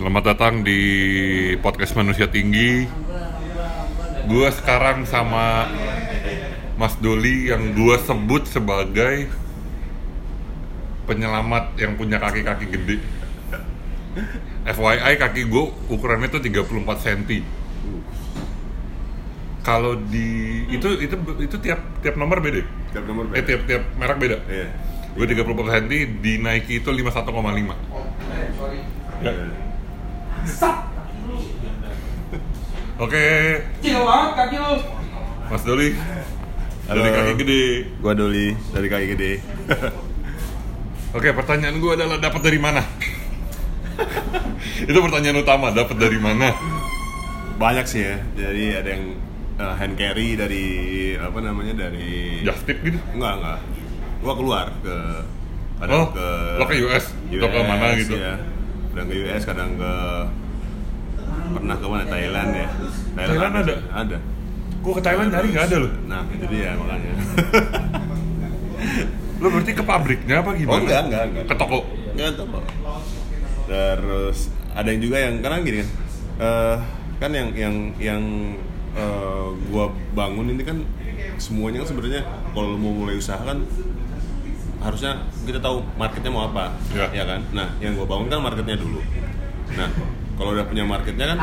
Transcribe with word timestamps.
Selamat 0.00 0.32
datang 0.32 0.64
di 0.64 0.80
podcast 1.60 1.92
Manusia 1.92 2.24
Tinggi. 2.24 2.88
Gue 4.32 4.48
sekarang 4.48 5.04
sama 5.04 5.68
Mas 6.80 6.96
Doli 6.96 7.52
yang 7.52 7.76
gue 7.76 8.00
sebut 8.00 8.48
sebagai 8.48 9.28
penyelamat 11.04 11.76
yang 11.76 12.00
punya 12.00 12.16
kaki-kaki 12.16 12.72
gede. 12.72 12.96
FYI 14.72 15.20
kaki 15.20 15.44
gue 15.52 15.64
ukurannya 15.92 16.32
tuh 16.32 16.40
34 16.48 16.80
cm. 17.04 17.44
Kalau 19.60 20.00
di 20.00 20.64
itu 20.72 20.96
itu 20.96 21.12
itu 21.44 21.56
tiap 21.60 22.00
tiap 22.00 22.16
nomor 22.16 22.40
beda. 22.40 22.64
Tiap 22.96 23.04
nomor 23.04 23.36
Eh 23.36 23.44
tiap 23.44 23.68
tiap 23.68 23.84
merek 24.00 24.16
beda. 24.16 24.40
Iya. 24.48 24.72
Gue 25.12 25.28
34 25.28 25.44
cm 25.44 26.24
di 26.24 26.40
Nike 26.40 26.80
itu 26.80 26.88
51,5. 26.88 27.20
Ya. 29.20 29.68
Oke, 33.00 33.24
Kecil 33.80 34.00
banget 34.04 34.30
kaki 34.36 34.56
lu. 34.60 34.74
Mas 35.48 35.62
Doli. 35.64 35.88
Halo. 36.84 37.00
Dari 37.00 37.10
kaki 37.16 37.32
gede. 37.40 37.64
Gua 38.00 38.12
Doli 38.12 38.52
dari 38.72 38.86
kaki 38.92 39.06
gede. 39.16 39.32
Oke, 41.16 41.28
pertanyaan 41.34 41.80
gue 41.82 41.92
adalah 41.96 42.22
dapat 42.22 42.40
dari 42.44 42.58
mana? 42.60 42.84
Itu 44.90 44.98
pertanyaan 45.02 45.42
utama, 45.42 45.74
dapat 45.74 45.96
dari 45.98 46.18
mana? 46.22 46.54
Banyak 47.58 47.84
sih 47.88 48.04
ya. 48.04 48.16
Jadi 48.38 48.64
ada 48.78 48.88
yang 48.94 49.04
uh, 49.58 49.74
hand 49.74 49.98
carry 49.98 50.38
dari 50.38 50.66
apa 51.18 51.38
namanya 51.42 51.88
dari 51.88 52.40
Just 52.46 52.62
tip 52.68 52.78
gitu? 52.80 52.96
enggak 53.16 53.42
enggak. 53.42 53.58
Gua 54.22 54.34
keluar 54.36 54.66
ke 54.84 54.96
Oh, 55.80 56.12
lo 56.60 56.64
ke 56.68 56.76
US? 56.84 57.08
Lo 57.32 57.48
ke 57.48 57.60
mana 57.64 57.96
gitu? 57.96 58.12
Ya. 58.12 58.36
Kadang 58.90 59.06
ke 59.06 59.14
US, 59.22 59.42
kadang 59.46 59.70
ke 59.78 59.92
pernah 61.50 61.76
ke 61.78 61.86
mana 61.86 62.04
Thailand 62.06 62.50
ya. 62.54 62.68
Thailand 63.14 63.52
ada? 63.54 63.74
sih, 63.74 63.78
Ada. 63.90 64.18
Gue 64.80 64.92
ke 64.96 65.02
Thailand 65.04 65.28
nyari 65.30 65.48
nggak 65.52 65.66
ada 65.70 65.76
loh. 65.78 65.92
Nah, 66.08 66.22
itu 66.32 66.46
dia 66.50 66.74
makanya. 66.74 67.12
Lo 69.40 69.46
berarti 69.48 69.72
ke 69.72 69.84
pabriknya 69.84 70.44
apa 70.44 70.50
gimana? 70.52 70.76
Oh, 70.76 70.80
enggak, 70.84 71.02
enggak, 71.08 71.22
enggak. 71.32 71.44
Ke 71.48 71.54
toko? 71.56 71.78
Nggak 72.16 72.28
tahu 72.36 72.46
Pak. 72.52 72.64
Terus 73.70 74.38
ada 74.74 74.88
yang 74.90 75.00
juga 75.02 75.16
yang 75.18 75.34
karena 75.40 75.56
gini 75.62 75.78
kan, 75.80 75.88
eh, 76.40 76.76
kan 77.22 77.30
yang 77.30 77.48
yang 77.54 77.74
yang 77.96 78.22
eh, 78.98 79.46
gua 79.70 79.94
bangun 80.12 80.50
ini 80.52 80.62
kan 80.66 80.78
semuanya 81.40 81.84
kan 81.84 81.88
sebenarnya 81.94 82.22
kalau 82.52 82.76
mau 82.76 82.92
mulai 82.92 83.16
usaha 83.16 83.40
kan 83.40 83.64
harusnya 84.80 85.24
kita 85.50 85.60
tahu 85.60 85.82
marketnya 85.94 86.30
mau 86.30 86.46
apa, 86.46 86.70
Ya. 86.90 87.24
kan? 87.24 87.40
Nah, 87.50 87.68
yang 87.78 87.94
gua 87.94 88.06
bangun 88.06 88.26
kan 88.26 88.40
marketnya 88.40 88.76
dulu. 88.76 89.02
Nah, 89.74 89.88
kalau 90.34 90.50
udah 90.54 90.64
punya 90.64 90.84
marketnya 90.84 91.34
kan, 91.34 91.38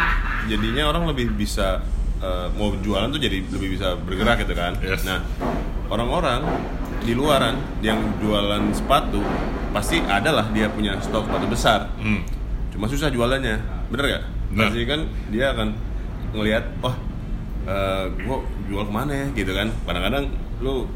jadinya 0.47 0.83
orang 0.87 1.03
lebih 1.07 1.31
bisa 1.33 1.83
eh, 2.17 2.47
mau 2.55 2.73
jualan 2.73 3.07
tuh 3.07 3.21
jadi 3.21 3.45
lebih 3.45 3.77
bisa 3.77 3.93
bergerak 3.99 4.41
gitu 4.41 4.57
kan. 4.57 4.73
Yes. 4.81 5.05
Nah, 5.05 5.21
orang-orang 5.87 6.41
di 6.99 7.13
luaran 7.13 7.55
yang 7.79 8.01
jualan 8.17 8.73
sepatu 8.73 9.21
pasti 9.71 10.01
ada 10.01 10.33
lah 10.33 10.47
dia 10.49 10.67
punya 10.67 10.97
stok 10.99 11.23
sepatu 11.23 11.47
besar 11.47 11.79
Hmm. 11.95 12.19
cuma 12.67 12.89
susah 12.89 13.07
jualannya 13.07 13.61
bener 13.87 14.05
gak? 14.09 14.23
Bener. 14.49 14.65
pasti 14.65 14.81
kan 14.83 14.99
dia 15.29 15.53
akan 15.53 15.67
ngelihat 16.33 16.63
wah 16.81 16.95
eh, 17.63 18.05
gua 18.25 18.37
jual 18.65 18.83
ke 18.83 18.91
mana 18.91 19.11
ya 19.13 19.27
gitu 19.37 19.51
kan 19.53 19.67
kadang-kadang 19.85 20.25
lu 20.59 20.89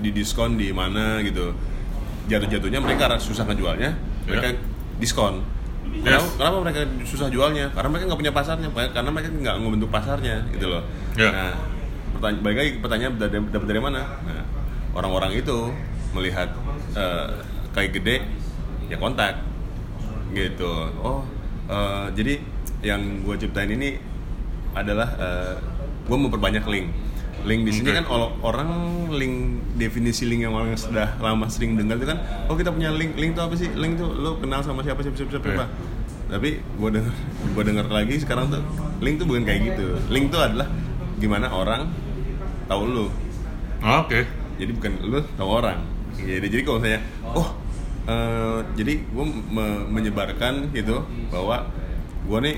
di 0.00 0.10
diskon 0.10 0.56
di 0.56 0.74
mana 0.74 1.22
gitu 1.22 1.54
jatuh-jatuhnya 2.30 2.78
mereka 2.78 3.18
susah 3.18 3.46
ngejualnya 3.48 3.90
mereka 4.26 4.54
diskon 5.02 5.42
Yes. 5.92 6.08
Kenapa, 6.08 6.26
kenapa 6.40 6.56
mereka 6.64 6.80
susah 7.04 7.28
jualnya? 7.28 7.68
Karena 7.76 7.88
mereka 7.92 8.04
nggak 8.08 8.20
punya 8.24 8.32
pasarnya, 8.32 8.68
karena 8.72 9.10
mereka 9.12 9.28
nggak 9.28 9.56
ngebentuk 9.60 9.90
pasarnya, 9.92 10.36
gitu 10.48 10.66
loh. 10.72 10.82
Ya. 11.20 11.28
Nah, 11.28 11.52
pertanyaan, 12.16 12.40
balik 12.40 12.56
lagi 12.56 12.70
pertanyaan 12.80 13.12
dari, 13.20 13.36
dapat 13.52 13.66
dari 13.68 13.80
mana? 13.82 14.00
Nah, 14.24 14.44
orang-orang 14.96 15.36
itu 15.36 15.68
melihat 16.16 16.48
eh, 16.96 17.28
kayak 17.76 17.90
gede, 18.00 18.16
ya 18.88 18.96
kontak, 18.96 19.44
gitu. 20.32 20.72
Oh, 21.04 21.28
eh, 21.68 22.06
jadi 22.16 22.40
yang 22.80 23.20
gue 23.28 23.36
ciptain 23.36 23.68
ini 23.68 24.00
adalah 24.72 25.12
gue 26.08 26.16
memperbanyak 26.16 26.64
link. 26.72 26.88
Link 27.42 27.66
di 27.66 27.72
sini 27.74 27.90
kan 27.90 28.06
orang 28.38 28.70
link 29.10 29.34
definisi 29.74 30.24
link 30.24 30.46
yang 30.46 30.54
orang 30.54 30.78
sudah 30.78 31.18
lama 31.18 31.50
sering 31.50 31.74
dengar 31.74 31.98
itu 31.98 32.06
kan, 32.06 32.18
oh 32.46 32.54
kita 32.54 32.70
punya 32.70 32.94
link, 32.94 33.18
link 33.18 33.34
itu 33.34 33.42
apa 33.42 33.54
sih? 33.56 33.66
Link 33.74 33.98
tuh 33.98 34.14
lo 34.14 34.38
kenal 34.38 34.62
sama 34.62 34.80
siapa 34.80 35.02
siapa 35.02 35.16
siapa 35.18 35.30
siapa. 35.32 35.48
Iya. 35.48 35.66
Tapi 36.30 36.48
gue 36.62 36.88
denger 36.92 37.14
gue 37.52 37.62
denger 37.66 37.86
lagi 37.90 38.14
sekarang 38.16 38.46
tuh 38.48 38.62
link 39.02 39.18
tuh 39.18 39.26
bukan 39.26 39.42
kayak 39.42 39.74
gitu. 39.74 39.86
Link 40.08 40.30
tuh 40.30 40.38
adalah 40.38 40.70
gimana 41.18 41.50
orang 41.50 41.90
tahu 42.70 42.82
lu. 42.86 43.06
Ah, 43.82 44.06
Oke. 44.06 44.22
Jadi 44.56 44.70
bukan 44.72 44.92
lu 45.02 45.18
tahu 45.34 45.50
orang. 45.50 45.82
Jadi 46.14 46.46
jadi 46.46 46.62
kalau 46.62 46.78
saya 46.78 47.02
oh 47.26 47.48
eh, 48.06 48.58
jadi 48.78 49.02
gue 49.02 49.24
menyebarkan 49.90 50.70
gitu 50.70 51.02
bahwa 51.28 51.66
gue 52.22 52.38
nih 52.38 52.56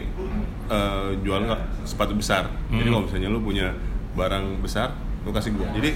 eh, 0.69 1.09
jual 1.25 1.41
sepatu 1.83 2.13
besar. 2.13 2.53
Jadi 2.69 2.85
Hmm. 2.85 2.93
kalau 2.93 3.03
misalnya 3.09 3.29
lu 3.33 3.41
punya 3.41 3.73
barang 4.15 4.63
besar, 4.63 4.95
lu 5.27 5.31
kasih 5.35 5.55
gue. 5.55 5.67
Jadi 5.79 5.91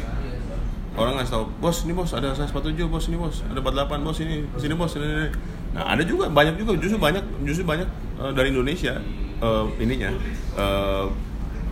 orang 0.99 1.15
ngasih 1.23 1.33
tahu 1.33 1.45
bos 1.63 1.87
ini 1.87 1.93
bos 1.95 2.11
ada 2.11 2.35
size 2.35 2.51
47 2.51 2.91
bos 2.91 3.07
ini 3.07 3.17
bos 3.17 3.37
ada 3.47 3.61
48 3.63 4.03
bos 4.03 4.19
ini 4.19 4.43
sini 4.59 4.75
bos 4.75 4.93
ini, 4.99 5.07
ini. 5.07 5.29
nah 5.71 5.95
ada 5.95 6.03
juga 6.03 6.27
banyak 6.27 6.59
juga 6.59 6.75
justru 6.75 6.99
banyak 6.99 7.23
justru 7.47 7.63
banyak 7.63 7.87
eh, 8.19 8.33
dari 8.35 8.51
Indonesia 8.51 8.99
eh, 9.39 9.65
ininya 9.79 10.11
eh, 10.59 11.05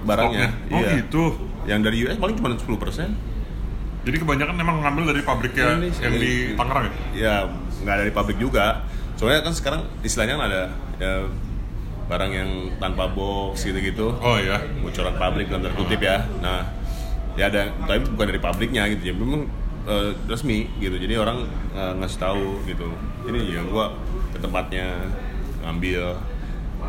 barangnya 0.07 0.47
Stoknya? 0.47 0.79
Oh, 0.79 0.95
gitu. 0.95 1.25
yang 1.67 1.83
dari 1.83 2.07
US 2.07 2.17
paling 2.23 2.39
cuma 2.39 2.55
10 2.55 2.63
persen 2.78 3.11
Jadi 4.07 4.23
kebanyakan 4.23 4.55
memang 4.55 4.87
ngambil 4.87 5.11
dari 5.11 5.23
pabriknya 5.27 5.83
Indonesia. 5.83 6.03
yang 6.07 6.15
di 6.15 6.55
Tangerang 6.55 6.84
ya? 6.87 6.95
ya 7.19 7.34
nggak 7.83 7.97
dari 8.07 8.13
pabrik 8.15 8.39
juga 8.39 8.87
soalnya 9.19 9.43
kan 9.43 9.51
sekarang 9.51 9.83
istilahnya 10.07 10.39
kan 10.39 10.45
ada 10.47 10.63
ya, 11.03 11.13
barang 12.06 12.31
yang 12.31 12.50
tanpa 12.78 13.11
box 13.11 13.67
gitu-gitu. 13.67 14.15
Oh 14.22 14.39
iya. 14.39 14.62
bocoran 14.78 15.15
pabrik 15.19 15.50
dalam 15.50 15.67
tanda 15.67 15.75
kutip 15.75 15.99
ya. 15.99 16.22
Nah 16.39 16.62
ya 17.37 17.50
ada 17.53 17.69
tapi 17.84 18.00
bukan 18.15 18.27
dari 18.33 18.41
pabriknya 18.41 18.89
gitu 18.94 19.11
ya 19.11 19.15
memang 19.15 19.50
eh, 19.91 20.15
resmi 20.31 20.71
gitu. 20.78 20.95
Jadi 20.97 21.15
orang 21.19 21.47
eh, 21.75 21.93
ngasih 21.99 22.19
tahu 22.22 22.62
gitu. 22.71 22.89
Ini 23.27 23.41
ya 23.59 23.62
gua 23.66 23.91
ke 24.31 24.39
tempatnya 24.39 25.03
ngambil 25.66 26.15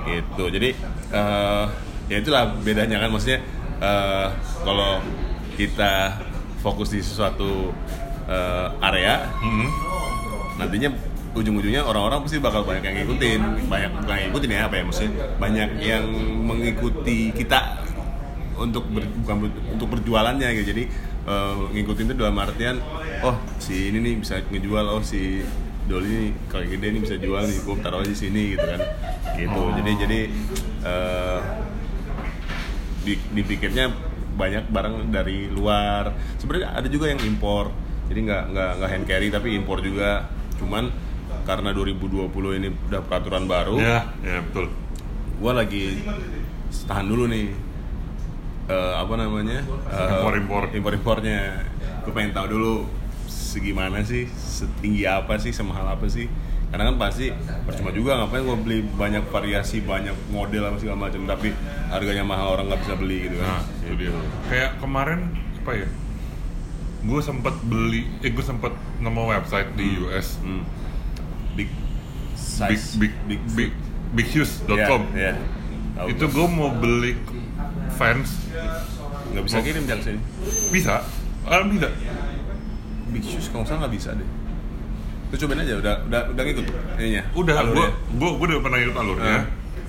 gitu. 0.06 0.44
Jadi 0.54 0.70
eh, 1.12 1.66
ya 2.08 2.16
itulah 2.22 2.54
bedanya 2.62 3.02
kan. 3.02 3.10
Maksudnya 3.10 3.42
eh, 3.82 4.28
kalau 4.62 5.02
kita 5.58 6.22
fokus 6.62 6.94
di 6.94 7.02
sesuatu 7.02 7.74
eh, 8.30 8.68
area 8.86 9.26
Hmm. 9.42 9.66
nantinya 10.62 10.90
ujung-ujungnya 11.38 11.86
orang-orang 11.86 12.26
pasti 12.26 12.42
bakal 12.42 12.66
banyak 12.66 12.84
yang 12.84 12.96
ngikutin. 13.06 13.42
Banyak 13.70 13.92
bukan 14.02 14.16
yang 14.18 14.26
ngikutin 14.34 14.50
ya 14.50 14.60
apa 14.66 14.76
ya 14.76 14.84
maksudnya? 14.84 15.12
Banyak 15.38 15.70
yang 15.80 16.06
mengikuti 16.44 17.18
kita 17.32 17.60
untuk 18.58 18.90
ber, 18.90 19.06
bukan 19.22 19.54
untuk 19.78 19.88
berjualannya 19.94 20.50
gitu. 20.58 20.66
Jadi 20.74 20.84
eh, 21.30 21.56
ngikutin 21.78 22.06
itu 22.10 22.16
dalam 22.18 22.38
artian 22.42 22.82
oh 23.22 23.38
si 23.62 23.94
ini 23.94 24.02
nih 24.02 24.14
bisa 24.22 24.42
ngejual 24.50 24.86
oh 24.90 25.02
si 25.06 25.46
Doli 25.88 26.10
nih 26.12 26.32
kalau 26.52 26.68
gede 26.68 26.88
nih 26.92 27.02
bisa 27.02 27.16
jual 27.16 27.48
nih 27.48 27.64
gue 27.64 27.76
taruh 27.80 28.04
aja 28.04 28.12
di 28.12 28.20
sini 28.20 28.42
gitu 28.58 28.66
kan. 28.66 28.82
Gitu. 29.38 29.62
Jadi 29.80 29.92
jadi 30.04 30.20
eh, 30.84 31.40
di, 33.08 33.14
dipikirnya 33.38 33.86
banyak 34.38 34.70
barang 34.70 35.10
dari 35.14 35.48
luar. 35.48 36.12
Sebenarnya 36.42 36.76
ada 36.76 36.88
juga 36.92 37.14
yang 37.14 37.22
impor. 37.24 37.72
Jadi 38.08 38.20
nggak 38.26 38.44
nggak 38.52 38.72
nggak 38.82 38.90
hand 38.90 39.06
carry 39.08 39.28
tapi 39.32 39.56
impor 39.56 39.80
juga. 39.80 40.28
Cuman 40.58 41.07
karena 41.48 41.72
2020 41.72 42.28
ini 42.54 42.68
udah 42.86 43.02
peraturan 43.02 43.48
baru 43.48 43.80
Ya, 43.80 44.12
ya 44.20 44.44
betul. 44.44 44.68
gua 45.38 45.56
lagi 45.56 46.04
tahan 46.84 47.08
dulu 47.08 47.26
nih 47.26 47.48
Eh, 48.68 48.94
apa 48.94 49.16
namanya 49.16 49.64
Eh, 49.88 50.12
Impor-impor. 50.14 50.76
impor 50.76 50.92
impornya 50.92 51.64
gue 52.04 52.12
pengen 52.12 52.32
tahu 52.32 52.48
dulu 52.50 52.74
segimana 53.26 54.00
sih 54.02 54.28
setinggi 54.28 55.04
apa 55.04 55.36
sih 55.38 55.52
semahal 55.52 55.88
apa 55.90 56.04
sih 56.06 56.28
karena 56.68 56.92
kan 56.92 56.96
pasti 56.98 57.32
percuma 57.64 57.92
juga 57.92 58.16
ngapain 58.18 58.44
gue 58.44 58.58
beli 58.58 58.80
banyak 58.84 59.24
variasi 59.26 59.80
banyak 59.80 60.12
model 60.28 60.64
apa 60.66 60.78
segala 60.78 61.00
macam 61.02 61.24
tapi 61.24 61.56
harganya 61.88 62.24
mahal 62.24 62.54
orang 62.54 62.68
nggak 62.68 62.82
bisa 62.82 62.96
beli 62.98 63.18
gitu 63.24 63.36
Nah, 63.38 63.48
kan 63.54 63.64
itu 63.82 63.94
dia. 63.98 64.12
Kayak 64.46 64.72
kemarin 64.78 65.20
apa 65.58 65.72
ya? 65.74 65.88
Gue 67.00 67.22
sempet 67.22 67.56
beli, 67.64 68.04
eh 68.20 68.30
gue 68.30 68.44
sempet 68.44 68.72
nemu 69.00 69.24
website 69.30 69.72
di 69.74 69.96
US, 70.02 70.40
hmm. 70.42 70.64
Big 72.66 72.82
big 72.98 72.98
big 72.98 73.14
big 73.28 73.42
big 73.54 73.72
bigshoes.com. 74.16 75.02
ya, 75.14 75.30
ya. 75.30 75.34
Tahu 75.94 76.08
Itu 76.10 76.26
gue 76.28 76.48
mau 76.48 76.70
beli 76.72 77.14
fans, 77.94 78.50
nggak 79.30 79.44
bisa 79.44 79.58
kirim 79.62 79.86
jangan 79.86 80.02
sini 80.04 80.20
bisa? 80.70 81.02
Ah, 81.44 81.62
bisa. 81.64 81.90
big 83.08 83.24
shoes 83.24 83.48
kalau 83.48 83.64
salah 83.64 83.86
nggak 83.86 83.94
bisa 83.94 84.12
deh 84.14 84.30
Lu 85.28 85.36
cobain 85.36 85.60
aja, 85.60 85.76
udah 85.76 85.94
udah 86.08 86.22
udah 86.32 86.44
ngikut 86.44 86.66
ininya. 86.96 87.24
Udah, 87.36 87.60
gue 87.68 87.88
gue 88.16 88.30
gue 88.32 88.46
udah 88.48 88.62
pernah 88.64 88.80
ikut 88.80 88.96
alurnya. 88.96 89.36
Ah. 89.36 89.44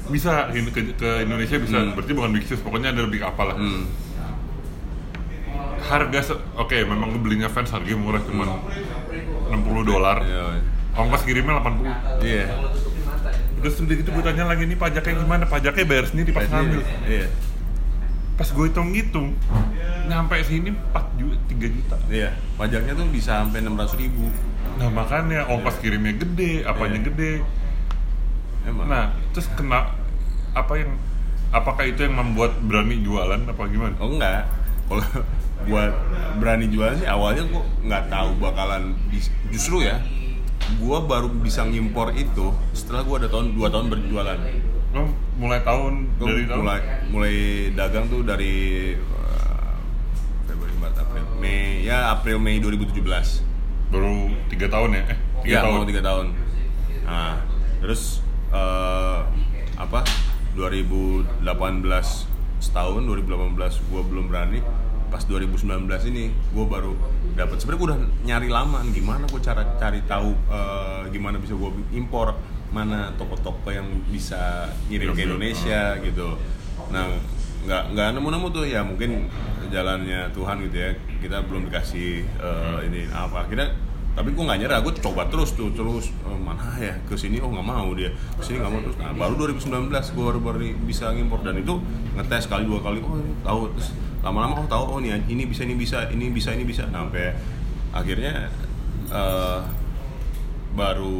bisa 0.08 0.48
ke, 0.50 0.80
ke 0.96 1.10
Indonesia 1.22 1.56
bisa 1.56 1.78
Hmm. 1.78 1.92
berarti 1.94 2.12
bukan 2.12 2.30
big 2.32 2.44
sis 2.48 2.58
pokoknya 2.58 2.90
ada 2.90 3.04
lebih 3.04 3.20
apa 3.22 3.42
lah 3.44 3.54
Hmm. 3.54 3.84
harga 5.84 6.20
oke 6.56 6.76
memang 6.84 7.12
gue 7.12 7.20
belinya 7.22 7.48
fans 7.48 7.70
harganya 7.70 7.96
murah 7.96 8.22
cuman 8.24 8.48
60 9.52 9.84
dolar 9.84 10.18
Iya. 10.20 10.60
Ongkos 10.98 11.22
kirimnya 11.22 11.54
80 11.56 11.86
Iya. 12.20 12.44
terus 13.58 13.74
udah 13.78 13.94
gitu 13.96 14.08
gue 14.08 14.22
tanya 14.22 14.44
lagi 14.44 14.64
nih 14.64 14.74
pajaknya 14.74 15.14
gimana 15.16 15.44
pajaknya 15.44 15.84
bayar 15.84 16.04
sendiri 16.06 16.30
pas 16.30 16.46
ngambil 16.46 16.82
Iya. 17.04 17.26
pas 18.34 18.48
gue 18.48 18.64
hitung-hitung 18.66 19.34
nyampe 20.04 20.34
sini 20.42 20.70
4 20.70 21.04
juta 21.16 21.38
3 21.48 21.66
juta 21.68 21.96
Iya. 22.08 22.30
Pajaknya 22.54 22.92
tuh 22.94 23.06
bisa 23.08 23.42
sampai 23.42 23.60
600 23.60 23.94
ribu. 23.96 24.26
nah 24.74 24.86
makanya 24.88 25.42
ongkos 25.48 25.78
kirimnya 25.78 26.14
gede 26.14 26.62
apanya 26.62 26.98
Iya. 26.98 27.06
gede 27.08 27.32
Emang. 28.64 28.86
nah 28.86 29.04
terus 29.32 29.46
kena 29.52 29.90
apa 30.52 30.72
yang 30.74 30.94
apakah 31.48 31.82
itu 31.82 32.00
yang 32.00 32.14
membuat 32.14 32.58
berani 32.60 33.00
jualan 33.00 33.40
apa 33.40 33.62
gimana 33.66 33.94
Oh 33.96 34.10
enggak. 34.12 34.44
Kalau 34.86 35.02
buat 35.60 35.92
berani 36.38 36.66
jualan 36.68 36.94
sih 36.96 37.04
awalnya 37.04 37.42
gua 37.44 37.60
nggak 37.82 38.04
tahu 38.08 38.30
bakalan 38.38 38.94
justru 39.48 39.82
ya 39.82 39.98
gua 40.76 41.00
baru 41.00 41.32
bisa 41.32 41.64
ngimpor 41.64 42.12
itu 42.12 42.52
setelah 42.76 43.02
gua 43.02 43.16
ada 43.24 43.28
tahun 43.32 43.56
dua 43.56 43.68
tahun 43.72 43.86
berjualan. 43.88 44.38
lo 44.88 45.04
mulai 45.36 45.60
tahun 45.60 45.92
Gua 46.16 46.28
dari 46.32 46.44
tahun 46.48 46.60
mulai 46.64 46.80
mulai 47.12 47.36
dagang 47.76 48.08
tuh 48.08 48.24
dari 48.24 48.54
uh, 48.96 49.72
Februari 50.44 50.72
Maret 50.80 50.96
April 50.96 51.24
Mei 51.36 51.84
ya 51.84 52.12
April 52.12 52.40
Mei 52.40 52.56
2017 52.60 53.04
baru 53.88 54.32
tiga 54.48 54.66
tahun 54.68 54.90
ya 54.96 55.02
eh 55.12 55.18
tiga 55.44 55.48
Iya, 55.48 55.60
tahun 55.64 55.86
tiga 55.86 56.02
tahun. 56.02 56.26
Nah, 57.06 57.34
terus 57.80 58.20
eh, 58.50 59.18
apa? 59.78 60.02
2018 60.58 61.38
setahun, 62.58 63.00
2018 63.06 63.54
gua 63.88 64.02
belum 64.02 64.26
berani. 64.26 64.60
Pas 65.08 65.24
2019 65.24 65.88
ini 66.12 66.30
gua 66.52 66.66
baru 66.68 66.92
dapat. 67.34 67.56
Sebenarnya 67.60 67.80
gua 67.80 67.88
udah 67.92 68.00
nyari 68.28 68.48
lama 68.52 68.78
gimana 68.92 69.24
gua 69.28 69.40
cara 69.40 69.62
cari 69.80 70.00
tahu 70.04 70.32
eh, 70.52 71.02
gimana 71.12 71.40
bisa 71.40 71.56
gua 71.56 71.72
impor 71.92 72.36
mana 72.68 73.16
toko-toko 73.16 73.72
yang 73.72 73.88
bisa 74.12 74.68
ngirim 74.92 75.16
ke 75.16 75.24
Iya, 75.24 75.26
Indonesia 75.32 75.80
gitu. 76.04 76.36
Nah, 76.92 77.08
nggak 77.64 77.82
nggak 77.96 78.08
nemu-nemu 78.20 78.46
tuh 78.52 78.64
ya 78.68 78.84
mungkin 78.84 79.32
jalannya 79.72 80.28
Tuhan 80.36 80.56
gitu 80.68 80.76
ya. 80.76 80.90
Kita 81.24 81.40
belum 81.48 81.72
dikasih 81.72 82.28
eh, 82.28 82.78
ini 82.88 83.08
apa. 83.08 83.48
Akhirnya 83.48 83.72
tapi 84.18 84.34
gue 84.34 84.42
nggak 84.42 84.58
nyerah 84.66 84.82
gue 84.82 84.98
coba 84.98 85.30
terus 85.30 85.54
tuh 85.54 85.70
terus 85.70 86.10
eh, 86.10 86.40
mana 86.42 86.74
ya 86.74 86.90
ke 87.06 87.14
sini 87.14 87.38
oh 87.38 87.54
nggak 87.54 87.62
mau 87.62 87.94
dia 87.94 88.10
ke 88.10 88.42
sini 88.42 88.58
nggak 88.58 88.72
mau 88.74 88.82
terus 88.82 88.98
nah 88.98 89.14
baru 89.14 89.46
2019 89.46 89.94
gue 89.94 90.24
baru 90.26 90.40
baru 90.42 90.58
bisa 90.82 91.14
ngimpor 91.14 91.46
dan 91.46 91.54
itu 91.54 91.78
ngetes 92.18 92.50
kali 92.50 92.66
dua 92.66 92.82
kali 92.82 92.98
oh 92.98 93.14
tahu 93.46 93.70
terus 93.78 93.94
lama-lama 94.28 94.60
oh 94.60 94.68
tahu 94.68 94.84
oh 94.92 94.98
ini 95.00 95.16
ini 95.26 95.48
bisa 95.48 95.64
ini 95.64 95.74
bisa 95.74 96.04
ini 96.12 96.28
bisa 96.28 96.52
ini 96.52 96.64
bisa. 96.68 96.84
Nah, 96.92 97.08
sampai 97.08 97.32
akhirnya 97.96 98.52
eh, 99.08 99.60
baru 100.76 101.16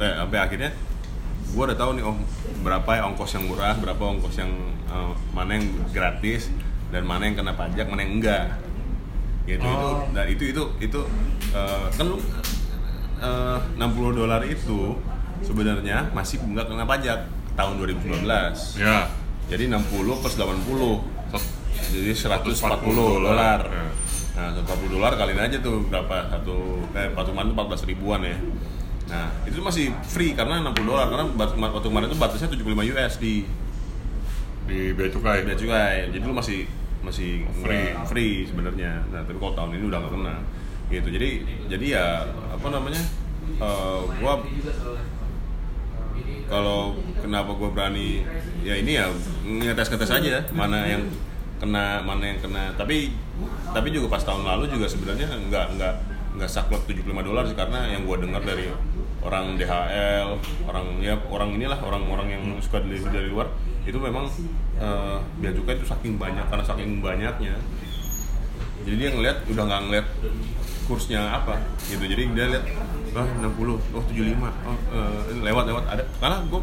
eh, 0.00 0.14
sampai 0.16 0.38
akhirnya 0.40 0.70
gue 1.52 1.62
udah 1.68 1.76
tahu 1.76 2.00
nih 2.00 2.04
oh 2.08 2.16
berapa 2.64 2.90
ya 2.96 3.02
ongkos 3.12 3.36
yang 3.36 3.44
murah 3.44 3.76
berapa 3.76 4.00
ongkos 4.00 4.40
yang 4.40 4.52
eh, 4.88 5.12
mana 5.36 5.60
yang 5.60 5.68
gratis 5.92 6.48
dan 6.88 7.04
mana 7.04 7.28
yang 7.28 7.36
kena 7.36 7.52
pajak 7.52 7.86
mana 7.88 8.00
yang 8.04 8.14
enggak. 8.20 8.44
Gitu 9.42 9.58
itu 9.58 9.66
Oh. 9.66 10.06
dan 10.14 10.26
itu 10.30 10.44
itu 10.54 10.62
itu 10.80 11.00
eh, 11.52 11.84
kan 11.92 12.04
lu 12.08 12.16
eh, 13.20 13.58
60 13.76 14.18
dolar 14.18 14.40
itu 14.48 14.96
sebenarnya 15.42 16.08
masih 16.14 16.40
nggak 16.40 16.70
kena 16.70 16.86
pajak 16.88 17.18
tahun 17.52 17.74
2019 17.76 18.24
ya. 18.80 19.04
Jadi 19.50 19.68
60 19.68 20.22
plus 20.22 20.34
80 20.38 21.36
jadi 21.90 22.12
140 22.14 22.54
dolar. 22.94 23.20
dolar 23.22 23.60
Ya. 23.66 23.86
nah 24.32 24.48
140 24.56 24.94
dolar 24.96 25.12
kaliin 25.18 25.40
aja 25.42 25.56
tuh 25.60 25.84
berapa? 25.90 26.30
Satu 26.30 26.86
eh 26.96 27.10
patungan 27.12 27.50
tuh 27.50 27.54
14 27.58 27.88
ribuan 27.90 28.20
ya. 28.24 28.38
Nah 29.10 29.28
itu 29.44 29.60
masih 29.60 29.92
free 30.08 30.32
karena 30.32 30.62
60 30.62 30.88
dolar 30.88 31.06
karena 31.10 31.24
waktu 31.36 31.88
kemarin 31.90 32.08
itu 32.08 32.16
batasnya 32.16 32.48
75 32.48 32.92
US 32.96 33.12
di 33.20 33.44
di 34.70 34.78
bea 34.94 35.10
cukai. 35.10 35.44
Bea 35.44 35.56
cukai. 35.58 36.08
Jadi 36.14 36.24
lu 36.24 36.32
masih 36.32 36.64
masih 37.02 37.42
Free. 37.60 37.92
free 38.06 38.34
sebenarnya. 38.46 39.02
Nah 39.10 39.26
tapi 39.26 39.36
kalau 39.36 39.52
tahun 39.52 39.74
ini 39.76 39.84
udah 39.90 39.98
nggak 40.00 40.12
kena. 40.14 40.36
Gitu. 40.88 41.08
Jadi 41.12 41.30
jadi 41.68 41.86
ya 41.98 42.06
apa 42.52 42.66
namanya 42.70 43.02
eh, 43.58 44.00
gua 44.22 44.38
kalau 46.46 46.96
kenapa 47.20 47.50
gua 47.56 47.68
berani 47.72 48.22
ya 48.62 48.76
ini 48.76 48.96
ya 48.96 49.08
ngetes 49.42 49.88
ngetes 49.88 50.12
aja 50.12 50.44
mana 50.52 50.84
yang 50.86 51.02
kena 51.62 52.02
mana 52.02 52.34
yang 52.34 52.42
kena. 52.42 52.74
Tapi 52.74 53.14
tapi 53.70 53.88
juga 53.94 54.10
pas 54.10 54.22
tahun 54.26 54.42
lalu 54.42 54.74
juga 54.74 54.90
sebenarnya 54.90 55.30
nggak 55.30 55.66
nggak 55.78 55.94
nggak 56.42 56.50
saklek 56.50 56.82
75 56.90 57.06
dolar 57.22 57.46
sih 57.46 57.54
karena 57.54 57.86
yang 57.86 58.02
gua 58.02 58.18
dengar 58.18 58.42
dari 58.42 58.66
orang 59.22 59.54
DHL 59.54 60.28
orang 60.66 60.86
ya 60.98 61.14
orang 61.30 61.54
inilah 61.54 61.78
orang-orang 61.78 62.34
yang 62.34 62.42
suka 62.58 62.82
delivery 62.82 63.14
dari 63.14 63.28
luar 63.30 63.46
itu 63.86 63.94
memang 63.94 64.26
eh, 64.82 65.18
bea 65.38 65.52
cukai 65.54 65.78
itu 65.78 65.86
saking 65.86 66.18
banyak 66.18 66.42
karena 66.50 66.64
saking 66.66 66.98
banyaknya. 66.98 67.54
Jadi 68.82 68.96
dia 68.98 69.10
ngeliat 69.14 69.46
udah 69.46 69.62
nggak 69.62 69.82
ngeliat 69.86 70.06
kursnya 70.90 71.22
apa 71.30 71.62
gitu. 71.86 72.02
Jadi 72.02 72.22
dia 72.34 72.46
lihat 72.50 72.64
oh 73.14 73.28
60 73.38 73.94
oh 73.94 74.02
75 74.10 74.10
oh 74.10 74.78
eh, 74.98 75.20
ini 75.30 75.40
lewat 75.46 75.64
lewat 75.70 75.84
ada. 75.86 76.02
Karena 76.18 76.42
gue 76.42 76.60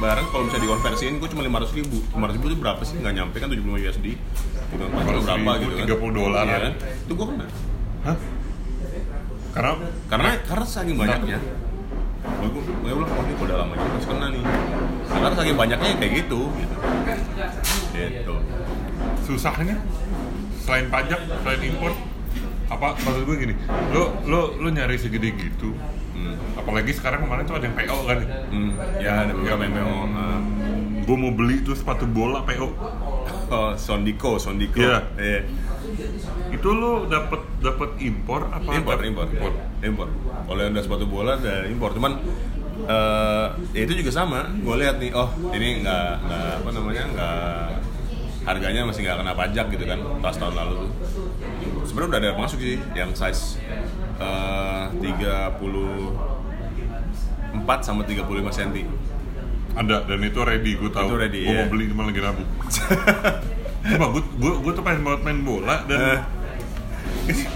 barang 0.00 0.26
kalau 0.32 0.44
bisa 0.48 0.56
dikonversiin 0.56 1.20
gue 1.20 1.28
cuma 1.28 1.42
500 1.44 1.76
ribu. 1.76 1.98
500 2.16 2.36
ribu 2.40 2.46
itu 2.48 2.56
berapa 2.56 2.82
sih? 2.88 2.96
Nggak 2.96 3.14
nyampe 3.20 3.36
kan 3.36 3.48
75 3.52 3.84
USD 3.84 4.06
gitu 4.70 4.82
kan 4.86 4.90
Pas 4.96 5.04
500 5.04 5.28
berapa 5.28 5.50
gitu 5.60 5.72
kan. 5.76 5.86
30 5.92 6.18
dolar. 6.18 6.44
Iya 6.48 6.58
kan? 6.58 6.72
itu 6.80 7.12
gue 7.12 7.26
kena. 7.28 7.46
Hah? 8.00 8.16
karena? 9.50 9.72
Karena 10.08 10.30
karena 10.48 10.64
saking 10.64 10.96
banyaknya. 10.96 11.38
Gue 12.20 12.48
gue 12.48 12.62
gue 12.64 12.92
bilang 12.96 13.12
oh 13.12 13.22
ini 13.28 13.34
udah 13.36 13.56
lama 13.60 13.74
juga 13.76 13.98
kena 14.08 14.26
nih. 14.32 14.42
Karena 15.04 15.36
saking 15.36 15.56
banyaknya 15.60 15.88
kayak 16.00 16.12
gitu 16.24 16.40
gitu. 16.56 16.76
Gitu. 17.92 18.34
Susahnya? 19.28 19.76
Selain 20.64 20.86
pajak 20.88 21.20
selain 21.44 21.60
impor 21.68 21.92
apa 22.72 22.96
maksud 23.04 23.28
gue 23.28 23.36
gini. 23.36 23.54
Lo 23.92 24.16
lo 24.24 24.40
lo 24.56 24.68
nyari 24.72 24.96
segede 24.96 25.28
gitu 25.36 25.76
hmm. 26.20 26.34
apalagi 26.54 26.92
sekarang 26.92 27.24
kemarin 27.24 27.42
tuh 27.42 27.56
ada 27.56 27.64
yang 27.64 27.74
PO 27.74 27.98
kan? 28.04 28.18
Ya 28.20 28.28
Hmm. 28.46 28.70
ya 28.96 29.12
ada 29.20 29.32
beberapa 29.32 29.62
yang 29.62 29.74
PO 29.74 29.94
uh, 30.06 30.38
gue 31.00 31.16
mau 31.16 31.32
beli 31.32 31.56
tuh 31.60 31.72
sepatu 31.72 32.04
bola 32.04 32.42
PO 32.42 32.68
oh 33.54 33.70
Sondiko 33.74 34.36
Sondiko 34.36 34.78
Iya. 34.78 34.98
Iya. 35.16 35.40
itu 36.50 36.68
lo 36.70 37.04
dapat 37.04 37.40
dapat 37.58 37.90
impor 37.98 38.46
apa? 38.48 38.68
Impor 38.70 38.94
dapet- 38.94 39.08
impor 39.08 39.26
impor. 39.28 39.52
Impor. 39.80 40.08
Kalau 40.44 40.60
yang 40.60 40.72
udah 40.72 40.84
sepatu 40.84 41.04
bola 41.04 41.34
ada 41.34 41.64
impor. 41.64 41.90
Cuman 41.92 42.12
eh 42.82 43.46
ya 43.72 43.80
itu 43.82 43.94
juga 43.96 44.10
sama. 44.12 44.48
Gue 44.56 44.78
lihat 44.78 44.96
nih 44.96 45.10
oh 45.12 45.26
ini 45.50 45.80
nggak 45.80 46.06
nggak 46.20 46.48
apa 46.58 46.68
namanya 46.70 47.02
nggak 47.10 47.38
harganya 48.42 48.82
masih 48.82 49.02
nggak 49.02 49.18
kena 49.18 49.32
pajak 49.34 49.66
gitu 49.68 49.84
kan 49.84 49.98
pas 50.18 50.32
tahun 50.32 50.54
lalu 50.54 50.74
tuh. 50.80 50.90
Sebenarnya 51.82 52.08
udah 52.08 52.18
ada 52.18 52.28
yang 52.28 52.38
masuk 52.38 52.58
sih 52.58 52.78
yang 52.92 53.10
size 53.12 53.58
eh 54.20 54.84
34 54.92 56.12
sama 57.80 58.04
35 58.04 58.20
cm. 58.52 58.76
Ada 59.70 60.02
dan 60.04 60.20
itu 60.20 60.40
ready 60.40 60.74
gue 60.76 60.90
tahu. 60.90 61.08
Itu 61.08 61.16
ready, 61.16 61.38
gue 61.42 61.54
mau 61.54 61.68
beli 61.68 61.84
cuma 61.92 62.02
lagi 62.04 62.18
nabung 62.18 62.48
Cuma 63.80 64.06
gue 64.10 64.22
gue 64.36 64.52
gue 64.60 64.72
tuh 64.74 64.82
pengen 64.82 65.02
banget 65.02 65.20
main 65.24 65.40
bola 65.40 65.76
dan 65.86 65.98
Eh. 66.00 66.20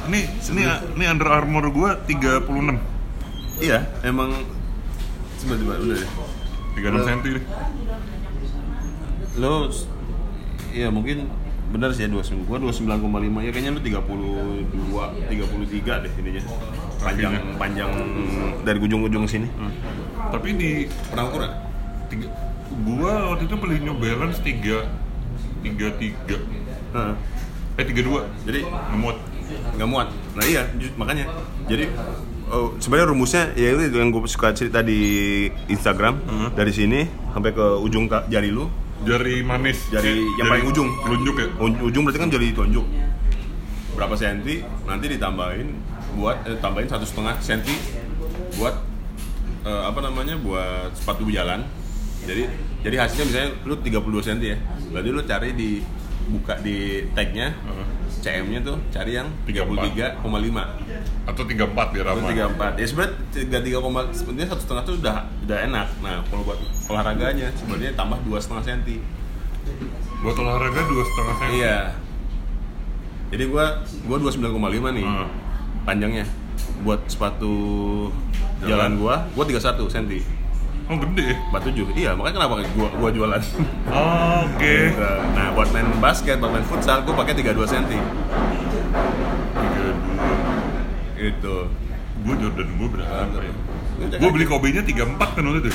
ini 0.07 0.21
ini 0.55 0.63
ini 0.95 1.05
Under 1.05 1.27
Armour 1.27 1.69
gue 1.69 1.91
36 2.07 2.47
iya 3.59 3.83
emang 4.01 4.31
sebentar 5.37 5.75
udah 5.77 5.99
deh. 5.99 6.09
36 6.79 6.95
cm 7.03 7.19
nih 7.25 7.45
lo 9.35 9.67
ya 10.71 10.89
mungkin 10.89 11.27
benar 11.73 11.91
sih 11.91 12.07
ya 12.07 12.09
29 12.13 12.45
gua 12.47 12.59
29,5 12.61 13.47
ya 13.47 13.51
kayaknya 13.51 13.73
lu 13.75 13.81
32 13.83 15.31
33 15.31 16.05
deh 16.05 16.13
ininya. 16.21 16.43
Panjang 17.05 17.33
Kakinya. 17.37 17.57
panjang 17.61 17.89
dari 18.65 18.79
ujung-ujung 18.81 19.25
sini. 19.29 19.49
Tapi 20.33 20.49
di 20.57 20.71
pernah 21.13 21.25
ukuran 21.29 21.51
tiga, 22.09 22.27
gua 22.85 23.13
waktu 23.35 23.45
itu 23.45 23.57
beli 23.61 23.77
New 23.85 23.97
Balance 23.99 24.41
3 24.41 25.05
33 25.65 26.95
Heeh. 26.95 27.15
eh 27.75 27.85
32 27.85 28.47
jadi 28.47 28.61
ngemut 28.93 29.17
nggak 29.77 29.89
muat. 29.89 30.09
Nah 30.37 30.45
iya 30.47 30.63
makanya. 30.97 31.27
Jadi 31.69 31.91
oh, 32.49 32.73
sebenarnya 32.81 33.09
rumusnya 33.13 33.43
ya 33.57 33.75
itu 33.75 33.99
yang 33.99 34.09
gue 34.15 34.25
suka 34.31 34.55
cerita 34.57 34.81
di 34.81 35.01
Instagram. 35.69 36.15
Hmm. 36.25 36.49
dari 36.55 36.73
sini 36.73 37.05
sampai 37.35 37.51
ke 37.53 37.67
ujung 37.83 38.07
jari 38.31 38.49
lu 38.49 38.71
jari 39.03 39.43
manis. 39.43 39.79
Jari 39.91 40.23
yang 40.39 40.47
paling 40.47 40.67
ujung. 40.71 40.89
telunjuk 41.03 41.37
ya? 41.43 41.49
Ujung 41.59 42.03
berarti 42.07 42.21
kan 42.23 42.31
jari 42.31 42.55
tunjuk 42.55 42.87
berapa 43.95 44.15
senti? 44.19 44.61
Nanti 44.85 45.07
ditambahin 45.07 45.69
buat 46.19 46.47
eh, 46.47 46.59
tambahin 46.59 46.91
satu 46.91 47.07
setengah 47.07 47.39
senti 47.43 47.75
buat 48.59 48.75
eh, 49.67 49.83
apa 49.87 49.99
namanya 50.03 50.39
buat 50.39 50.95
sepatu 50.95 51.27
jalan 51.31 51.67
jadi 52.25 52.47
jadi 52.85 52.97
hasilnya 53.01 53.25
misalnya 53.27 53.51
lu 53.65 53.75
32 53.81 54.27
cm 54.27 54.39
ya. 54.45 54.59
Berarti 54.93 55.09
lu 55.09 55.23
cari 55.25 55.49
di 55.57 55.71
buka 56.27 56.57
di 56.61 57.05
tagnya 57.13 57.53
Heeh. 57.53 57.87
CM-nya 58.15 58.61
tuh 58.63 58.77
cari 58.89 59.13
yang 59.15 59.29
33,5 59.45 60.17
atau 61.25 61.43
34 61.45 61.93
biar 61.93 62.07
aman. 62.09 62.33
34 62.33 62.81
ya 62.81 62.87
sebenarnya 62.87 63.15
tiga 63.31 63.59
tiga 63.61 63.79
koma 63.79 64.01
sebenarnya 64.11 64.49
satu 64.49 64.63
setengah 64.63 64.83
tuh 64.83 64.95
udah 64.99 65.17
udah 65.45 65.59
enak. 65.63 65.87
Nah 66.01 66.25
kalau 66.25 66.43
buat 66.43 66.57
olahraganya 66.87 67.53
sebenarnya 67.53 67.93
tambah 67.93 68.17
dua 68.23 68.39
setengah 68.39 68.65
senti. 68.65 68.97
Buat 70.21 70.37
olahraga 70.39 70.81
dua 70.85 71.05
setengah 71.05 71.35
cm 71.37 71.51
iya. 71.55 71.79
Jadi 73.29 73.45
gua 73.47 73.65
gua 74.05 74.17
29,5 74.23 74.95
nih 74.95 75.05
Hmm. 75.05 75.29
panjangnya. 75.85 76.25
Buat 76.81 77.05
sepatu 77.07 77.53
Jalan. 78.63 78.69
jalan 78.69 78.93
gua 78.97 79.15
gua 79.35 79.45
31 79.45 79.85
senti 79.87 80.21
oh 80.85 80.97
gede 81.01 81.29
47 81.51 81.97
iya 81.97 82.11
makanya 82.13 82.35
kenapa 82.39 82.55
gua 82.73 82.89
gua 82.93 83.11
jualan 83.11 83.43
oh, 83.89 84.39
oke 84.47 84.77
nah 85.33 85.49
buat 85.53 85.69
main 85.73 85.89
basket 85.99 86.37
buat 86.39 86.53
main 86.53 86.67
futsal 86.67 87.01
gua 87.03 87.15
pakai 87.17 87.35
32 87.37 87.65
senti 87.65 87.99
Tiga, 89.55 89.87
dua. 89.91 90.29
gitu 91.17 91.57
gue 92.25 92.35
Jordan 92.41 92.69
gue 92.75 92.89
berapa 92.89 93.37
ya 93.37 93.53
Lu 93.95 94.05
cek 94.09 94.17
gue 94.17 94.27
aja. 94.27 94.33
beli 94.33 94.47
Kobe 94.49 94.69
nya 94.71 94.81
34 94.81 95.19
kan 95.19 95.43
waktu 95.45 95.61
itu 95.61 95.71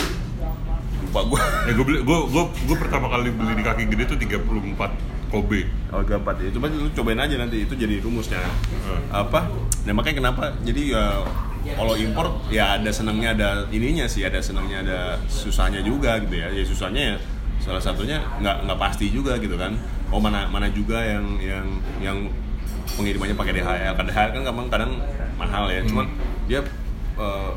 lupa 0.99 1.21
gua 1.25 1.39
ya 1.65 1.71
gue 1.73 1.85
beli 1.85 1.97
gue 2.01 2.17
gue 2.25 2.43
gue 2.65 2.77
pertama 2.77 3.05
kali 3.07 3.29
beli 3.29 3.53
di 3.53 3.63
kaki 3.63 3.83
gede 3.85 4.03
tuh 4.07 4.17
34 4.17 5.29
Kobe 5.29 5.61
Oh 5.89 6.01
gampang 6.01 6.37
ya. 6.37 6.49
Coba 6.53 6.69
lu 6.69 6.89
cobain 6.89 7.17
aja 7.17 7.33
nanti 7.33 7.65
itu 7.65 7.73
jadi 7.73 7.97
rumusnya. 7.97 8.45
Apa? 9.09 9.49
Nah 9.85 9.93
makanya 9.93 10.21
kenapa? 10.21 10.53
Jadi 10.61 10.93
ya 10.93 11.25
kalau 11.75 11.93
impor 11.97 12.27
ya 12.49 12.77
ada 12.79 12.89
senangnya 12.89 13.35
ada 13.35 13.49
ininya 13.69 14.05
sih, 14.09 14.25
ada 14.25 14.39
senangnya 14.39 14.81
ada 14.85 14.99
susahnya 15.27 15.83
juga 15.83 16.17
gitu 16.23 16.35
ya. 16.39 16.47
Ya 16.53 16.63
susahnya 16.65 17.01
ya 17.01 17.15
salah 17.59 17.83
satunya 17.83 18.23
nggak 18.39 18.65
nggak 18.65 18.79
pasti 18.79 19.11
juga 19.11 19.35
gitu 19.37 19.59
kan. 19.59 19.75
Oh 20.09 20.17
mana 20.17 20.49
mana 20.49 20.69
juga 20.73 21.01
yang 21.01 21.25
yang 21.37 21.67
yang 22.01 22.17
pengirimannya 22.97 23.35
pakai 23.37 23.53
DHL. 23.61 23.93
Kan 23.93 24.05
DHL 24.09 24.29
kan 24.33 24.41
kadang 24.45 24.69
kadang 24.69 24.91
mahal 25.37 25.69
ya. 25.69 25.81
Cuman 25.85 26.09
dia 26.49 26.65
eh, 27.19 27.51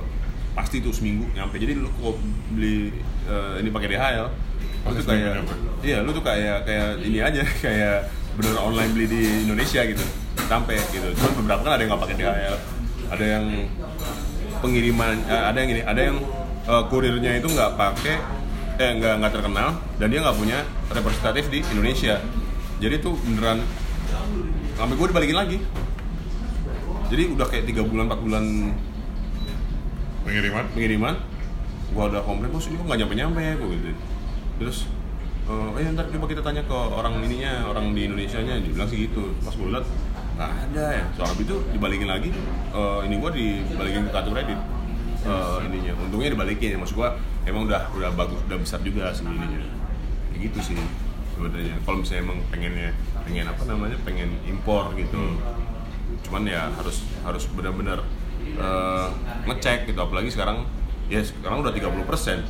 pasti 0.52 0.84
tuh 0.84 0.92
seminggu 0.92 1.30
nyampe. 1.32 1.56
Jadi 1.56 1.78
lu 1.80 1.88
kok 1.96 2.16
beli 2.52 2.92
eh, 3.30 3.52
ini 3.62 3.68
pakai 3.72 3.88
DHL 3.96 4.52
Pasti 4.82 4.98
itu 4.98 5.06
kayak. 5.06 5.34
Iya, 5.82 5.98
lu 6.02 6.10
tuh 6.10 6.24
kayak 6.26 6.66
kayak 6.66 6.88
ini 7.06 7.18
aja, 7.22 7.42
kayak 7.64 8.10
bener 8.34 8.54
online 8.58 8.90
beli 8.94 9.06
di 9.06 9.22
Indonesia 9.46 9.80
gitu, 9.86 10.04
sampai 10.50 10.78
gitu. 10.90 11.06
Cuman 11.14 11.32
beberapa 11.42 11.60
kan 11.62 11.72
ada 11.78 11.82
yang 11.86 11.90
nggak 11.94 12.02
pakai 12.02 12.16
DHL, 12.18 12.56
ada 13.12 13.24
yang 13.24 13.68
pengiriman, 14.64 15.20
eh, 15.28 15.42
ada 15.52 15.58
yang 15.60 15.70
ini, 15.76 15.82
ada 15.84 16.00
yang 16.00 16.16
eh, 16.64 16.84
kurirnya 16.88 17.36
itu 17.36 17.48
nggak 17.52 17.76
pakai, 17.76 18.16
eh 18.80 18.90
nggak 18.96 19.14
nggak 19.20 19.32
terkenal 19.36 19.76
dan 20.00 20.06
dia 20.08 20.20
nggak 20.24 20.38
punya 20.40 20.58
representatif 20.88 21.52
di 21.52 21.60
Indonesia. 21.68 22.16
Jadi 22.80 22.94
tuh 22.98 23.14
beneran 23.28 23.60
sampai 24.74 24.94
gue 24.96 25.06
dibalikin 25.12 25.36
lagi. 25.36 25.58
Jadi 27.12 27.22
udah 27.36 27.46
kayak 27.46 27.68
tiga 27.68 27.84
bulan, 27.84 28.08
4 28.08 28.24
bulan 28.24 28.44
pengiriman 30.22 30.64
pengiriman 30.72 31.14
gua 31.92 32.08
udah 32.08 32.22
komplain 32.24 32.50
bos 32.54 32.66
ini 32.70 32.78
kok 32.78 32.86
nggak 32.88 33.00
nyampe 33.04 33.14
nyampe 33.18 33.42
gua 33.58 33.68
gitu 33.74 33.90
terus 34.62 34.78
eh 35.50 35.82
eh 35.82 35.90
ntar 35.92 36.06
coba 36.08 36.26
kita 36.30 36.40
tanya 36.40 36.62
ke 36.62 36.72
orang 36.72 37.18
ininya 37.26 37.66
orang 37.68 37.92
di 37.92 38.06
Indonesia 38.06 38.38
nya 38.40 38.62
dia 38.62 38.70
bilang 38.70 38.88
sih 38.88 39.10
gitu 39.10 39.34
pas 39.42 39.54
liat 39.58 39.84
nggak 40.36 40.50
ada 40.50 40.84
ya. 40.96 41.04
Soal 41.16 41.32
itu 41.36 41.56
dibalikin 41.72 42.08
lagi. 42.08 42.30
Eh, 42.72 42.98
ini 43.06 43.14
gua 43.20 43.30
dibalikin 43.32 44.08
ke 44.08 44.10
kartu 44.10 44.30
kredit. 44.32 44.58
Eh, 45.22 45.58
ininya. 45.68 45.92
Untungnya 46.02 46.30
dibalikin 46.34 46.68
ya. 46.74 46.78
Maksud 46.80 46.96
gua 46.96 47.14
emang 47.44 47.68
udah 47.68 47.90
udah 47.94 48.10
bagus 48.14 48.38
udah 48.46 48.58
besar 48.58 48.80
juga 48.86 49.10
sih 49.10 49.26
kayak 49.26 50.40
gitu 50.40 50.58
sih 50.72 50.76
sebenarnya. 51.34 51.76
Kalau 51.84 51.96
misalnya 52.00 52.22
emang 52.22 52.38
pengennya 52.48 52.90
pengen 53.22 53.46
apa 53.46 53.62
namanya 53.68 53.96
pengen 54.02 54.30
impor 54.48 54.94
gitu. 54.98 55.38
Cuman 56.28 56.46
ya 56.48 56.70
harus 56.74 57.04
harus 57.22 57.44
benar-benar 57.52 58.02
eh, 58.42 59.06
ngecek 59.46 59.90
gitu. 59.90 60.00
Apalagi 60.00 60.32
sekarang 60.32 60.64
ya 61.06 61.20
sekarang 61.22 61.62
udah 61.62 61.72
30 61.74 62.08
persen. 62.08 62.40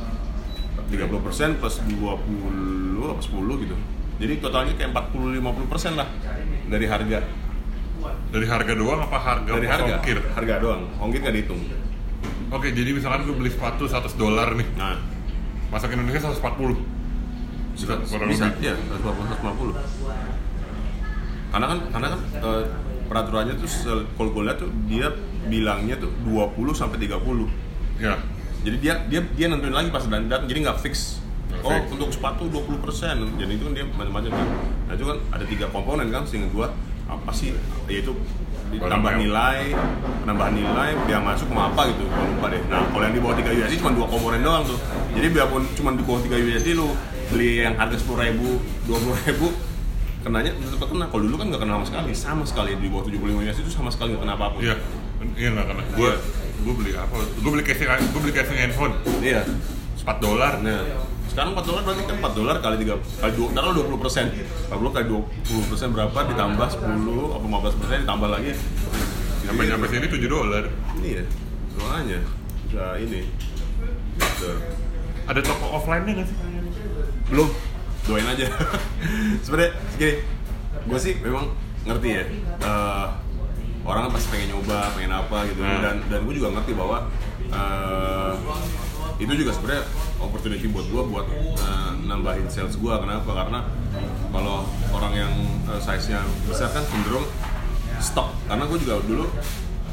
30 0.89 1.25
persen 1.25 1.49
plus 1.57 1.81
20 1.89 3.11
apa 3.11 3.21
10 3.21 3.63
gitu. 3.65 3.75
Jadi 4.21 4.33
totalnya 4.39 4.73
kayak 4.77 4.93
40-50 4.93 5.71
persen 5.71 5.93
lah 5.97 6.07
dari 6.69 6.85
harga 6.85 7.42
dari 8.31 8.45
harga 8.49 8.73
doang 8.73 8.99
apa 9.03 9.17
harga 9.19 9.51
dari 9.53 9.67
harga. 9.67 9.93
ongkir? 9.99 10.17
Harga 10.33 10.55
doang. 10.59 10.81
Ongkir 10.99 11.19
nggak 11.23 11.35
dihitung. 11.35 11.61
Oke 12.53 12.69
jadi 12.71 12.89
misalkan 12.93 13.25
gue 13.25 13.35
beli 13.35 13.51
sepatu 13.51 13.89
100 13.89 14.13
dolar 14.15 14.53
nih. 14.53 14.67
Nah. 14.77 14.97
Masak 15.73 15.97
Indonesia 15.97 16.29
140 16.29 16.77
bisa. 17.73 17.97
Kurang 18.05 18.29
bisa. 18.29 18.45
lebih. 18.53 18.69
ya 18.69 18.73
140 18.77 19.73
150 19.73 19.73
karena 21.53 21.65
kan 21.69 21.79
karena 21.93 22.07
kan 22.17 22.21
eh, 22.41 22.63
peraturannya 23.05 23.53
tuh 23.61 23.69
kalau 24.17 24.29
gue 24.33 24.43
lihat 24.45 24.57
tuh 24.57 24.69
dia 24.89 25.07
bilangnya 25.45 26.01
tuh 26.01 26.09
20 26.25 26.73
sampai 26.73 26.97
30 26.97 27.13
ya 28.01 28.17
jadi 28.63 28.77
dia 28.79 28.93
dia 29.11 29.21
dia 29.35 29.47
nentuin 29.51 29.75
lagi 29.75 29.91
pas 29.91 30.07
dan 30.07 30.31
datang. 30.31 30.47
Jadi 30.47 30.59
nggak 30.63 30.79
fix. 30.79 31.19
Oh 31.61 31.69
untuk 31.91 32.09
sepatu 32.09 32.47
20 32.47 32.79
persen. 32.79 33.15
Jadi 33.35 33.51
itu 33.59 33.63
kan 33.67 33.73
dia 33.75 33.85
macam-macam 33.85 34.31
kan. 34.31 34.47
Nah 34.87 34.93
itu 34.95 35.05
kan 35.05 35.17
ada 35.35 35.45
tiga 35.45 35.65
komponen 35.69 36.07
kan 36.09 36.23
sehingga 36.23 36.47
gua 36.49 36.71
apa 37.19 37.31
sih? 37.35 37.53
Yaitu 37.85 38.17
ditambah 38.73 39.21
nilai 39.21 39.69
nambah 40.25 40.49
nilai 40.49 40.97
biaya 41.05 41.21
masuk 41.21 41.45
sama 41.45 41.69
apa 41.69 41.93
gitu 41.93 42.09
gua 42.09 42.25
lupa 42.25 42.47
deh. 42.49 42.61
Nah 42.73 42.81
kalau 42.89 43.03
yang 43.05 43.13
di 43.13 43.21
bawah 43.21 43.35
3 43.37 43.53
USD 43.53 43.73
cuma 43.77 43.91
dua 43.93 44.07
komponen 44.09 44.41
doang 44.41 44.65
tuh. 44.65 44.79
Jadi 45.13 45.27
biarpun 45.29 45.61
cuma 45.77 45.93
di 45.93 46.01
bawah 46.01 46.21
3 46.25 46.33
USD 46.41 46.67
lu 46.73 46.89
beli 47.29 47.61
yang 47.61 47.77
harga 47.77 47.97
sepuluh 48.01 48.25
ribu 48.25 48.57
dua 48.89 48.97
puluh 48.97 49.17
ribu 49.29 49.47
kenanya 50.25 50.51
tetap 50.57 50.89
kena. 50.89 51.05
Kalau 51.11 51.21
dulu 51.21 51.35
kan 51.37 51.45
nggak 51.53 51.61
kena 51.61 51.73
sama 51.77 51.85
sekali. 51.85 52.11
Sama 52.17 52.43
sekali 52.49 52.71
di 52.81 52.87
bawah 52.89 53.05
75 53.05 53.45
USD 53.45 53.59
itu 53.61 53.71
sama 53.71 53.89
sekali 53.93 54.17
nggak 54.17 54.23
kena 54.25 54.33
apa-apa. 54.41 54.57
Iya. 54.57 54.75
Iya 55.37 55.49
nggak 55.53 55.67
kena. 55.69 55.83
Gue 55.93 56.11
gue 56.63 56.73
beli 56.73 56.91
apa? 56.97 57.13
Gue 57.45 57.51
beli 57.53 57.63
casing 57.67 57.87
gue 58.09 58.21
beli 58.25 58.33
casing 58.33 58.57
handphone. 58.57 58.93
Iya. 59.21 59.45
4 60.01 60.17
dolar. 60.17 60.59
Nah, 60.65 60.81
sekarang 61.33 61.51
4 61.57 61.65
dolar 61.65 61.81
berarti 61.81 62.03
kan 62.05 62.15
4 62.21 62.37
dolar 62.37 62.55
kali 62.61 62.75
3 62.85 62.93
kali 62.93 63.31
2 63.33 63.57
taruh 63.57 63.71
20 63.73 64.03
persen. 64.05 64.25
40 64.69 64.95
kali 64.95 65.05
20 65.09 65.69
persen 65.73 65.87
berapa? 65.89 66.19
Ditambah 66.29 66.67
10 66.77 67.33
atau 67.33 67.47
15 67.49 67.79
persen 67.81 67.97
ditambah 68.05 68.29
lagi. 68.29 68.51
Sampai 69.43 69.65
sampai 69.65 69.87
sini 69.89 70.07
7 70.07 70.29
dolar. 70.29 70.63
Ini 71.01 71.09
ya 71.17 71.23
soalnya 71.73 72.19
bisa 72.69 72.85
ini. 73.01 73.21
Gitu 74.13 74.51
ada 75.23 75.39
toko 75.39 75.65
offline 75.79 76.03
nya 76.03 76.11
nggak 76.19 76.27
sih? 76.27 76.37
Belum. 77.31 77.49
Doain 78.03 78.27
aja. 78.27 78.47
Sebenarnya 79.47 79.71
gini 79.95 80.13
gue 80.83 80.99
sih 80.99 81.15
memang 81.23 81.47
ngerti 81.87 82.09
ya 82.11 82.23
eh, 82.59 83.07
orang 83.87 84.07
kan 84.07 84.11
pasti 84.19 84.27
pengen 84.35 84.47
nyoba 84.51 84.91
pengen 84.99 85.13
apa 85.15 85.37
gitu. 85.47 85.63
Hmm. 85.63 85.79
dan 85.79 85.95
dan 86.11 86.19
gue 86.27 86.33
juga 86.35 86.59
ngerti 86.59 86.71
bahwa 86.75 87.07
eh, 87.47 88.31
itu 89.21 89.33
juga 89.37 89.51
sebenarnya 89.53 89.85
opportunity 90.17 90.65
buat 90.69 90.85
gue 90.89 91.03
buat 91.09 91.25
eh, 91.59 91.91
nambahin 92.07 92.49
sales 92.49 92.75
gue 92.77 92.93
kenapa? 92.93 93.29
Karena 93.29 93.59
kalau 94.33 94.65
orang 94.89 95.13
yang 95.13 95.33
eh, 95.69 95.79
size 95.81 96.13
nya 96.13 96.21
besar 96.49 96.73
kan 96.73 96.83
cenderung 96.89 97.25
stok 98.01 98.29
karena 98.49 98.63
gue 98.67 98.77
juga 98.81 98.93
dulu 99.05 99.25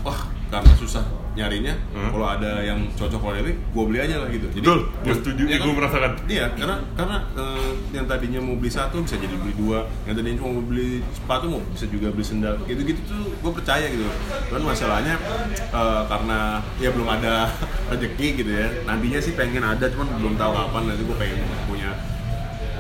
wah 0.03 0.21
karena 0.51 0.73
susah 0.81 1.05
nyarinya 1.31 1.75
Hmm. 1.95 2.11
kalau 2.11 2.27
ada 2.27 2.59
yang 2.59 2.91
cocok 2.93 3.21
kalau 3.23 3.39
ini 3.39 3.55
gue 3.55 3.85
beli 3.87 3.99
aja 3.99 4.19
lah 4.19 4.29
gitu 4.29 4.47
Jadi, 4.51 4.67
Betul, 4.67 4.79
gue 4.91 5.15
setuju, 5.15 5.43
Iya 5.47 5.59
gue 5.59 5.75
merasakan. 5.75 6.13
Iya, 6.27 6.47
karena 6.59 6.77
karena 6.95 7.17
eh, 7.33 7.71
yang 7.91 8.07
tadinya 8.07 8.41
mau 8.43 8.55
beli 8.55 8.67
satu 8.69 8.99
bisa 8.99 9.15
jadi 9.15 9.35
beli 9.35 9.55
dua, 9.55 9.87
yang 10.05 10.15
tadinya 10.15 10.37
cuma 10.39 10.51
mau 10.59 10.65
beli 10.65 11.03
sepatu 11.11 11.45
mau 11.47 11.63
bisa 11.71 11.87
juga 11.87 12.11
beli 12.11 12.27
sendal. 12.27 12.59
Gitu-gitu 12.65 13.01
tuh 13.07 13.31
gue 13.31 13.53
percaya 13.55 13.87
gitu. 13.87 14.03
Cuman 14.51 14.75
masalahnya 14.75 15.15
eh, 15.55 16.03
karena 16.07 16.39
ya 16.79 16.91
belum 16.91 17.07
ada 17.07 17.47
rezeki 17.95 18.27
gitu 18.37 18.51
ya. 18.51 18.67
Nantinya 18.83 19.19
sih 19.23 19.33
pengen 19.35 19.63
ada, 19.63 19.87
cuman 19.87 20.11
belum 20.19 20.35
tahu 20.35 20.51
kapan 20.51 20.83
nanti 20.89 21.03
gue 21.07 21.17
pengen 21.17 21.39
punya 21.65 21.91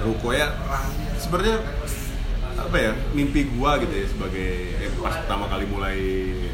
ruko 0.02 0.35
ya. 0.35 0.50
Sebenarnya 1.16 1.59
apa 2.61 2.76
ya 2.76 2.92
mimpi 3.11 3.49
gua 3.57 3.80
gitu 3.80 3.90
ya 3.90 4.04
sebagai 4.04 4.49
eh, 4.76 4.90
pas 5.00 5.16
pertama 5.16 5.49
kali 5.49 5.64
mulai 5.64 5.97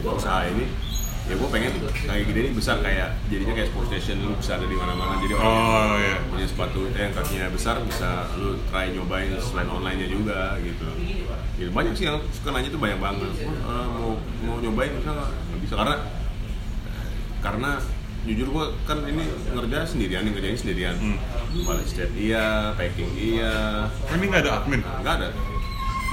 usaha 0.00 0.46
ini 0.46 0.64
ya 1.26 1.34
gue 1.34 1.48
pengen 1.50 1.72
kayak 2.06 2.22
gini 2.24 2.38
nih 2.38 2.52
besar 2.54 2.78
kayak 2.78 3.18
jadinya 3.26 3.54
kayak 3.54 3.68
sport 3.68 3.86
station 3.90 4.16
lu 4.22 4.30
bisa 4.38 4.54
ada 4.54 4.62
di 4.62 4.76
mana-mana. 4.78 5.18
Jadi 5.18 5.32
orang 5.34 5.50
Oh, 5.50 5.94
iya. 5.98 6.16
punya 6.24 6.46
sepatu 6.46 6.80
eh, 6.88 7.02
yang 7.02 7.12
kakinya 7.12 7.46
besar 7.50 7.74
bisa 7.82 8.08
lu 8.38 8.54
try 8.70 8.94
nyobain 8.94 9.34
selain 9.36 9.66
online 9.66 9.98
nya 10.00 10.08
juga 10.08 10.54
gitu. 10.62 10.86
Gitu 11.56 11.70
banyak 11.70 11.92
sih 11.92 12.06
yang 12.06 12.22
suka 12.30 12.54
nanya 12.54 12.70
tuh 12.70 12.78
banyak 12.78 13.02
banget. 13.02 13.30
"Wah, 13.42 13.50
eh, 13.50 13.86
mau 13.90 14.10
mau 14.44 14.56
nyobain 14.60 14.92
bisa 14.94 15.10
nggak? 15.10 15.30
Bisa 15.58 15.74
karena 15.74 15.94
karena 17.42 17.70
jujur 18.22 18.46
gua 18.50 18.64
kan 18.82 18.98
ini 19.02 19.22
ngerja 19.50 19.78
sendirian 19.82 20.22
nih 20.22 20.32
ngerjain 20.34 20.58
sendirian. 20.58 20.94
Hmm. 20.94 21.18
balik 21.56 21.88
state 21.88 22.12
iya 22.12 22.74
packing 22.76 23.08
iya 23.16 23.86
ini 24.12 24.24
nggak 24.28 24.42
ada 24.44 24.52
admin? 24.60 24.82
Nggak 25.00 25.14
ada 25.16 25.28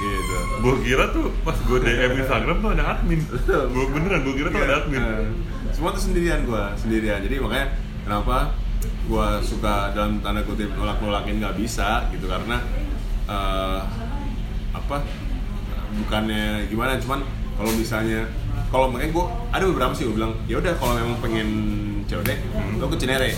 gitu 0.03 0.43
gue 0.63 0.75
kira 0.87 1.11
tuh 1.11 1.27
pas 1.43 1.57
gue 1.59 1.77
DM 1.83 2.23
Instagram 2.23 2.57
tuh 2.63 2.71
ada 2.71 2.83
admin. 2.95 3.19
Gue 3.47 3.85
beneran 3.91 4.23
gue 4.23 4.35
kira 4.39 4.47
tuh 4.47 4.63
ada 4.63 4.75
admin. 4.83 5.03
Iya. 5.03 5.27
Semua 5.75 5.91
tuh 5.91 6.03
sendirian 6.07 6.39
gua, 6.47 6.71
sendirian. 6.79 7.19
Jadi 7.19 7.35
makanya 7.43 7.67
kenapa 8.07 8.55
gue 8.83 9.27
suka 9.43 9.91
dalam 9.91 10.23
tanda 10.23 10.39
kutip 10.47 10.71
nolak 10.79 11.03
nolakin 11.03 11.43
nggak 11.43 11.59
bisa 11.59 12.07
gitu 12.15 12.31
karena 12.31 12.63
eh, 13.27 13.79
apa 14.71 15.03
bukannya 16.03 16.67
gimana 16.71 16.99
cuman 16.99 17.19
kalau 17.59 17.71
misalnya 17.75 18.27
kalau 18.71 18.87
makanya 18.91 19.11
gue 19.11 19.25
ada 19.51 19.63
beberapa 19.67 19.93
sih 19.95 20.07
gue 20.07 20.15
bilang 20.15 20.33
ya 20.47 20.63
udah 20.63 20.73
kalau 20.79 20.95
memang 20.95 21.19
pengen 21.19 21.49
COD 22.07 22.29
lo 22.79 22.87
ke 22.87 22.97
Cinere. 22.99 23.31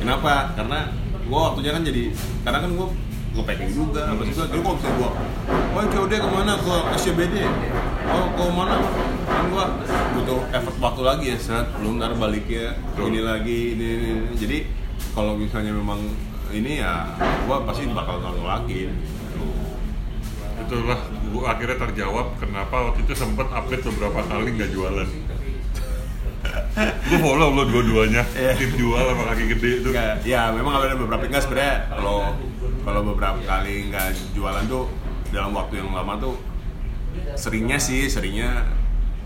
Kenapa? 0.00 0.56
Karena 0.56 0.88
gue 1.20 1.40
waktunya 1.40 1.76
kan 1.76 1.82
jadi 1.84 2.04
karena 2.48 2.58
kan 2.64 2.70
gue 2.72 2.88
gue 3.30 3.44
packing 3.46 3.70
juga 3.70 4.10
apa 4.10 4.22
juga 4.26 4.42
jadi 4.50 4.58
kalau 4.58 4.74
misalnya 4.74 4.96
gue 4.98 5.10
wah 5.70 5.84
COD 5.86 6.12
ke 6.18 6.28
mana? 6.34 6.52
Ke 6.58 6.74
SCBD 6.98 7.36
oh 8.10 8.26
ke 8.34 8.42
mana? 8.50 8.76
Kan 9.30 9.44
gue 9.54 9.64
butuh 10.18 10.40
effort 10.50 10.76
waktu 10.82 11.02
lagi 11.06 11.24
ya 11.30 11.38
saat 11.38 11.66
belum 11.78 12.02
ntar 12.02 12.18
baliknya 12.18 12.74
Betul. 12.94 13.14
ini 13.14 13.20
lagi 13.22 13.58
ini, 13.78 13.86
ini, 13.86 14.06
ini. 14.10 14.34
jadi 14.34 14.58
kalau 15.14 15.38
misalnya 15.38 15.70
memang 15.70 16.02
ini 16.50 16.82
ya 16.82 17.06
gue 17.46 17.56
pasti 17.62 17.86
bakal 17.94 18.18
nolakin 18.18 18.90
itulah 20.70 21.00
gua 21.34 21.56
akhirnya 21.56 21.76
terjawab 21.82 22.36
kenapa 22.38 22.92
waktu 22.92 23.02
itu 23.02 23.12
sempet 23.18 23.48
update 23.50 23.82
beberapa 23.90 24.22
kali 24.22 24.54
nggak 24.54 24.70
jualan. 24.70 25.08
Gue 27.10 27.18
follow 27.18 27.50
lo 27.52 27.66
dua-duanya. 27.66 28.22
Iya. 28.32 28.54
tim 28.54 28.72
jual 28.78 29.02
sama 29.02 29.34
kaki 29.34 29.44
gede 29.56 29.70
itu. 29.82 29.90
Ya 30.22 30.54
memang 30.54 30.78
ada 30.78 30.94
beberapa. 30.94 31.26
Enggak 31.26 31.42
sebenarnya 31.44 31.90
kalau 31.90 32.38
kalau 32.80 33.00
beberapa 33.04 33.40
kali 33.44 33.88
nggak 33.90 34.08
jualan 34.32 34.64
tuh 34.66 34.88
dalam 35.30 35.52
waktu 35.52 35.80
yang 35.80 35.92
lama 35.92 36.16
tuh 36.18 36.36
seringnya 37.34 37.78
sih 37.78 38.06
seringnya 38.06 38.64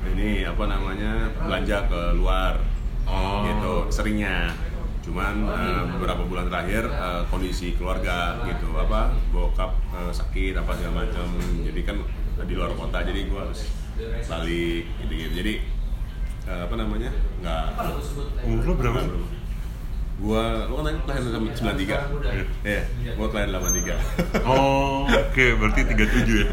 ini 0.04 0.44
apa 0.44 0.64
namanya 0.68 1.32
belanja 1.38 1.88
ke 1.88 2.00
luar 2.16 2.54
Oh. 3.04 3.44
gitu 3.44 3.92
seringnya 3.92 4.48
cuman 5.04 5.44
eh, 5.44 5.82
beberapa 5.92 6.24
bulan 6.24 6.48
terakhir 6.48 6.88
eh, 6.88 7.22
kondisi 7.28 7.76
keluarga 7.76 8.40
gitu 8.48 8.72
apa 8.72 9.12
bokap 9.28 9.76
eh, 9.92 10.08
sakit 10.08 10.56
apa 10.56 10.72
segala 10.72 11.04
macam 11.04 11.28
jadi 11.60 11.80
kan 11.84 12.00
di 12.48 12.56
luar 12.56 12.72
kota 12.72 13.04
jadi 13.04 13.28
gua 13.28 13.44
harus 13.44 13.68
balik 14.24 14.88
gitu 15.04 15.12
gitu 15.12 15.32
jadi 15.36 15.54
eh, 16.48 16.60
apa 16.64 16.74
namanya 16.80 17.12
nggak 17.44 17.64
umur 18.48 18.64
lo 18.64 18.74
berapa? 18.80 18.98
Gua 20.22 20.70
lu 20.70 20.78
kan 20.78 20.84
tadi 20.86 20.98
lahir 21.10 21.22
sama 21.26 21.48
93 21.74 22.62
iya 22.62 22.82
gua 23.18 23.26
kelahiran 23.34 23.58
83 23.58 23.98
oh 24.50 25.10
oke 25.10 25.44
berarti 25.58 25.80
37 25.90 26.42
ya? 26.42 26.48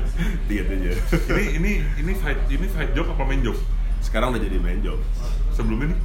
37 0.49 1.29
ini 1.29 1.45
ini 1.61 1.71
ini 2.01 2.11
side 2.17 2.41
ini 2.49 2.67
side 2.67 2.91
job 2.97 3.09
apa 3.13 3.21
main 3.21 3.45
job 3.45 3.55
sekarang 4.01 4.33
udah 4.33 4.41
jadi 4.41 4.57
main 4.57 4.81
job 4.81 4.97
sebelumnya 5.53 5.93
nih? 5.93 5.99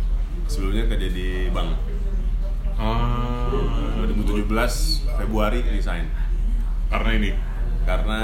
Sebelumnya 0.46 0.84
kerja 0.86 1.08
di 1.10 1.28
bank 1.50 1.70
ah. 2.76 3.48
2017 4.04 5.16
Februari 5.16 5.64
resign. 5.64 6.06
Karena 6.92 7.10
ini? 7.16 7.30
Karena 7.86 8.20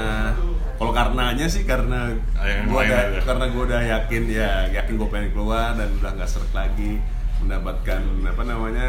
kalau 0.77 0.91
karenanya 0.91 1.47
sih 1.47 1.63
karena 1.63 2.11
lain 2.37 2.67
udah 2.69 3.23
karena 3.23 3.45
gua 3.51 3.63
udah 3.65 3.81
yakin 3.81 4.23
ya 4.27 4.67
yakin 4.71 4.99
gua 4.99 5.09
pengen 5.09 5.31
keluar 5.31 5.73
dan 5.75 5.89
udah 5.99 6.11
nggak 6.15 6.29
seret 6.29 6.51
lagi 6.51 6.99
mendapatkan 7.43 8.01
apa 8.23 8.41
namanya 8.43 8.87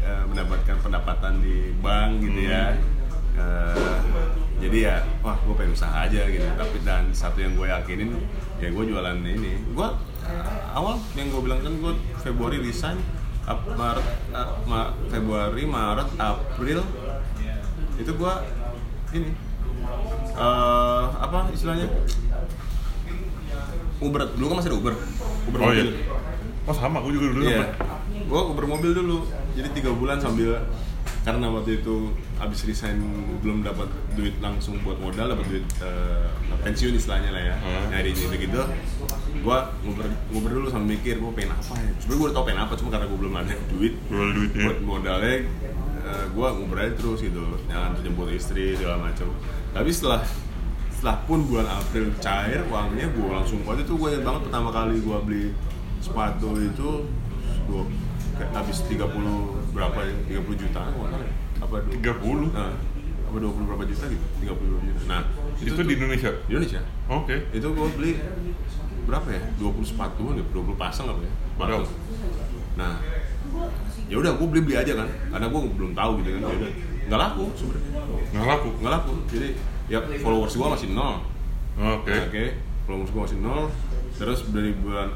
eh, 0.00 0.22
mendapatkan 0.28 0.76
pendapatan 0.80 1.40
di 1.40 1.72
bank 1.78 2.20
gitu 2.20 2.40
ya. 2.46 2.76
Eh, 3.34 3.96
jadi 4.60 4.78
ya 4.84 4.96
wah 5.20 5.36
gue 5.40 5.54
pengen 5.56 5.72
usaha 5.72 6.04
aja 6.04 6.28
gitu. 6.28 6.44
Tapi 6.44 6.76
dan 6.84 7.08
satu 7.10 7.40
yang 7.40 7.56
gue 7.56 7.66
yakinin 7.66 8.20
ya 8.60 8.68
gue 8.68 8.84
jualan 8.84 9.16
ini. 9.16 9.56
Gue 9.72 9.88
awal 10.70 11.00
yang 11.16 11.28
gue 11.28 11.40
bilang 11.40 11.60
kan 11.60 11.72
gue 11.74 11.92
Februari 12.20 12.60
resign 12.60 13.00
Ap- 13.48 13.66
Maret 13.72 14.06
eh, 14.30 14.50
Ma- 14.68 14.92
Februari 15.08 15.64
Maret 15.64 16.08
April. 16.16 16.84
Itu 17.96 18.12
gue 18.14 18.34
ini 19.12 19.30
eh 20.30 21.04
apa 21.16 21.48
istilahnya? 21.50 21.88
Uber. 24.00 24.32
Dulu 24.32 24.44
kan 24.48 24.56
masih 24.60 24.70
ada 24.72 24.78
Uber. 24.80 24.94
Uber 25.48 25.58
oh 25.60 25.66
mobil. 25.68 25.88
iya 25.88 26.08
oh 26.70 26.76
sama 26.78 27.02
gue 27.02 27.12
juga 27.18 27.26
dulu 27.34 27.44
Iya, 27.50 27.74
sama 27.74 27.96
gue 28.06 28.40
Uber 28.54 28.64
mobil 28.70 28.90
dulu. 28.94 29.26
Jadi 29.58 29.68
tiga 29.74 29.90
bulan 29.90 30.22
sambil 30.22 30.62
karena 31.20 31.52
waktu 31.52 31.84
itu 31.84 32.16
abis 32.40 32.64
resign 32.64 32.96
belum 33.44 33.60
dapat 33.60 33.90
duit 34.16 34.38
langsung 34.40 34.80
buat 34.80 34.96
modal, 35.02 35.36
dapat 35.36 35.44
duit 35.50 35.66
eh, 35.82 36.30
pensiun 36.62 36.94
istilahnya 36.96 37.34
lah 37.34 37.42
ya. 37.42 37.54
Hmm. 37.58 37.90
Nyari 37.90 38.10
gitu 38.14 38.34
gitu. 38.38 38.62
Gue 39.42 39.58
nguber 39.82 40.06
nguber 40.30 40.50
dulu 40.62 40.66
sambil 40.70 40.96
mikir 40.96 41.18
gue 41.18 41.32
pengen 41.34 41.58
apa 41.58 41.74
ya. 41.76 41.90
Sebenernya 41.98 42.16
gue 42.16 42.26
udah 42.30 42.36
tau 42.38 42.44
pengen 42.46 42.60
apa, 42.62 42.72
cuma 42.78 42.88
karena 42.94 43.06
gue 43.10 43.18
belum 43.18 43.34
ada 43.34 43.54
duit 43.74 43.94
jual 44.06 44.28
duitnya 44.30 44.62
buat 44.64 44.78
modalnya 44.86 45.36
gue 46.10 46.46
nguber 46.58 46.78
aja 46.80 46.92
terus 46.98 47.22
gitu 47.22 47.42
jangan 47.70 47.94
jemput 48.02 48.30
istri 48.34 48.74
segala 48.74 49.10
macam 49.10 49.30
tapi 49.70 49.90
setelah 49.94 50.22
setelah 50.90 51.16
pun 51.24 51.46
bulan 51.46 51.68
April 51.70 52.12
cair 52.18 52.60
uangnya 52.66 53.08
gue 53.14 53.28
langsung 53.30 53.62
waktu 53.64 53.86
itu 53.86 53.94
gue 53.96 54.10
banget 54.20 54.42
pertama 54.50 54.68
kali 54.74 55.00
gue 55.00 55.18
beli 55.24 55.46
sepatu 56.00 56.56
itu 56.56 56.90
kayak 58.36 58.50
habis 58.56 58.78
30 58.88 59.04
berapa 59.70 59.98
ya? 60.00 60.14
30 60.40 60.56
juta. 60.56 60.80
Apa 60.88 61.06
apa 61.60 61.74
du- 61.84 61.92
30? 61.92 62.48
nah, 62.56 62.72
apa 63.28 63.36
20 63.36 63.68
berapa 63.68 63.84
juta 63.84 64.04
gitu? 64.08 64.24
30 64.40 64.80
juta. 64.80 65.00
Nah 65.06 65.20
itu, 65.60 65.70
tuh- 65.70 65.84
di 65.86 65.94
Indonesia? 65.94 66.30
di 66.48 66.50
Indonesia. 66.56 66.80
Oke. 67.06 67.36
Itu 67.52 67.68
gue 67.70 67.88
beli 67.94 68.12
berapa 69.04 69.28
ya? 69.28 69.42
20 69.60 69.84
sepatu 69.84 70.32
gitu 70.32 70.48
20 70.56 70.74
pasang 70.74 71.06
apa 71.12 71.20
ya? 71.20 71.32
Sepatu. 71.54 71.84
Nah 72.80 72.92
ya 74.10 74.16
udah 74.18 74.32
gue 74.34 74.46
beli 74.50 74.60
beli 74.66 74.76
aja 74.80 74.92
kan 74.98 75.06
karena 75.06 75.46
gue 75.46 75.60
belum 75.76 75.92
tahu 75.92 76.10
gitu 76.24 76.28
kan. 76.34 76.40
Ya 76.42 76.56
udah 76.56 76.72
nggak 77.10 77.20
laku 77.20 77.44
sebenarnya. 77.54 77.90
Nggak 78.32 78.48
laku? 78.48 78.68
Nggak 78.80 78.92
laku. 78.96 79.12
Jadi 79.28 79.48
ya 79.90 79.98
followers 80.18 80.54
gue 80.56 80.68
masih 80.70 80.88
nol. 80.96 81.14
Oke. 81.76 82.14
Oke 82.26 82.44
followers 82.88 83.10
gue 83.12 83.20
masih 83.20 83.38
nol. 83.38 83.68
Terus 84.16 84.40
dari 84.48 84.72
bulan 84.74 85.12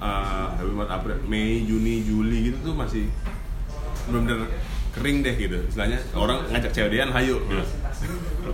uh, 0.00 0.46
Maret 0.60 0.90
April 0.92 1.18
Mei 1.26 1.64
Juni 1.64 2.02
Juli 2.04 2.52
gitu 2.52 2.72
tuh 2.72 2.74
masih 2.76 3.08
benar-benar 4.06 4.48
kering 4.96 5.20
deh 5.20 5.34
gitu. 5.36 5.58
Istilahnya 5.68 5.98
orang 6.16 6.46
ngajak 6.48 6.72
cewek 6.72 6.96
hayu 7.12 7.36
gitu. 7.48 7.64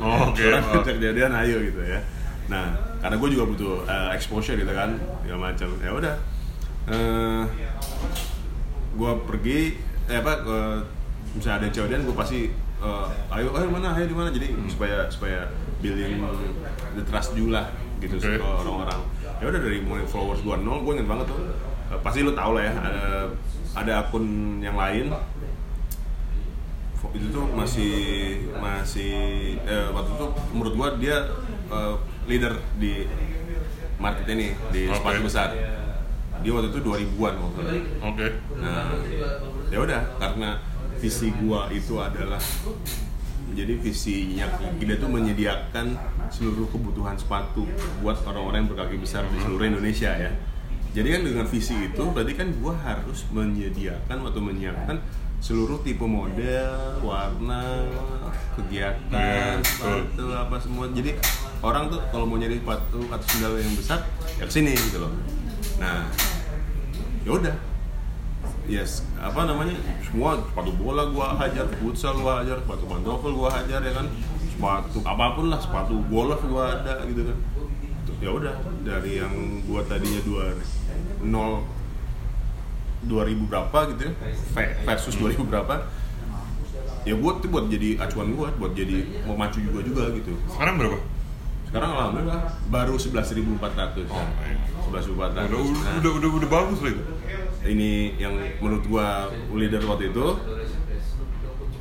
Oh, 0.03 0.27
oke 0.31 0.43
orang 0.43 0.63
Oh. 0.67 0.83
ngajak 0.83 0.97
dia 0.99 1.27
ayo 1.31 1.57
gitu 1.63 1.81
ya. 1.83 2.01
Nah 2.51 2.75
karena 3.03 3.17
gue 3.19 3.29
juga 3.35 3.45
butuh 3.51 3.75
uh, 3.87 4.11
exposure 4.15 4.59
gitu 4.59 4.73
kan 4.75 4.99
segala 5.23 5.51
macam. 5.55 5.69
Ya 5.79 5.91
udah. 5.95 6.15
Eh, 6.83 7.43
gue 8.99 9.13
pergi 9.31 9.79
eh 10.11 10.19
apa 10.19 10.43
ke 10.43 10.59
misalnya 11.39 11.57
ada 11.63 11.69
cewek 11.71 11.95
gue 12.03 12.17
pasti 12.19 12.41
eh, 12.83 13.07
ayo 13.39 13.55
ayo 13.55 13.67
mana? 13.71 13.95
Ayo 13.95 14.11
di 14.11 14.17
mana? 14.19 14.35
Jadi 14.35 14.51
supaya 14.67 15.07
supaya 15.07 15.47
building 15.79 16.23
the 16.99 17.03
trust 17.07 17.39
dulu 17.39 17.55
lah 17.55 17.71
gitu 18.03 18.19
ke 18.19 18.35
orang-orang 18.43 18.99
ya 19.43 19.51
udah 19.51 19.61
dari 19.61 19.83
mulai 19.83 20.07
followers 20.07 20.41
gue 20.41 20.55
nol 20.63 20.87
gue 20.87 20.93
inget 20.95 21.09
banget 21.11 21.27
tuh 21.27 21.39
Eh, 21.93 22.01
pasti 22.01 22.25
lu 22.25 22.33
tau 22.33 22.57
lah 22.57 22.65
ya 22.65 22.73
ada 22.73 23.05
ada 23.77 23.93
akun 24.01 24.25
yang 24.65 24.81
lain 24.81 25.13
itu 27.13 27.27
tuh 27.29 27.45
masih 27.53 27.93
masih 28.57 29.13
eh, 29.69 29.89
waktu 29.93 30.17
itu 30.17 30.27
menurut 30.57 30.73
gua 30.73 30.89
dia 30.97 31.29
eh, 31.69 31.95
leader 32.25 32.57
di 32.81 33.05
market 34.01 34.25
ini 34.33 34.57
di 34.73 34.89
Oke. 34.89 34.97
sepatu 34.97 35.21
besar 35.21 35.49
dia 36.41 36.51
waktu 36.51 36.73
itu 36.73 36.81
2000-an 36.81 37.35
waktu 37.39 37.61
itu. 37.61 37.79
oke 38.01 38.27
Nah, 38.57 38.97
ya 39.69 39.79
udah 39.85 40.01
karena 40.17 40.51
visi 40.97 41.29
gua 41.45 41.69
itu 41.69 42.01
adalah 42.01 42.41
jadi 43.53 43.77
visinya 43.77 44.49
kita 44.81 44.97
tuh 44.97 45.13
menyediakan 45.13 45.93
seluruh 46.33 46.65
kebutuhan 46.73 47.15
sepatu 47.15 47.69
buat 48.01 48.17
orang-orang 48.25 48.65
yang 48.65 48.71
berkaki 48.73 48.97
besar 48.97 49.29
di 49.29 49.39
seluruh 49.45 49.69
Indonesia 49.69 50.09
ya. 50.09 50.33
Jadi 50.93 51.09
kan 51.09 51.21
dengan 51.25 51.47
visi 51.49 51.77
itu 51.77 52.05
berarti 52.13 52.33
kan 52.37 52.49
gua 52.61 52.73
harus 52.77 53.25
menyediakan 53.33 54.19
atau 54.29 54.41
menyiapkan 54.41 54.97
seluruh 55.43 55.81
tipe 55.85 56.05
model, 56.05 57.01
warna, 57.05 57.85
kegiatan, 58.57 59.59
Iya, 59.59 59.65
sepatu 59.65 60.27
apa 60.33 60.57
semua. 60.57 60.89
Jadi 60.93 61.17
orang 61.61 61.93
tuh 61.93 62.01
kalau 62.09 62.29
mau 62.29 62.41
nyari 62.41 62.61
sepatu 62.61 63.01
atau 63.09 63.27
sandal 63.29 63.61
yang 63.61 63.75
besar 63.77 64.05
ya 64.37 64.45
ke 64.49 64.53
sini 64.53 64.73
gitu 64.73 65.01
loh. 65.01 65.13
Nah, 65.81 66.09
ya 67.25 67.31
udah 67.37 67.57
yes 68.67 69.03
apa 69.19 69.43
namanya 69.47 69.75
semua 70.03 70.39
sepatu 70.39 70.71
bola 70.79 71.11
gua 71.11 71.35
hajar 71.35 71.67
futsal 71.83 72.15
gua 72.23 72.43
hajar 72.43 72.63
sepatu 72.63 72.87
pantofel 72.87 73.35
gua 73.35 73.51
hajar 73.51 73.83
ya 73.83 73.93
kan 73.95 74.07
sepatu 74.63 74.99
apa 75.03 75.35
pun 75.35 75.51
lah 75.51 75.59
sepatu 75.59 75.95
golf 76.07 76.39
gua 76.47 76.79
ada 76.79 77.03
gitu 77.05 77.27
kan. 77.27 77.39
Ya 78.19 78.31
udah 78.31 78.55
dari 78.81 79.19
yang 79.19 79.35
gua 79.67 79.83
tadinya 79.83 80.23
dua 80.23 80.55
nol 81.21 81.67
2000 83.03 83.51
berapa 83.51 83.79
gitu 83.91 84.03
ya 84.07 84.13
ve- 84.55 84.75
versus 84.87 85.19
2000 85.19 85.43
berapa 85.43 85.91
ya 87.03 87.19
buat 87.19 87.43
itu 87.43 87.51
buat 87.51 87.67
jadi 87.67 87.99
acuan 87.99 88.31
gua 88.31 88.55
buat 88.55 88.71
jadi 88.73 89.27
memacu 89.27 89.59
juga 89.59 89.83
juga 89.83 90.05
gitu. 90.15 90.31
Sekarang 90.47 90.79
berapa? 90.79 90.99
Sekarang 91.67 91.91
alhamdulillah 91.91 92.41
baru 92.71 92.95
11.400 92.95 94.07
Oh, 94.07 94.23
iya. 94.47 94.55
11.400 94.87 94.87
udah 94.87 95.03
udah 95.03 95.31
Nah, 95.35 95.99
udah 95.99 96.13
udah, 96.15 96.31
udah 96.39 96.49
bagus 96.49 96.79
lah 96.79 96.91
itu. 96.95 97.05
Ini 97.65 97.91
yang 98.21 98.35
menurut 98.61 98.87
gua 98.87 99.27
leader 99.51 99.83
waktu 99.83 100.15
itu 100.15 100.27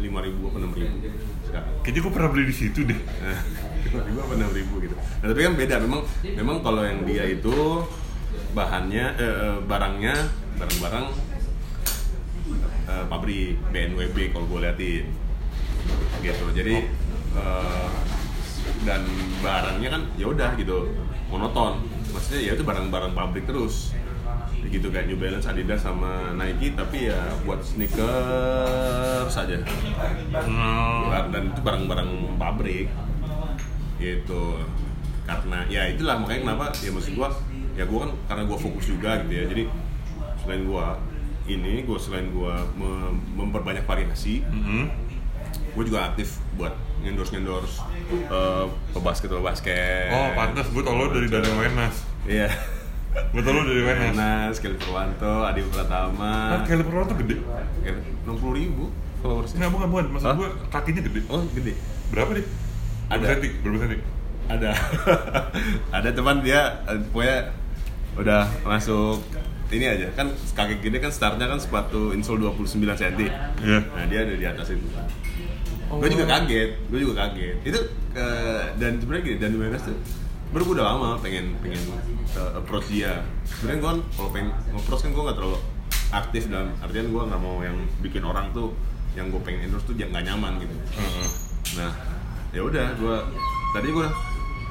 lima 0.01 0.25
ribu 0.25 0.49
apa 0.49 0.57
enam 0.57 0.73
ribu 0.73 0.97
Kayaknya 1.83 1.99
gue 2.07 2.13
pernah 2.13 2.29
beli 2.31 2.45
di 2.47 2.55
situ 2.55 2.79
deh. 2.87 2.99
lima 3.91 4.01
ribu 4.07 4.19
apa 4.23 4.33
enam 4.39 4.51
ribu 4.55 4.73
gitu. 4.79 4.95
Nah, 4.95 5.25
tapi 5.27 5.41
kan 5.43 5.53
beda. 5.59 5.75
Memang 5.83 6.01
memang 6.23 6.57
kalau 6.63 6.81
yang 6.87 7.03
dia 7.03 7.23
itu 7.27 7.83
bahannya 8.55 9.05
eh, 9.19 9.35
eh, 9.35 9.57
barangnya 9.67 10.15
barang-barang 10.55 11.05
eh, 12.87 13.03
pabrik 13.11 13.59
BNWB 13.75 14.17
kalau 14.31 14.45
gue 14.47 14.59
liatin. 14.63 15.05
Gitu. 16.23 16.45
Jadi 16.55 16.75
eh, 17.35 17.89
dan 18.87 19.03
barangnya 19.43 19.89
kan 19.91 20.01
ya 20.15 20.25
udah 20.31 20.49
gitu 20.55 20.87
monoton. 21.27 21.83
Maksudnya 22.11 22.41
ya 22.43 22.51
itu 22.55 22.63
barang-barang 22.63 23.11
pabrik 23.11 23.43
terus 23.47 23.91
gitu 24.63 24.87
kayak 24.87 25.05
New 25.05 25.17
Balance, 25.17 25.45
Adidas 25.45 25.81
sama 25.81 26.31
Nike 26.33 26.71
tapi 26.71 27.07
ya 27.07 27.17
buat 27.41 27.59
sneaker 27.59 29.25
saja 29.27 29.57
Hmm. 30.31 31.09
dan 31.29 31.43
itu 31.47 31.59
barang-barang 31.59 32.09
pabrik. 32.35 32.87
Gitu. 33.97 34.43
Karena 35.23 35.63
ya 35.65 35.87
itulah 35.87 36.17
makanya 36.17 36.41
kenapa 36.45 36.65
ya 36.75 36.89
maksud 36.89 37.13
gua 37.13 37.29
ya 37.71 37.83
gua 37.83 37.99
kan 38.03 38.11
karena 38.27 38.43
gua 38.45 38.57
fokus 38.57 38.85
juga 38.85 39.21
gitu 39.21 39.33
ya. 39.33 39.45
Jadi 39.47 39.63
selain 40.37 40.63
gua 40.63 40.97
ini 41.43 41.81
gua 41.81 41.97
selain 41.97 42.29
gua 42.29 42.61
mem- 42.73 43.17
memperbanyak 43.35 43.83
variasi 43.83 44.41
Mhm. 44.43 45.09
gue 45.71 45.83
juga 45.85 46.03
aktif 46.05 46.35
buat 46.53 46.75
endorse 46.99 47.31
endorse 47.33 47.79
uh, 48.27 48.67
pebasket 48.91 49.31
pebasket 49.31 50.11
Oh, 50.11 50.35
pantas 50.35 50.67
gue 50.67 50.83
tau 50.83 50.91
lo 50.93 51.07
dari 51.09 51.31
Daniel 51.31 51.55
Wenas. 51.57 51.95
iya 52.25 52.51
Tau 53.11 53.51
lo 53.51 53.61
dari 53.63 53.81
Wenas. 53.81 54.11
Wenas, 54.11 54.55
Kelly 54.57 54.77
Purwanto, 54.77 55.43
Adi 55.43 55.61
Pratama 55.63 56.33
Nah, 56.49 56.59
Kelly 56.63 56.83
Purwanto 56.83 57.13
gede. 57.15 57.43
enam 58.23 58.35
puluh 58.35 58.55
ribu 58.55 58.83
followersnya 59.19 59.57
Enggak, 59.59 59.71
bukan, 59.71 59.87
bukan. 59.89 60.05
Maksud 60.11 60.27
Hah? 60.27 60.35
gue 60.35 60.49
kakinya 60.67 61.01
gede. 61.03 61.19
oh 61.27 61.41
gede 61.51 61.73
Berapa 62.09 62.31
deh? 62.33 62.45
Berapa 63.07 63.15
Ada. 63.17 63.25
senti? 63.29 63.49
Berapa 63.59 63.77
senti? 63.81 63.97
ada 64.41 64.75
ada 65.93 66.09
teman 66.11 66.43
dia 66.43 66.83
eh, 66.83 66.99
pokoknya 67.07 67.55
udah 68.13 68.43
masuk 68.61 69.23
ini 69.71 69.87
aja 69.87 70.11
kan 70.11 70.27
kaki 70.27 70.83
gede 70.83 70.99
kan 70.99 71.07
startnya 71.07 71.47
kan 71.47 71.55
sepatu 71.55 72.11
insole 72.11 72.43
29 72.43 72.67
cm 72.91 73.31
Iya. 73.63 73.79
nah 73.87 74.03
dia 74.05 74.27
ada 74.27 74.33
di 74.35 74.43
atas 74.43 74.75
itu 74.75 74.83
gue 75.87 76.09
juga 76.09 76.25
kaget 76.27 76.69
gue 76.83 76.99
juga 76.99 77.13
kaget 77.21 77.63
itu 77.63 77.79
eh, 78.11 78.63
dan 78.75 78.99
sebenarnya 78.99 79.23
gini 79.23 79.37
dan 79.39 79.51
Wenas 79.55 79.83
tuh 79.83 79.95
baru 80.51 80.63
gue 80.67 80.75
udah 80.79 80.87
lama 80.87 81.09
pengen 81.23 81.55
pengen 81.63 81.79
eh, 82.35 82.51
approach 82.59 82.87
dia. 82.91 83.23
Sebenarnya 83.47 83.79
gue 83.79 83.89
kan 83.89 83.99
kalau 84.19 84.29
pengen 84.35 84.49
approach 84.75 85.01
kan 85.07 85.11
gue 85.15 85.23
nggak 85.23 85.37
terlalu 85.39 85.57
aktif 86.11 86.43
dalam 86.51 86.67
artian 86.83 87.07
gue 87.07 87.21
nggak 87.23 87.41
mau 87.41 87.57
yang 87.63 87.77
bikin 88.03 88.23
orang 88.27 88.51
tuh 88.51 88.75
yang 89.15 89.31
gue 89.31 89.39
pengen 89.43 89.71
endorse 89.71 89.87
tuh 89.87 89.95
nggak 89.95 90.23
nyaman 90.27 90.59
gitu. 90.59 90.75
Heeh. 90.75 91.27
nah 91.79 91.91
ya 92.51 92.67
udah 92.67 92.87
gue 92.99 93.15
tadi 93.71 93.87
gue 93.95 94.07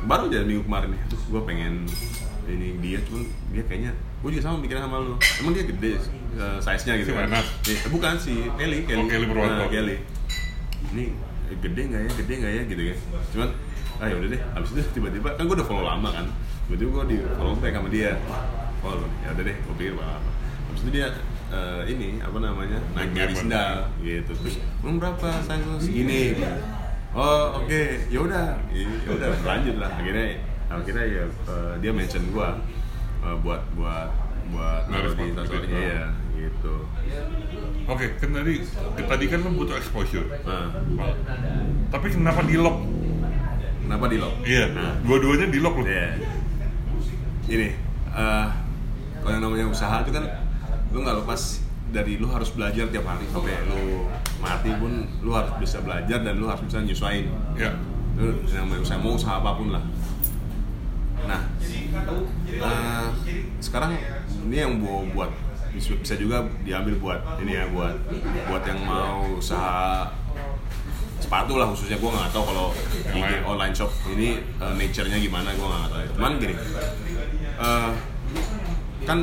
baru 0.05 0.29
aja 0.29 0.45
minggu 0.45 0.65
kemarin 0.69 0.93
nih 0.93 1.03
terus 1.09 1.25
gue 1.33 1.41
pengen 1.49 1.89
ini 2.45 2.77
dia 2.83 2.99
cuman 3.05 3.25
dia 3.53 3.63
kayaknya 3.65 3.93
gue 4.21 4.31
juga 4.37 4.43
sama 4.45 4.57
mikirnya 4.61 4.85
sama 4.85 4.97
lu. 5.01 5.15
Emang 5.41 5.53
dia 5.57 5.65
gede 5.65 5.93
uh, 6.37 6.59
size 6.61 6.85
nya 6.85 6.95
gitu 7.01 7.13
Si 7.13 7.17
kan? 7.17 7.33
Eh, 7.41 7.89
bukan 7.89 8.15
si 8.21 8.35
Kelly 8.61 8.85
Kelly. 8.85 9.01
Oh, 9.01 9.09
Kelly. 9.09 9.27
Nah, 9.33 9.69
Kelly. 9.73 9.97
Ini 10.93 11.05
eh, 11.49 11.57
gede 11.57 11.81
nggak 11.89 12.01
ya 12.05 12.11
gede 12.21 12.35
nggak 12.37 12.53
ya 12.53 12.63
gitu 12.69 12.83
ya 12.85 12.95
cuman 13.33 13.51
ah 14.01 14.07
ya 14.09 14.15
udah 14.17 14.29
deh. 14.33 14.41
Abis 14.57 14.69
itu 14.73 14.81
tiba-tiba 14.97 15.29
kan 15.37 15.45
gue 15.45 15.57
udah 15.61 15.69
follow 15.69 15.85
lama 15.85 16.09
kan. 16.09 16.27
Tiba-tiba 16.67 16.91
gue 16.91 17.05
di 17.13 17.17
follow 17.37 17.55
back 17.61 17.73
sama 17.77 17.89
dia. 17.93 18.13
Follow. 18.81 19.09
Ya 19.23 19.29
udah 19.37 19.45
deh 19.45 19.57
gue 19.61 19.75
pikir 19.77 19.93
apa? 20.01 20.31
Abis 20.73 20.81
itu 20.81 20.91
dia 20.97 21.07
eh, 21.53 21.83
ini 21.93 22.09
apa 22.25 22.39
namanya 22.41 22.79
naik 22.97 23.11
nyari 23.13 23.35
sendal. 23.37 23.77
Gitu. 24.01 24.33
Terus 24.33 24.57
emang 24.81 24.97
berapa 24.97 25.29
lu 25.69 25.77
segini. 25.77 26.41
Oh 27.13 27.61
oke. 27.61 27.83
Ya 28.09 28.19
udah. 28.25 28.47
Ya 28.73 29.11
udah 29.13 29.29
lanjut 29.45 29.77
lah. 29.77 29.91
Akhirnya 29.93 30.27
akhirnya 30.73 31.05
ya 31.05 31.25
eh, 31.29 31.73
dia 31.85 31.93
mention 31.93 32.25
gua 32.33 32.57
eh, 33.21 33.37
buat 33.45 33.63
buat 33.77 34.09
buat 34.51 34.83
Naruh 34.91 35.15
di 35.15 35.31
sepatu 35.31 35.31
instastory 35.31 35.67
gitu. 35.69 35.79
ya 35.79 36.05
gitu. 36.41 36.75
Oke, 37.87 38.07
kan 38.17 38.31
tadi 38.33 38.55
tadi 38.97 39.25
kan 39.29 39.39
lo 39.45 39.51
butuh 39.55 39.77
exposure. 39.77 40.27
nah 40.47 40.73
Tapi 41.91 42.07
kenapa 42.11 42.41
di 42.47 42.57
lock? 42.57 42.81
Kenapa 43.91 44.07
di 44.07 44.23
lock 44.23 44.35
Iya. 44.47 44.65
nah 44.71 44.95
Dua-duanya 45.03 45.51
di 45.51 45.59
lock 45.59 45.83
lo. 45.83 45.85
Iya. 45.91 46.15
Ini, 47.51 47.69
eh 48.15 48.47
kalau 49.19 49.33
yang 49.35 49.43
namanya 49.43 49.67
usaha 49.67 50.07
itu 50.07 50.15
kan 50.15 50.23
lu 50.95 51.03
nggak 51.03 51.27
lepas 51.27 51.67
dari 51.91 52.23
lu 52.23 52.31
harus 52.31 52.55
belajar 52.55 52.87
tiap 52.87 53.03
hari 53.03 53.27
sampai 53.35 53.67
lu 53.67 54.07
mati 54.39 54.71
pun 54.79 55.11
lu 55.27 55.35
harus 55.35 55.51
bisa 55.59 55.83
belajar 55.83 56.23
dan 56.23 56.39
lu 56.39 56.47
harus 56.47 56.63
bisa 56.63 56.79
nyesuaiin. 56.87 57.27
Ya. 57.59 57.75
Lu 58.15 58.39
yang 58.47 58.71
namanya 58.71 58.87
usaha 58.87 58.99
mau 59.03 59.19
usaha 59.19 59.43
apa 59.43 59.51
pun 59.59 59.75
lah. 59.75 59.83
Nah, 61.27 61.43
eh, 62.47 63.07
sekarang 63.59 63.99
ini 64.47 64.57
yang 64.57 64.79
gua 64.79 65.03
buat 65.11 65.31
bisa 65.75 65.95
bisa 65.99 66.15
juga 66.15 66.47
diambil 66.63 66.95
buat 66.99 67.21
ini 67.43 67.59
ya 67.59 67.67
buat 67.71 67.95
buat 68.47 68.63
yang 68.67 68.81
mau 68.83 69.39
usaha 69.39 70.07
sepatu 71.31 71.63
lah 71.63 71.71
khususnya 71.71 71.95
gue 71.95 72.11
nggak 72.11 72.35
tahu 72.35 72.43
kalau 72.43 72.75
lain. 73.15 73.39
online 73.47 73.71
shop 73.71 73.87
ini 74.11 74.43
uh, 74.59 74.75
nature-nya 74.75 75.15
gimana 75.15 75.55
gue 75.55 75.63
nggak 75.63 75.87
tahu 75.87 76.03
cuman 76.19 76.33
gini 76.43 76.55
uh, 77.55 77.95
kan 79.07 79.19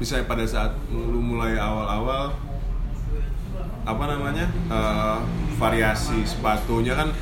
misalnya 0.00 0.24
pada 0.24 0.48
saat 0.48 0.72
lu 0.88 1.20
mulai 1.20 1.60
awal-awal 1.60 2.32
apa 3.84 4.04
namanya 4.08 4.48
uh, 4.72 5.20
variasi 5.60 6.24
sepatunya 6.24 6.96
kan 6.96 7.12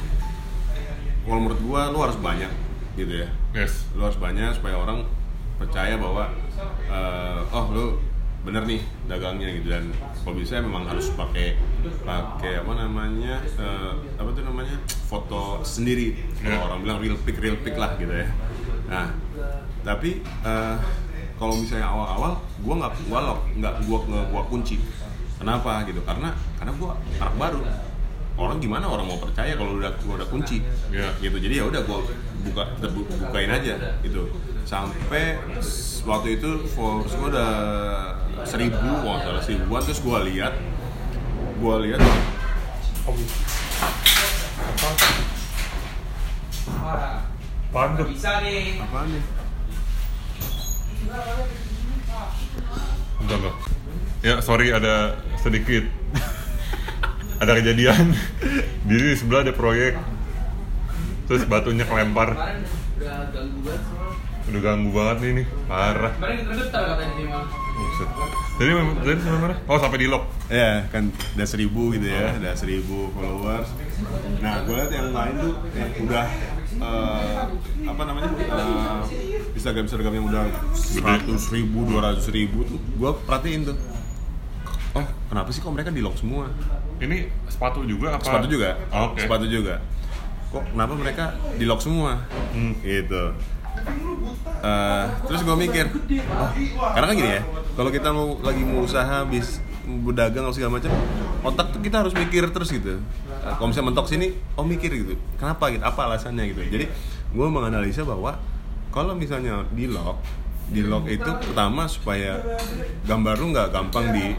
kalau 1.26 1.42
menurut 1.42 1.58
gua 1.66 1.90
lu 1.90 1.98
harus 2.06 2.14
banyak 2.22 2.50
gitu 2.94 3.26
ya 3.26 3.28
Yes. 3.50 3.90
lu 3.98 4.06
harus 4.06 4.16
banyak 4.16 4.54
supaya 4.54 4.78
orang 4.78 5.02
percaya 5.58 5.94
bahwa 5.98 6.30
eh, 6.88 7.40
oh 7.54 7.66
lu 7.70 7.86
bener 8.42 8.62
nih 8.66 8.82
dagangnya 9.06 9.48
gitu. 9.54 9.68
Dan 9.70 9.94
kalau 10.18 10.34
bisa 10.34 10.58
memang 10.58 10.82
harus 10.84 11.14
pakai 11.14 11.54
pakai 12.02 12.58
apa 12.58 12.72
namanya 12.74 13.38
eh, 13.44 13.92
apa 14.18 14.28
tuh 14.34 14.42
namanya 14.42 14.76
foto 15.06 15.62
sendiri. 15.62 16.18
Kalau 16.42 16.58
Ya. 16.58 16.62
orang 16.66 16.78
bilang 16.82 16.98
real 16.98 17.18
pic 17.18 17.38
real 17.38 17.58
pic 17.62 17.78
lah 17.78 17.94
gitu 17.96 18.10
ya. 18.10 18.26
Nah 18.90 19.14
tapi 19.82 20.22
eh, 20.24 20.76
kalau 21.38 21.58
misalnya 21.58 21.86
awal-awal 21.86 22.38
gua 22.62 22.74
nggak 22.82 22.92
gua 23.06 23.20
lock 23.24 23.40
nggak 23.54 23.74
gua 23.86 23.98
nggak 24.06 24.26
gua 24.30 24.42
kunci. 24.46 24.76
Kenapa 25.38 25.82
gitu? 25.86 26.02
Karena 26.02 26.30
karena 26.58 26.72
gua 26.78 26.98
anak 27.18 27.34
baru. 27.38 27.60
Orang 28.32 28.58
gimana 28.58 28.88
orang 28.88 29.04
mau 29.06 29.20
percaya 29.20 29.54
kalau 29.54 29.76
udah 29.76 29.92
gua 30.02 30.18
udah 30.18 30.28
kunci? 30.30 30.62
Iya. 30.90 31.14
gitu. 31.18 31.36
Jadi 31.38 31.54
ya 31.58 31.64
udah 31.66 31.82
gua 31.86 32.02
buka 32.42 32.62
bukain 33.22 33.50
aja 33.54 33.74
gitu 34.02 34.26
sampai 34.72 35.36
waktu 36.08 36.40
itu 36.40 36.64
followers 36.72 37.12
gua 37.20 37.28
udah 37.28 37.52
seribu 38.48 38.80
kalau 39.04 39.20
salah 39.20 39.42
seribuan 39.44 39.84
terus 39.84 40.00
gua 40.00 40.24
lihat 40.24 40.56
gua 41.60 41.76
lihat 41.84 42.00
Wah, 46.82 47.20
Apaan 47.68 48.00
tuh? 48.00 48.06
bisa 48.08 48.40
nih. 48.40 48.80
apa 48.80 48.98
nih 49.04 49.22
Bentar 53.20 53.38
loh. 53.44 53.54
Ya, 54.24 54.40
sorry 54.40 54.72
ada 54.72 55.20
sedikit 55.36 55.84
ada 57.44 57.52
kejadian 57.60 58.16
di 58.88 59.12
sebelah 59.18 59.44
ada 59.44 59.52
proyek 59.52 60.00
terus 61.28 61.44
batunya 61.44 61.84
kelempar 61.84 62.32
Kemarin 62.32 62.64
udah 62.96 63.16
ganggu 63.34 63.58
banget. 63.66 64.11
Udah 64.52 64.60
ganggu 64.62 64.90
banget 64.90 65.16
nih 65.18 65.30
nih 65.34 65.46
parah 65.64 66.12
Kemarin 66.12 66.36
kita 66.38 66.52
getar 66.58 66.82
katanya 66.86 67.12
sih 67.14 67.24
mal. 67.24 67.44
Buset. 67.72 68.08
Jadi 68.52 68.70
tadi 69.00 69.18
sampai 69.18 69.40
mana? 69.40 69.54
Oh 69.64 69.76
sampai 69.76 69.98
di 69.98 70.06
lock. 70.06 70.24
ya 70.46 70.84
kan 70.86 71.04
udah 71.08 71.46
seribu 71.46 71.82
gitu 71.90 72.06
ya 72.06 72.36
udah 72.36 72.52
seribu 72.52 73.08
followers 73.10 73.68
nah 74.38 74.60
gue 74.60 74.74
lihat 74.74 74.90
yang 74.90 75.08
lain 75.10 75.34
tuh 75.38 75.54
yang 75.72 75.90
udah 76.02 76.24
eh, 76.74 77.32
apa 77.82 78.02
namanya 78.02 78.28
eh, 78.34 79.00
Instagram 79.52 79.84
Instagram 79.86 80.12
yang 80.12 80.26
udah 80.26 80.42
seratus 80.74 81.48
ribu 81.48 81.86
dua 81.86 82.00
ratus 82.04 82.28
ribu 82.28 82.62
tuh 82.62 82.76
gue 82.76 83.10
perhatiin 83.24 83.64
tuh 83.64 83.76
oh 84.92 85.00
kenapa 85.26 85.48
sih 85.48 85.58
kok 85.58 85.70
mereka 85.70 85.88
di 85.88 86.00
lock 86.00 86.14
semua 86.14 86.52
Ini 86.98 87.16
sepatu 87.48 87.82
juga 87.82 88.14
apa? 88.14 88.22
sepatu 88.22 88.46
juga 88.46 88.76
Oh, 88.90 89.10
Oke. 89.10 89.24
sepatu 89.24 89.46
juga 89.46 89.80
kok 90.48 90.64
kenapa 90.68 90.92
mereka 90.92 91.24
di 91.56 91.64
lock 91.64 91.80
semua 91.80 92.20
Hmm. 92.52 92.76
gitu 92.78 93.32
Eh, 94.62 95.04
terus 95.26 95.42
gue 95.42 95.56
mikir 95.58 95.90
oh, 96.14 96.50
karena 96.94 97.06
kan 97.10 97.14
gini 97.18 97.30
ya 97.34 97.42
kalau 97.74 97.90
kita 97.90 98.14
mau 98.14 98.38
lagi 98.46 98.62
mau 98.62 98.86
usaha 98.86 99.26
bis 99.26 99.58
berdagang 99.82 100.46
atau 100.46 100.54
segala 100.54 100.78
macam 100.78 100.94
otak 101.42 101.74
tuh 101.74 101.82
kita 101.82 102.06
harus 102.06 102.14
mikir 102.14 102.46
terus 102.54 102.70
gitu 102.70 103.02
Eh, 103.42 103.54
kalau 103.58 103.74
misalnya 103.74 103.90
mentok 103.90 104.06
sini 104.06 104.38
oh 104.54 104.62
mikir 104.62 104.94
gitu 104.94 105.18
kenapa 105.34 105.66
gitu 105.74 105.82
apa 105.82 106.06
alasannya 106.06 106.54
gitu 106.54 106.62
jadi 106.62 106.86
gue 107.34 107.46
menganalisa 107.50 108.06
bahwa 108.06 108.38
kalau 108.94 109.18
misalnya 109.18 109.66
di 109.74 109.90
lock 109.90 110.22
di 110.70 110.86
lock 110.86 111.10
itu 111.10 111.26
pertama 111.26 111.90
supaya 111.90 112.38
gambar 113.02 113.34
lu 113.42 113.50
nggak 113.50 113.74
gampang 113.74 114.14
di 114.14 114.38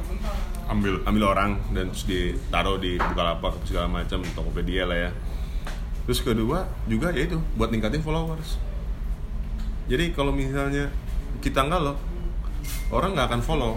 ambil 0.72 1.04
ambil 1.04 1.24
orang 1.36 1.60
dan 1.76 1.92
terus 1.92 2.08
ditaruh 2.08 2.80
di 2.80 2.96
Bukalapak 2.96 3.60
segala 3.68 3.92
macam 3.92 4.24
Tokopedia 4.24 4.88
lah 4.88 4.98
ya. 4.98 5.12
Terus 6.08 6.24
kedua 6.24 6.64
juga 6.88 7.12
ya 7.12 7.28
itu 7.28 7.38
buat 7.60 7.70
ningkatin 7.70 8.00
followers. 8.00 8.56
Jadi 9.88 10.16
kalau 10.16 10.32
misalnya 10.32 10.88
kita 11.44 11.68
nggak 11.68 11.82
loh, 11.84 11.98
orang 12.92 13.16
nggak 13.16 13.28
akan 13.32 13.42
follow. 13.44 13.74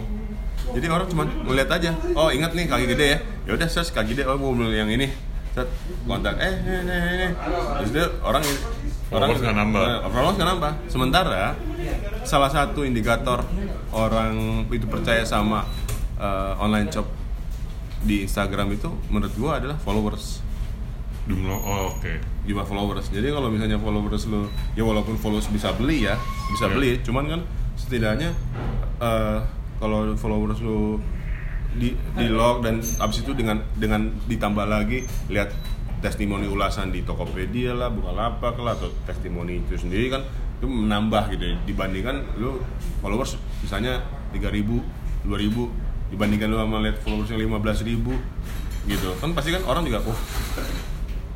Jadi 0.74 0.86
orang 0.90 1.06
cuma 1.06 1.24
ngeliat 1.26 1.70
aja. 1.70 1.94
Oh 2.18 2.30
ingat 2.30 2.54
nih 2.54 2.66
kaki 2.66 2.86
gede 2.90 3.06
ya. 3.06 3.18
Ya 3.46 3.52
udah 3.54 3.68
search 3.70 3.94
kaki 3.94 4.14
gede. 4.14 4.26
Oh 4.26 4.38
mau 4.38 4.54
beli 4.54 4.78
yang 4.78 4.90
ini. 4.90 5.10
Set 5.54 5.70
kontak. 6.06 6.38
Eh 6.42 6.54
eh 6.66 6.82
eh 6.82 7.30
eh. 7.30 7.32
Terus 7.82 7.90
dia 7.94 8.06
orang 8.22 8.42
Followers 9.06 9.38
nggak 9.38 9.54
nambah. 9.54 9.82
Eh, 9.86 9.98
followers 10.10 10.34
nggak 10.34 10.50
nambah. 10.50 10.72
Sementara 10.90 11.54
salah 12.26 12.50
satu 12.50 12.82
indikator 12.82 13.46
orang 13.94 14.66
itu 14.74 14.90
percaya 14.90 15.22
sama 15.22 15.62
eh, 16.18 16.52
online 16.58 16.90
shop 16.90 17.06
di 18.02 18.26
Instagram 18.26 18.74
itu 18.74 18.90
menurut 19.10 19.34
gua 19.38 19.58
adalah 19.62 19.78
followers 19.80 20.42
jumlah 21.26 21.58
oh, 21.58 21.96
oke 21.96 22.12
jumlah 22.46 22.64
followers. 22.64 23.10
Jadi 23.10 23.28
kalau 23.34 23.50
misalnya 23.50 23.76
followers 23.76 24.24
lu 24.30 24.46
ya 24.78 24.86
walaupun 24.86 25.18
followers 25.18 25.50
bisa 25.50 25.74
beli 25.74 26.06
ya, 26.06 26.14
bisa 26.54 26.70
Iya. 26.70 26.74
beli, 26.74 26.90
cuman 27.02 27.24
kan 27.26 27.40
setidaknya 27.76 28.30
eh, 29.02 29.38
kalau 29.76 30.14
followers 30.16 30.62
lu 30.62 31.02
di 31.76 31.92
di 32.16 32.26
lock 32.32 32.64
dan 32.64 32.80
abis 32.80 33.20
itu 33.20 33.36
dengan 33.36 33.60
dengan 33.76 34.08
ditambah 34.24 34.64
lagi 34.64 35.04
lihat 35.28 35.52
testimoni 36.00 36.48
ulasan 36.48 36.88
di 36.94 37.04
Tokopedia 37.04 37.76
lah, 37.76 37.92
Bukalapak 37.92 38.56
lah 38.62 38.78
atau 38.78 38.88
testimoni 39.04 39.60
itu 39.60 39.76
sendiri 39.76 40.08
kan 40.08 40.22
itu 40.56 40.64
menambah 40.64 41.36
gitu 41.36 41.52
ya. 41.52 41.56
dibandingkan 41.68 42.16
lu 42.40 42.64
followers 43.04 43.36
misalnya 43.60 44.00
3000, 44.32 44.64
2000 45.28 45.68
dibandingkan 46.16 46.48
lu 46.48 46.56
sama 46.56 46.80
lihat 46.80 46.96
followersnya 47.04 47.36
15000 47.36 48.88
gitu. 48.88 49.08
Kan 49.20 49.34
pasti 49.36 49.50
kan 49.52 49.62
orang 49.68 49.84
juga 49.84 50.00
oh 50.06 50.16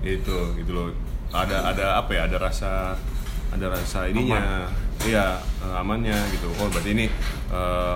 itu 0.00 0.36
gitu 0.56 0.70
loh. 0.72 0.88
Ada 1.30 1.72
ada 1.74 1.86
apa 2.00 2.10
ya? 2.16 2.26
Ada 2.26 2.36
rasa 2.40 2.70
ada 3.50 3.66
rasa 3.70 4.08
ininya. 4.08 4.66
Iya 5.00 5.40
eh, 5.40 5.74
amannya 5.80 6.16
gitu. 6.34 6.48
Oh 6.60 6.68
berarti 6.68 6.90
ini 6.92 7.06
eh, 7.52 7.94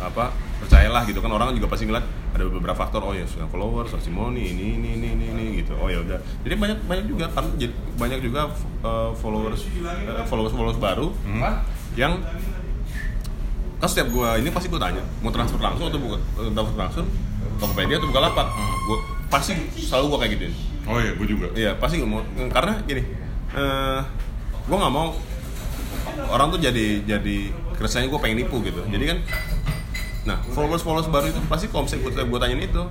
apa? 0.00 0.32
Percayalah 0.62 1.04
gitu. 1.08 1.20
Kan 1.20 1.32
orang 1.32 1.52
juga 1.56 1.68
pasti 1.68 1.84
ngeliat 1.88 2.04
ada 2.36 2.44
beberapa 2.48 2.76
faktor. 2.76 3.00
Oh 3.04 3.12
ya 3.16 3.24
sudah 3.24 3.48
followers 3.48 3.92
testimoni 3.92 4.52
ini 4.52 4.76
ini 4.80 4.88
ini 4.96 5.08
ini, 5.16 5.24
ini 5.32 5.44
gitu. 5.64 5.76
Oh 5.76 5.88
ya 5.88 6.00
udah. 6.00 6.20
Jadi 6.44 6.54
banyak 6.56 6.78
banyak 6.84 7.04
juga 7.08 7.26
kan 7.32 7.44
banyak 8.00 8.20
juga 8.24 8.48
eh, 8.84 9.10
followers 9.16 9.64
followers 10.28 10.52
followers 10.52 10.78
baru 10.80 11.08
Hmm. 11.24 11.42
yang 11.96 12.20
kan 13.76 13.88
setiap 13.92 14.08
gua 14.08 14.40
ini 14.40 14.48
pasti 14.48 14.72
gua 14.72 14.80
tanya 14.80 15.04
mau 15.20 15.28
transfer 15.28 15.60
langsung 15.60 15.88
atau 15.92 16.00
bukan 16.00 16.20
transfer 16.56 16.80
langsung? 16.80 17.06
Tokopedia 17.56 17.96
atau 18.00 18.08
Bukalapak 18.08 18.46
gua 18.88 18.98
pasti 19.28 19.52
selalu 19.76 20.04
gua 20.12 20.18
kayak 20.24 20.32
gituin 20.36 20.54
oh 20.86 20.98
iya 21.02 21.12
gue 21.18 21.26
juga 21.26 21.46
Iya 21.54 21.70
pasti 21.78 21.98
gue 21.98 22.08
mau 22.08 22.22
karena 22.50 22.78
gini, 22.86 23.02
eh 23.54 24.00
gue 24.66 24.76
nggak 24.76 24.94
mau 24.94 25.14
orang 26.30 26.48
tuh 26.50 26.60
jadi 26.62 27.02
jadi 27.04 27.36
keresahannya 27.76 28.08
gue 28.10 28.20
pengen 28.22 28.38
nipu 28.40 28.62
gitu. 28.64 28.80
Jadi 28.88 29.04
kan, 29.04 29.18
nah 30.24 30.38
followers 30.54 30.82
followers 30.82 31.08
baru 31.12 31.28
itu 31.28 31.40
pasti 31.46 31.68
kalau 31.68 31.84
misalnya 31.84 32.02
gue, 32.08 32.12
gue 32.24 32.38
tanyain 32.40 32.62
itu 32.64 32.82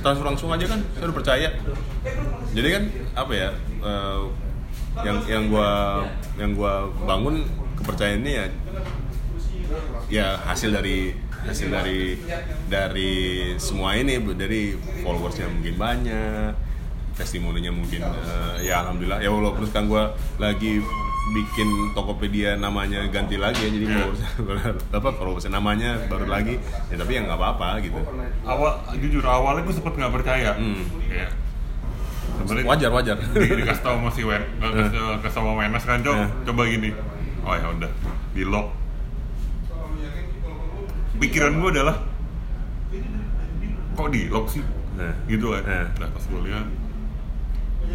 transfer 0.00 0.26
langsung 0.26 0.48
aja 0.50 0.64
kan, 0.66 0.80
saya 0.96 1.04
udah 1.10 1.16
percaya. 1.16 1.48
Jadi 2.56 2.68
kan 2.72 2.82
apa 3.12 3.32
ya, 3.36 3.50
eh, 3.84 4.20
yang 5.04 5.18
yang 5.28 5.44
gue 5.52 5.70
yang 6.40 6.50
gue 6.56 6.74
bangun 7.04 7.44
kepercayaan 7.80 8.20
ini 8.24 8.32
ya 8.36 8.44
ya 10.12 10.26
hasil 10.44 10.68
dari 10.68 11.16
hasil 11.42 11.72
dari 11.72 12.20
dari 12.68 13.12
semua 13.56 13.96
ini 13.96 14.20
dari 14.36 14.76
followersnya 15.00 15.48
mungkin 15.48 15.74
banyak 15.80 16.52
testimoninya 17.22 17.70
mungkin. 17.70 18.02
Eh, 18.02 18.66
ya 18.66 18.82
alhamdulillah. 18.82 19.18
Ya 19.18 19.30
walaupun 19.30 19.64
sekarang 19.64 19.88
gue 19.88 20.02
lagi 20.36 20.72
bikin 21.32 21.68
Tokopedia 21.94 22.58
namanya 22.58 23.06
ganti 23.06 23.38
lagi 23.38 23.62
ya 23.62 23.70
jadi 23.70 23.86
Iya. 23.86 23.94
followersnya 23.96 24.28
apa 24.98 25.08
followersnya 25.12 25.52
namanya 25.52 25.90
baru 26.06 26.26
lagi. 26.26 26.58
Ya 26.90 26.96
tapi 26.96 27.14
ya 27.14 27.20
nggak 27.22 27.38
apa-apa 27.38 27.78
gitu. 27.80 28.00
Awal 28.42 28.70
jujur 28.98 29.22
awalnya 29.22 29.62
gue 29.62 29.72
sempet 29.72 29.94
nggak 29.94 30.12
percaya. 30.12 30.50
Hmm. 30.52 30.82
kayak 31.06 31.30
sebenarnya 32.42 32.66
wajar 32.66 32.90
wajar. 32.90 33.16
di, 33.22 33.46
dikasih 33.54 33.82
tahu 33.82 33.94
sama 33.96 34.10
si 34.10 34.22
Wen 34.24 34.42
nggak 34.58 34.70
kasih 34.74 35.00
kasih 35.22 35.36
sama 35.36 35.52
Wenas 35.54 35.84
kan 35.84 36.02
coba 36.02 36.20
Eh. 36.20 36.28
coba 36.42 36.62
gini. 36.66 36.90
Oh 37.42 37.54
ya 37.54 37.66
udah. 37.70 37.90
Di 38.32 38.42
lock. 38.42 38.68
Pikiran 41.14 41.54
gue 41.54 41.70
adalah 41.70 41.96
kok 43.92 44.08
di 44.10 44.26
lock 44.26 44.46
sih? 44.48 44.64
Nah. 44.92 45.14
gitu 45.24 45.54
kan. 45.54 45.62
Eh. 45.64 45.86
nah 45.96 46.08
pas 46.08 46.24
gue 46.24 46.40
lihat 46.44 46.66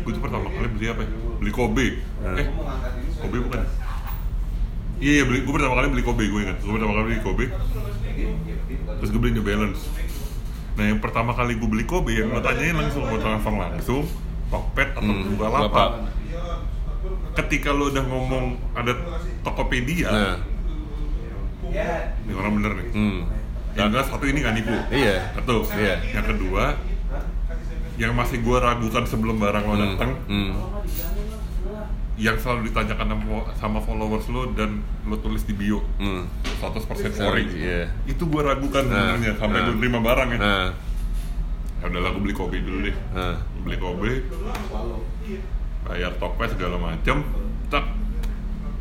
gue 0.04 0.12
tuh 0.14 0.22
pertama 0.22 0.46
kali 0.50 0.68
beli 0.70 0.86
apa 0.90 1.02
ya? 1.06 1.10
Beli 1.42 1.52
Kobe. 1.54 1.86
Eh. 1.88 2.36
eh 2.42 2.48
Kobe 3.18 3.38
bukan 3.44 3.62
iya 4.98 5.12
iya 5.22 5.24
beli 5.30 5.40
gue 5.46 5.54
pertama 5.54 5.74
kali 5.78 5.88
beli 5.94 6.04
Kobe 6.04 6.24
gue 6.26 6.42
ingat. 6.44 6.58
Gue 6.62 6.74
pertama 6.76 6.94
kali 6.98 7.06
beli 7.14 7.22
Kobe. 7.22 7.46
Terus 8.98 9.10
gue 9.14 9.22
beli 9.22 9.34
New 9.38 9.46
Balance. 9.46 9.82
Nah 10.78 10.86
yang 10.90 11.00
pertama 11.02 11.32
kali 11.34 11.58
gue 11.58 11.70
beli 11.70 11.86
Kobe 11.86 12.14
yang 12.14 12.34
gue 12.34 12.42
tanyain 12.42 12.76
langsung 12.78 13.06
mau 13.06 13.18
transfer 13.18 13.54
langsung 13.54 14.04
Tokped 14.48 14.90
atau 14.96 15.04
Hmm, 15.04 15.36
Bukalapak 15.36 15.90
ketika 17.38 17.70
lo 17.70 17.94
udah 17.94 18.02
ngomong 18.02 18.58
ada 18.74 18.98
Tokopedia 19.46 20.10
nah 20.10 20.36
ini 22.26 22.34
orang 22.34 22.52
bener 22.58 22.72
nih. 22.74 22.88
Hmm. 22.96 23.20
yang 23.78 23.94
jelas 23.94 24.10
satu 24.10 24.26
ini 24.26 24.42
nggak 24.42 24.56
nipu. 24.58 24.74
Iya. 24.90 25.38
satu. 25.38 25.62
Iya. 25.78 26.02
yang 26.18 26.26
kedua 26.26 26.74
yang 27.98 28.14
masih 28.14 28.40
gue 28.40 28.58
ragukan 28.58 29.04
sebelum 29.04 29.38
barang 29.38 29.64
lo 29.64 29.74
Hmm. 29.74 29.84
datang 29.92 30.12
Hmm. 30.26 30.52
yang 32.18 32.34
selalu 32.36 32.70
ditanyakan 32.70 33.14
sama, 33.54 33.78
followers 33.80 34.26
lo 34.28 34.50
dan 34.52 34.82
lo 35.04 35.18
tulis 35.18 35.42
di 35.44 35.54
bio. 35.54 35.82
Hmm. 35.98 36.26
100% 36.58 37.14
ori. 37.22 37.46
Iya. 37.48 37.90
itu 38.06 38.24
gue 38.24 38.42
ragukan 38.42 38.82
Nah, 38.84 39.14
sebenarnya 39.14 39.32
sampai 39.36 39.60
nah. 39.60 39.66
gue 39.68 39.76
terima 39.78 40.00
barang 40.00 40.30
ya. 40.32 40.40
Nah. 40.40 40.68
Ya 41.78 41.86
udahlah 41.86 42.10
gue 42.12 42.22
beli 42.22 42.34
kopi 42.34 42.58
dulu 42.60 42.80
deh. 42.84 42.96
Nah. 43.12 43.38
Beli 43.62 43.78
kopi 43.78 44.10
bayar 45.84 46.12
tokped 46.18 46.50
segala 46.52 46.78
macem. 46.78 47.22
Tak. 47.70 47.86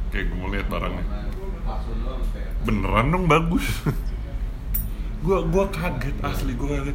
Kayak 0.08 0.24
gue 0.26 0.36
mau 0.36 0.48
lihat 0.48 0.66
barangnya. 0.66 1.04
Beneran 2.62 3.06
dong 3.10 3.24
bagus. 3.26 3.64
Gua 5.16 5.42
gua 5.42 5.66
kaget 5.66 6.14
asli 6.22 6.54
gua 6.54 6.78
kaget 6.78 6.94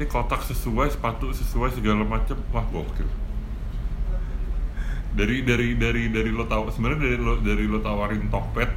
ini 0.00 0.08
kotak 0.08 0.40
sesuai 0.48 0.88
sepatu 0.96 1.28
sesuai 1.28 1.76
segala 1.76 2.00
macem. 2.08 2.40
Wah 2.56 2.64
gokil. 2.72 3.04
Dari 5.12 5.44
dari 5.44 5.76
dari 5.76 6.08
dari 6.08 6.30
lo 6.32 6.48
tahu 6.48 6.72
sebenarnya 6.72 7.04
dari 7.04 7.16
lo 7.20 7.36
dari 7.44 7.64
lo 7.68 7.84
tawarin 7.84 8.32
Tokped 8.32 8.70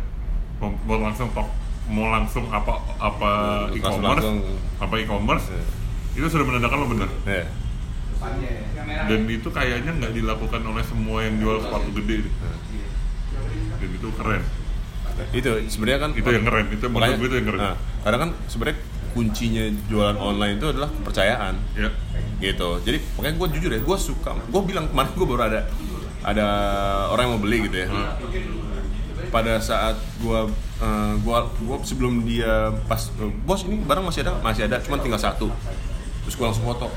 mau, 0.60 0.76
mau 0.84 1.00
langsung 1.00 1.32
tok 1.32 1.48
mau 1.88 2.12
langsung 2.12 2.52
apa 2.52 2.80
apa 3.00 3.32
e-commerce 3.72 4.28
apa 4.80 4.94
e-commerce 5.00 5.48
Iya. 5.52 5.64
itu 6.20 6.28
sudah 6.28 6.46
menandakan 6.48 6.78
lo 6.84 6.88
bener. 6.92 7.10
Ya 7.24 7.48
dan 8.84 9.22
itu 9.28 9.50
kayaknya 9.52 9.92
nggak 10.00 10.14
dilakukan 10.16 10.62
oleh 10.64 10.84
semua 10.88 11.28
yang 11.28 11.36
jual 11.40 11.60
sepatu 11.60 11.90
gede 12.04 12.28
deh. 12.28 12.34
dan 13.80 13.90
itu 13.92 14.08
keren. 14.16 14.44
Itu 15.36 15.50
sebenarnya 15.68 16.00
kan 16.00 16.12
itu 16.16 16.30
yang 16.32 16.46
keren 16.48 16.66
itu 16.72 16.86
itu 16.88 17.36
yang 17.36 17.48
keren. 17.48 17.60
Nah, 17.60 17.76
karena 18.08 18.18
kan 18.24 18.30
sebenarnya 18.48 18.78
kuncinya 19.14 19.64
jualan 19.88 20.18
online 20.18 20.58
itu 20.58 20.68
adalah 20.74 20.90
kepercayaan. 20.90 21.56
Ya. 21.78 21.90
Gitu. 22.42 22.70
Jadi 22.84 22.98
pokoknya 23.16 23.36
gue 23.40 23.48
jujur 23.58 23.72
ya 23.72 23.82
gue 23.82 23.98
suka. 23.98 24.36
Gue 24.50 24.62
bilang 24.66 24.90
kemarin 24.90 25.14
gue 25.16 25.28
baru 25.30 25.42
ada 25.48 25.62
ada 26.24 26.48
orang 27.12 27.24
yang 27.30 27.34
mau 27.38 27.42
beli 27.42 27.70
gitu 27.70 27.78
ya. 27.84 27.88
Hmm. 27.88 28.12
pada 29.34 29.58
saat 29.58 29.98
gue 30.22 30.40
uh, 30.78 31.14
gua 31.26 31.50
gua 31.66 31.82
sebelum 31.82 32.22
dia 32.22 32.70
pas 32.86 33.10
bos 33.42 33.66
ini 33.66 33.82
barang 33.82 34.06
masih 34.06 34.22
ada 34.22 34.38
masih 34.46 34.70
ada 34.70 34.78
cuma 34.84 35.02
tinggal 35.02 35.18
satu. 35.18 35.50
Terus 36.28 36.36
gue 36.38 36.46
langsung 36.46 36.70
foto. 36.70 36.94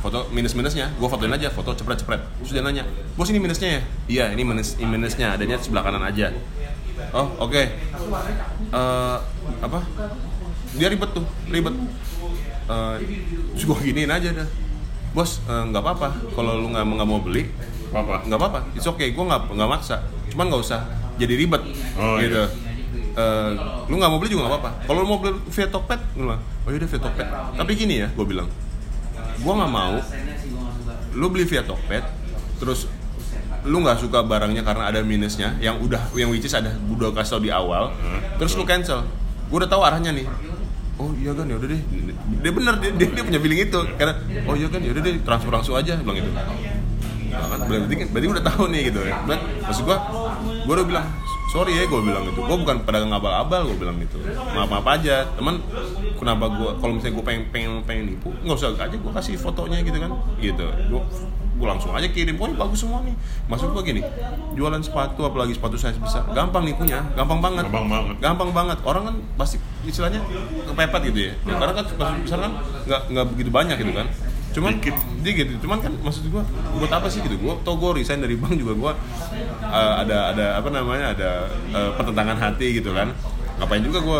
Foto 0.00 0.24
minus 0.32 0.56
minusnya 0.56 0.88
gue 0.96 1.04
fotoin 1.04 1.32
aja 1.36 1.52
foto 1.52 1.76
cepret 1.76 2.00
cepret 2.00 2.20
terus 2.40 2.56
dia 2.56 2.64
nanya 2.64 2.88
bos 3.12 3.28
ini 3.28 3.36
minusnya 3.42 3.68
ya? 3.76 3.82
Iya 4.08 4.24
ini 4.32 4.42
minus 4.48 4.80
ini 4.80 4.88
minusnya 4.88 5.36
adanya 5.36 5.60
sebelah 5.60 5.84
kanan 5.84 6.00
aja. 6.00 6.32
Oh 7.12 7.28
oke. 7.44 7.62
Eh, 8.72 9.18
apa 9.60 9.78
dia 10.76 10.88
ribet 10.88 11.10
tuh 11.10 11.24
ribet. 11.48 11.74
Terus 13.52 13.64
gue 13.64 13.76
giniin 13.82 14.10
aja 14.10 14.28
dah. 14.34 14.48
Bos 15.12 15.40
eh, 15.42 15.62
nggak 15.66 15.82
apa-apa. 15.82 16.08
Kalau 16.32 16.52
lu 16.56 16.68
nggak 16.68 16.84
nggak 16.84 17.08
mau 17.08 17.20
beli 17.20 17.48
apa 17.90 18.20
nggak 18.22 18.36
apa-apa. 18.36 18.58
It's 18.74 18.84
okay 18.84 19.10
gue 19.10 19.24
nggak 19.24 19.50
nggak 19.50 19.70
maksa. 19.70 20.02
Cuman 20.28 20.50
nggak 20.50 20.62
usah 20.62 20.80
jadi 21.16 21.34
ribet 21.34 21.62
Oh, 21.96 22.20
gitu. 22.20 22.36
Iya. 22.36 22.46
Eh, 23.16 23.50
lu 23.88 23.96
nggak 23.96 24.10
mau 24.10 24.18
beli 24.20 24.30
juga 24.30 24.44
nggak 24.44 24.52
apa-apa. 24.52 24.70
Kalau 24.84 24.98
lu 25.00 25.08
mau 25.08 25.18
beli 25.18 25.32
via 25.46 25.66
Tokped 25.66 26.00
lu 26.14 26.28
bilang 26.28 26.42
oh 26.44 26.68
yaudah 26.68 26.88
via 26.88 27.00
Tokped. 27.00 27.26
Tapi 27.56 27.70
gini 27.72 27.94
ya 28.04 28.08
gue 28.12 28.26
bilang 28.26 28.48
gue 29.36 29.52
nggak 29.52 29.72
mau 29.72 29.96
lu 31.12 31.26
beli 31.28 31.44
via 31.44 31.62
Tokped 31.62 32.04
terus 32.56 32.88
lu 33.64 33.80
nggak 33.80 33.98
suka 33.98 34.20
barangnya 34.20 34.62
karena 34.62 34.86
ada 34.86 35.00
minusnya 35.00 35.56
yang 35.58 35.76
udah 35.76 35.98
yang 36.14 36.28
which 36.28 36.44
is 36.44 36.52
ada 36.52 36.70
udah 36.86 37.10
kasih 37.10 37.36
tau 37.36 37.42
di 37.42 37.48
awal 37.48 37.88
Hmm. 37.94 38.20
terus 38.36 38.52
lu 38.52 38.64
cancel. 38.64 39.06
Gue 39.46 39.62
udah 39.62 39.70
tahu 39.70 39.80
arahnya 39.80 40.10
nih 40.12 40.26
oh 40.96 41.10
iya 41.16 41.30
kan 41.36 41.44
ya 41.44 41.56
udah 41.60 41.68
deh. 41.68 41.80
Dia 42.40 42.52
bener 42.52 42.74
dia, 42.80 42.90
dia, 42.96 43.08
dia 43.12 43.22
punya 43.24 43.40
feeling 43.40 43.60
itu. 43.68 43.80
Karena 43.96 44.14
oh 44.48 44.54
iya 44.56 44.68
kan 44.72 44.80
ya 44.80 44.90
udah 44.96 45.02
deh 45.04 45.14
transfer 45.22 45.52
langsung 45.52 45.76
aja 45.76 45.92
bilang 46.00 46.16
gitu. 46.18 46.30
Nah, 46.32 47.46
kan 47.52 47.58
berarti 47.68 47.94
kan 48.00 48.06
berarti 48.14 48.28
udah 48.32 48.44
tahu 48.44 48.64
nih 48.72 48.80
gitu 48.88 49.00
ya. 49.04 49.14
Dan 49.28 49.38
maksud 49.66 49.82
gua 49.84 49.98
gua 50.64 50.74
udah 50.80 50.86
bilang 50.88 51.06
sorry 51.52 51.72
ya 51.76 51.84
gua 51.84 52.00
bilang 52.00 52.22
gitu. 52.24 52.40
Gua 52.40 52.56
bukan 52.56 52.76
pedagang 52.88 53.12
abal-abal 53.12 53.68
gua 53.68 53.76
bilang 53.76 53.96
gitu. 54.00 54.18
Maaf 54.56 54.68
maaf 54.72 54.86
aja. 54.96 55.28
Teman 55.36 55.60
kenapa 56.16 56.48
gua 56.48 56.70
kalau 56.80 56.96
misalnya 56.96 57.14
gua 57.20 57.24
pengen 57.28 57.42
pengen 57.52 57.72
pengen 57.84 58.04
nipu 58.16 58.32
nggak 58.40 58.56
usah 58.56 58.72
aja 58.72 58.96
gua 58.96 59.12
kasih 59.20 59.36
fotonya 59.36 59.84
gitu 59.84 60.00
kan. 60.00 60.10
Gitu. 60.40 60.66
Gua 60.88 61.02
gua 61.56 61.76
langsung 61.76 61.92
aja 61.96 62.08
kirim 62.12 62.36
ini 62.36 62.54
bagus 62.56 62.84
semua 62.84 63.00
nih. 63.02 63.16
Maksud 63.48 63.72
gua 63.72 63.82
gini 63.82 64.04
jualan 64.52 64.80
sepatu 64.84 65.24
apalagi 65.24 65.56
sepatu 65.56 65.76
size 65.80 65.96
besar 65.96 66.28
gampang 66.36 66.68
nipunya 66.68 67.00
gampang 67.16 67.40
banget. 67.40 67.64
Gampang 67.68 67.88
banget. 67.88 68.16
gampang 68.20 68.50
banget. 68.52 68.78
Orang 68.84 69.02
kan 69.08 69.14
pasti 69.40 69.56
istilahnya 69.88 70.20
kepepet 70.68 71.02
gitu 71.12 71.18
ya, 71.30 71.32
ya 71.48 71.54
karena 71.56 71.72
kan 71.72 71.84
sepatu 71.88 72.18
besar 72.22 72.38
kan 72.44 72.52
nggak 72.86 73.00
nggak 73.12 73.26
begitu 73.32 73.50
banyak 73.50 73.76
gitu 73.80 73.92
kan. 73.96 74.06
Cuman 74.56 74.72
Dikit. 74.80 74.96
dikit. 75.20 75.46
Cuman 75.60 75.78
kan 75.84 75.92
maksud 76.00 76.32
gua 76.32 76.40
buat 76.80 76.88
apa 76.88 77.12
sih 77.12 77.20
gitu? 77.20 77.36
Gua 77.36 77.60
tau 77.60 77.76
gua 77.76 77.92
resign 77.92 78.24
dari 78.24 78.40
bank 78.40 78.56
juga 78.56 78.72
gua 78.72 78.92
uh, 79.68 79.94
ada 80.00 80.32
ada 80.32 80.46
apa 80.56 80.68
namanya 80.72 81.12
ada 81.12 81.30
uh, 81.76 81.92
pertentangan 81.92 82.40
hati 82.40 82.80
gitu 82.80 82.96
kan. 82.96 83.12
Ngapain 83.60 83.84
juga 83.84 84.00
gua 84.00 84.18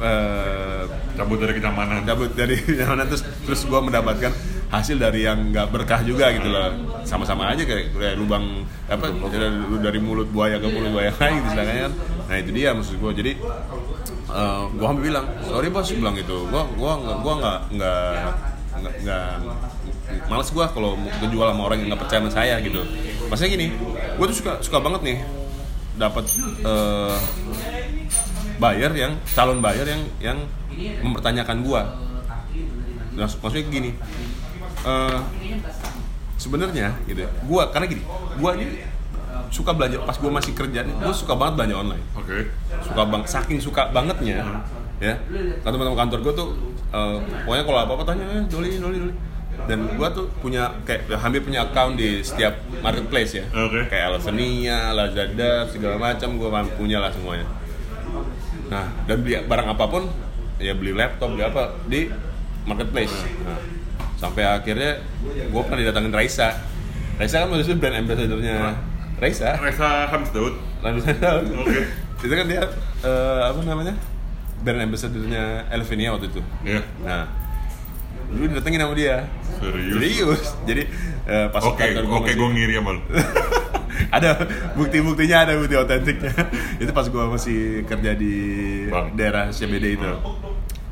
uh, 0.00 0.82
cabut 1.20 1.36
dari 1.36 1.52
kenyamanan. 1.60 2.00
cabut 2.08 2.32
dari 2.32 2.56
mana 2.88 3.04
terus 3.04 3.20
terus 3.44 3.60
gua 3.68 3.84
mendapatkan 3.84 4.32
hasil 4.68 5.00
dari 5.00 5.24
yang 5.24 5.48
nggak 5.48 5.72
berkah 5.72 6.04
juga 6.04 6.28
gitu 6.28 6.52
loh 6.52 6.68
sama-sama 7.08 7.48
aja 7.48 7.64
kayak, 7.64 7.96
kayak 7.96 8.20
lubang 8.20 8.68
apa 8.84 9.08
dari, 9.80 10.00
mulut 10.00 10.28
buaya 10.28 10.60
ke 10.60 10.68
mulut 10.68 10.92
buaya 10.92 11.08
lain 11.16 11.40
gitu 11.40 11.56
kan. 11.56 11.92
Nah 12.28 12.36
itu 12.36 12.50
dia 12.52 12.76
maksud 12.76 13.00
gua. 13.00 13.16
Jadi 13.16 13.40
uh, 14.28 14.68
gua 14.76 14.86
hampir 14.92 15.08
bilang 15.08 15.24
sorry 15.40 15.72
bos 15.72 15.88
bilang 15.88 16.14
gitu. 16.20 16.44
Gua 16.52 16.68
gua 16.76 16.92
nggak 17.00 17.18
gua 17.24 17.34
nggak 17.40 17.58
nggak 17.72 18.08
nggak 19.04 19.28
males 20.28 20.48
gua 20.52 20.68
kalau 20.68 21.00
mau 21.00 21.12
kejual 21.16 21.48
sama 21.48 21.62
orang 21.64 21.78
yang 21.80 21.88
nggak 21.96 22.02
percaya 22.04 22.20
sama 22.20 22.32
saya 22.32 22.54
gitu. 22.60 22.80
Maksudnya 23.32 23.50
gini 23.56 23.66
gua 24.20 24.26
tuh 24.28 24.36
suka 24.36 24.52
suka 24.60 24.78
banget 24.84 25.00
nih 25.00 25.18
dapat 25.96 26.24
uh, 26.62 27.16
buyer 28.60 28.92
yang 28.92 29.16
calon 29.32 29.64
buyer 29.64 29.88
yang 29.88 30.02
yang 30.20 30.38
mempertanyakan 31.00 31.64
Nah, 33.18 33.26
maksudnya 33.26 33.66
gini 33.66 33.90
eh, 34.86 35.18
sebenarnya 36.38 36.94
gitu 37.10 37.26
ya, 37.26 37.30
gua 37.48 37.72
karena 37.74 37.86
gini 37.90 38.02
gua 38.38 38.54
ini 38.54 38.86
suka 39.48 39.72
belanja 39.72 39.98
pas 40.04 40.16
gua 40.20 40.30
masih 40.38 40.52
kerja 40.52 40.84
gua 40.84 41.14
suka 41.14 41.34
banget 41.34 41.54
belanja 41.56 41.76
online. 41.80 42.04
Oke. 42.14 42.52
Suka 42.84 43.02
bang 43.08 43.24
saking 43.24 43.58
suka 43.58 43.90
bangetnya 43.90 44.44
ya. 44.98 45.14
Kan 45.62 45.70
teman-teman 45.74 45.98
kantor 46.06 46.18
gue 46.26 46.34
tuh 46.34 46.48
eh, 46.90 47.16
pokoknya 47.46 47.64
kalau 47.66 47.78
apa 47.86 47.92
apa 47.94 48.04
tanya 48.06 48.24
eh, 48.34 48.44
doli 48.50 48.78
doli 48.78 48.98
doli. 48.98 49.14
Dan 49.66 49.90
gue 49.90 50.08
tuh 50.14 50.30
punya 50.38 50.70
kayak 50.86 51.10
hampir 51.18 51.42
punya 51.42 51.66
account 51.66 51.98
di 51.98 52.22
setiap 52.22 52.54
marketplace 52.78 53.42
ya. 53.42 53.44
Oke. 53.50 53.90
kayak 53.90 54.14
Alvenia, 54.14 54.94
Lazada 54.94 55.66
segala 55.66 55.98
macam 55.98 56.38
gue 56.38 56.48
punya 56.78 57.02
lah 57.02 57.10
semuanya. 57.10 57.46
Nah 58.70 58.86
dan 59.06 59.16
beli 59.22 59.38
barang 59.42 59.68
apa 59.74 59.84
pun 59.90 60.06
ya 60.58 60.74
beli 60.74 60.94
laptop 60.94 61.34
beli 61.34 61.44
apa 61.46 61.62
di 61.86 62.00
marketplace. 62.66 63.14
Nah, 63.46 63.58
sampai 64.18 64.42
akhirnya 64.42 64.98
gue 65.24 65.62
pernah 65.62 65.78
didatangin 65.78 66.10
Raisa 66.10 66.58
Raisa 67.16 67.42
kan 67.42 67.48
maksudnya 67.48 67.78
brand 67.78 67.96
ambassadornya 67.98 68.56
Raisa 69.18 69.48
Reza 69.58 70.06
Hamis 70.06 70.30
Daud 70.30 70.54
Lanjut 70.78 71.02
aja. 71.02 71.42
Oke. 71.42 71.80
Itu 72.18 72.30
kan 72.30 72.46
dia 72.46 72.62
eh, 73.02 73.40
apa 73.42 73.58
namanya? 73.62 73.94
Brand 74.62 74.78
ambassador-nya 74.78 75.66
Elvinia 75.70 76.14
waktu 76.14 76.30
itu. 76.30 76.38
Iya. 76.62 76.82
Nah, 77.02 77.26
dulu 78.30 78.46
didatengin 78.46 78.78
sama 78.78 78.94
dia. 78.94 79.26
Serius? 79.58 79.90
Serius. 79.98 80.42
Jadi 80.62 80.82
eh, 81.26 81.46
pas 81.50 81.62
Oke, 81.66 81.82
gua 81.98 82.22
oke, 82.22 82.30
masih- 82.30 82.38
gue 82.38 82.48
ngiri 82.54 82.74
sama 82.78 82.90
lu. 82.94 83.02
ada 84.14 84.28
bukti-buktinya 84.78 85.36
ada 85.42 85.52
bukti 85.58 85.74
otentiknya. 85.74 86.30
itu 86.78 86.90
pas 86.94 87.06
gua 87.10 87.26
masih 87.26 87.82
kerja 87.82 88.14
di 88.14 88.34
Bang. 88.86 89.18
daerah 89.18 89.50
CBD 89.50 89.98
itu. 89.98 90.06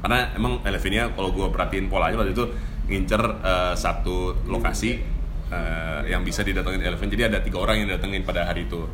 Karena 0.02 0.34
emang 0.34 0.58
Elvinia 0.66 1.14
kalau 1.14 1.30
gua 1.30 1.46
perhatiin 1.48 1.86
polanya 1.86 2.18
waktu 2.18 2.34
itu 2.34 2.42
ngincer 2.86 3.22
eh, 3.22 3.74
satu 3.74 4.46
lokasi 4.46 5.02
eh, 5.50 6.00
yang 6.10 6.22
bisa 6.22 6.46
didatengin 6.46 6.82
Eleven. 6.82 7.08
Jadi 7.10 7.22
ada 7.26 7.38
tiga 7.42 7.58
orang 7.62 7.82
yang 7.84 7.88
datengin 7.90 8.22
pada 8.22 8.46
hari 8.46 8.66
itu. 8.66 8.86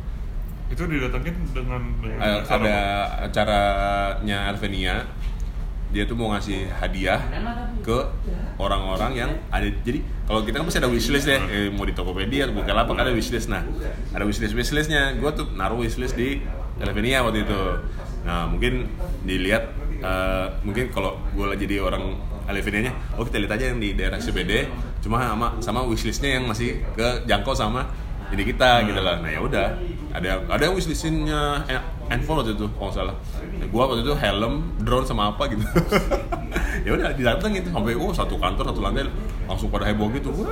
Itu 0.69 0.89
didatengin 0.89 1.35
dengan, 1.53 1.81
dengan 2.01 2.41
cara 2.45 2.57
ada 2.57 2.73
apa? 2.73 3.25
acaranya 3.29 4.37
Alvenia 4.49 4.95
dia 5.93 6.09
tuh 6.09 6.17
mau 6.17 6.33
ngasih 6.33 6.73
hadiah 6.81 7.21
ke 7.85 7.97
orang-orang 8.57 9.11
yang 9.13 9.31
ada 9.53 9.69
jadi 9.85 10.01
kalau 10.25 10.41
kita 10.41 10.57
kan 10.57 10.65
pasti 10.65 10.81
ada 10.81 10.89
wishlist 10.89 11.29
ya 11.29 11.37
eh, 11.45 11.69
mau 11.69 11.85
di 11.85 11.93
Tokopedia 11.93 12.49
atau 12.49 12.57
Bukalapak 12.57 12.97
ada 12.97 13.13
wishlist 13.13 13.45
nah 13.45 13.61
ada 14.09 14.25
wishlist 14.25 14.57
wishlistnya 14.57 15.13
gue 15.13 15.31
tuh 15.37 15.53
naruh 15.53 15.77
wishlist 15.77 16.17
di 16.17 16.41
Alvenia 16.81 17.21
waktu 17.21 17.45
itu 17.45 17.61
nah 18.25 18.49
mungkin 18.49 18.89
dilihat 19.21 19.69
eh, 20.01 20.47
mungkin 20.65 20.89
kalau 20.89 21.21
gue 21.37 21.45
jadi 21.61 21.85
orang 21.85 22.17
Alvenia 22.43 22.81
nya 22.87 22.93
oh 23.15 23.23
kita 23.23 23.37
lihat 23.37 23.53
aja 23.53 23.65
yang 23.69 23.79
di 23.79 23.93
daerah 23.93 24.17
CBD 24.17 24.67
cuma 24.99 25.19
sama 25.21 25.47
sama 25.59 25.79
wishlistnya 25.83 26.37
yang 26.37 26.45
masih 26.45 26.83
ke 26.93 27.07
jangkau 27.23 27.51
sama 27.51 27.87
jadi 28.29 28.43
kita 28.45 28.69
gitu 28.85 28.99
lah 28.99 29.19
nah 29.19 29.29
ya 29.29 29.39
udah 29.39 29.67
ada 30.11 30.29
ada 30.47 30.61
yang 30.61 30.73
wishlistinnya 30.73 31.65
handphone 32.05 32.41
waktu 32.41 32.53
itu 32.53 32.65
kalau 32.71 32.87
nggak 32.87 32.95
salah 32.95 33.15
nah, 33.53 33.67
gua 33.67 33.83
waktu 33.87 34.01
itu 34.01 34.13
helm 34.13 34.53
drone 34.79 35.05
sama 35.05 35.31
apa 35.31 35.43
gitu 35.49 35.65
ya 36.85 36.91
udah 36.93 37.09
didatengin 37.13 37.63
sampai 37.65 37.93
oh 37.93 38.11
satu 38.11 38.35
kantor 38.35 38.63
satu 38.69 38.81
lantai 38.81 39.05
langsung 39.45 39.69
pada 39.69 39.85
heboh 39.85 40.09
gitu 40.11 40.29
Wah, 40.33 40.49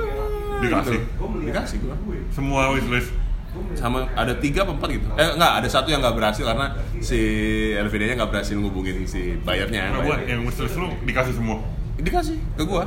Dikasih? 0.62 0.94
gitu. 0.94 1.26
dikasih 1.42 1.76
gua 1.82 1.96
Semua 2.30 2.70
wishlist. 2.70 3.10
sama 3.76 4.08
ada 4.14 4.32
tiga 4.34 4.64
empat 4.64 4.88
gitu 4.88 5.04
eh 5.12 5.28
enggak 5.28 5.52
ada 5.60 5.68
satu 5.68 5.92
yang 5.92 6.00
nggak 6.00 6.16
berhasil 6.16 6.40
karena 6.40 6.72
si 7.04 7.18
LVD 7.76 8.02
nya 8.08 8.14
nggak 8.16 8.30
berhasil 8.32 8.56
ngubungin 8.56 9.04
si 9.04 9.36
bayarnya 9.42 9.92
Nah, 9.92 10.00
buat 10.00 10.22
bayarnya. 10.22 10.32
yang 10.32 10.42
wishlist 10.46 10.76
lu 10.78 10.88
dikasih 11.04 11.36
semua. 11.36 11.60
Dikasih 12.02 12.38
ke 12.54 12.64
gua 12.64 12.84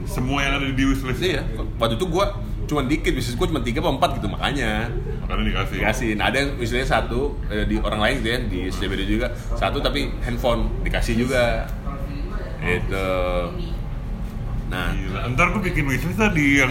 Semua 0.00 0.40
yang 0.40 0.56
ada 0.56 0.66
di 0.66 0.84
wishlist. 0.84 1.20
iya 1.20 1.44
waktu 1.76 1.94
itu 1.94 2.06
gua 2.06 2.34
cuma 2.64 2.82
dikit 2.82 3.12
bisnis 3.12 3.34
gua 3.34 3.46
cuma 3.46 3.60
tiga 3.60 3.78
apa 3.80 3.90
empat 3.92 4.10
gitu 4.16 4.26
makanya 4.26 4.88
Makanya 5.22 5.42
dikasih. 5.46 5.74
dikasih 5.78 6.08
nah, 6.14 6.24
ada 6.28 6.36
yang 6.38 6.50
misalnya 6.56 6.86
satu 6.88 7.20
eh, 7.46 7.64
di 7.64 7.76
orang 7.78 8.00
lain 8.00 8.14
gitu 8.18 8.28
ya 8.28 8.38
di 8.42 8.60
CBD 8.68 9.00
juga 9.06 9.26
satu 9.54 9.78
tapi 9.78 10.10
handphone 10.20 10.66
dikasih 10.82 11.14
juga 11.16 11.68
itu 12.60 13.08
nah 14.66 14.94
Gila. 14.94 15.34
Ntar 15.34 15.46
gue 15.50 15.62
bikin 15.66 15.84
wishlist 15.84 16.14
tadi 16.16 16.62
yang 16.62 16.70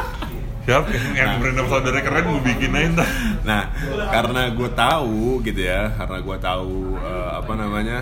siapa 0.64 0.94
yang, 0.94 1.14
yang 1.18 1.30
brand 1.42 1.58
saudara 1.66 1.98
keren 1.98 2.22
gue 2.22 2.42
bikin 2.46 2.70
aja 2.70 2.88
ntar. 2.94 3.08
nah 3.42 3.62
karena 4.08 4.42
gue 4.54 4.70
tahu 4.72 5.42
gitu 5.42 5.58
ya 5.58 5.90
karena 5.92 6.18
gue 6.22 6.36
tahu 6.38 6.74
eh, 6.96 7.30
apa 7.34 7.52
namanya 7.58 7.98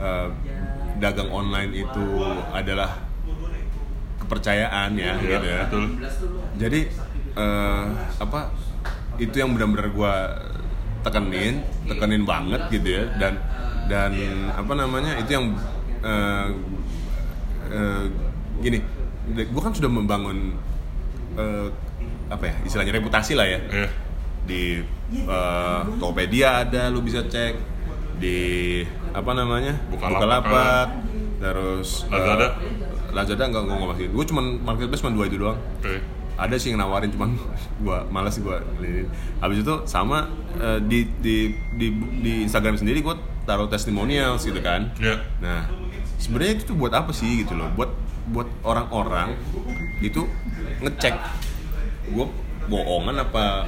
eh, 0.00 0.26
dagang 1.02 1.28
online 1.28 1.74
itu 1.74 2.04
adalah 2.48 3.02
kepercayaan 4.16 4.94
ya, 4.94 5.12
Iya, 5.12 5.20
gitu 5.20 5.46
ya 5.46 5.60
betul. 5.66 5.84
jadi 6.56 6.80
eh, 7.34 7.84
apa 8.16 8.40
itu 9.18 9.34
yang 9.34 9.52
benar-benar 9.52 9.90
gue 9.90 10.14
tekenin 11.02 11.54
tekenin 11.84 12.22
banget 12.22 12.62
gitu 12.70 12.88
ya 12.92 13.04
dan 13.18 13.34
dan 13.90 14.14
apa 14.54 14.72
namanya 14.72 15.18
itu 15.18 15.30
yang 15.32 15.46
eh, 16.00 16.48
eh, 17.68 18.04
gini 18.62 18.78
gue 19.28 19.60
kan 19.60 19.74
sudah 19.74 19.90
membangun 19.90 20.54
eh, 21.34 21.66
apa 22.28 22.44
ya 22.46 22.54
istilahnya 22.64 22.94
reputasi 22.94 23.34
lah 23.34 23.44
ya 23.44 23.58
Iya. 23.60 23.88
di 24.42 24.62
eh, 25.12 25.80
Tokopedia 25.98 26.62
ada 26.64 26.88
lu 26.88 27.02
bisa 27.02 27.20
cek 27.22 27.58
di 28.16 28.80
apa 29.12 29.30
namanya 29.32 29.74
Bukalapak. 29.88 30.18
Bukalapak 30.18 30.86
terus 31.38 31.88
Lazada? 32.06 32.46
Lazada 33.12 33.42
enggak 33.44 33.62
gue 33.62 33.74
nggak 33.74 33.98
gue 34.08 34.24
cuma 34.26 34.40
marketplace 34.62 35.00
cuma 35.00 35.12
dua 35.12 35.24
itu 35.26 35.36
doang 35.36 35.58
Oke. 35.78 36.00
ada 36.32 36.56
sih 36.56 36.72
yang 36.72 36.80
nawarin 36.80 37.12
cuman 37.12 37.36
gua 37.84 38.08
malas 38.08 38.38
gua 38.38 38.64
beli. 38.74 39.04
habis 39.36 39.60
itu 39.60 39.74
sama 39.84 40.26
eh, 40.56 40.80
di, 40.80 41.04
di 41.20 41.36
di 41.76 41.86
di 42.18 42.32
Instagram 42.42 42.74
sendiri 42.74 43.00
gua 43.00 43.14
taruh 43.42 43.66
testimonials 43.66 44.40
gitu 44.42 44.58
kan 44.58 44.88
Iya. 44.96 45.20
nah 45.38 45.68
sebenarnya 46.16 46.52
itu 46.56 46.72
tuh 46.72 46.76
buat 46.78 46.90
apa 46.90 47.12
sih 47.12 47.44
gitu 47.44 47.52
loh 47.52 47.68
buat 47.74 47.90
buat 48.30 48.48
orang-orang 48.62 49.36
itu 50.00 50.24
ngecek 50.80 51.14
gua 52.10 52.26
bohongan 52.64 53.18
apa 53.20 53.66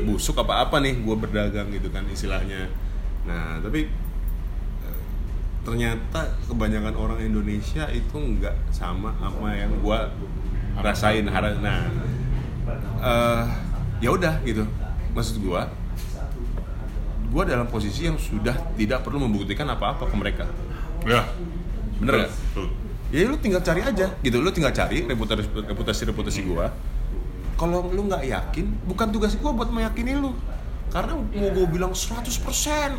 busuk 0.00 0.38
apa 0.38 0.62
apa 0.64 0.78
nih 0.78 1.02
gua 1.02 1.18
berdagang 1.18 1.68
gitu 1.68 1.90
kan 1.90 2.06
istilahnya 2.06 2.70
nah 3.26 3.58
tapi 3.60 3.90
ternyata 5.60 6.24
kebanyakan 6.48 6.94
orang 6.96 7.20
Indonesia 7.20 7.84
itu 7.92 8.16
nggak 8.16 8.72
sama 8.72 9.12
apa 9.20 9.48
yang 9.52 9.72
gua 9.84 10.08
rasain 10.80 11.28
hari 11.28 11.52
nah 11.60 11.84
eh, 13.00 13.44
ya 14.00 14.08
udah 14.08 14.40
gitu 14.42 14.64
maksud 15.12 15.44
gua 15.44 15.68
gua 17.28 17.44
dalam 17.44 17.68
posisi 17.68 18.08
yang 18.08 18.16
sudah 18.16 18.56
tidak 18.74 19.04
perlu 19.04 19.20
membuktikan 19.20 19.68
apa-apa 19.68 20.08
ke 20.08 20.16
mereka 20.16 20.46
Ya. 21.00 21.24
bener 21.96 22.28
gak? 22.28 22.32
Tuh. 22.52 22.68
ya 23.08 23.24
lu 23.24 23.36
tinggal 23.40 23.64
cari 23.64 23.80
aja 23.80 24.12
gitu 24.20 24.36
lu 24.36 24.52
tinggal 24.52 24.68
cari 24.68 25.08
reputasi 25.08 25.48
reputasi 25.64 26.02
reputasi 26.12 26.40
gua 26.44 26.68
kalau 27.56 27.88
lu 27.92 28.08
nggak 28.08 28.24
yakin 28.28 28.68
bukan 28.84 29.08
tugas 29.08 29.32
gua 29.36 29.52
buat 29.52 29.68
meyakini 29.68 30.16
lu 30.16 30.32
karena 30.90 31.12
mau 31.14 31.48
gue 31.48 31.66
bilang 31.68 31.92
100% 31.92 32.18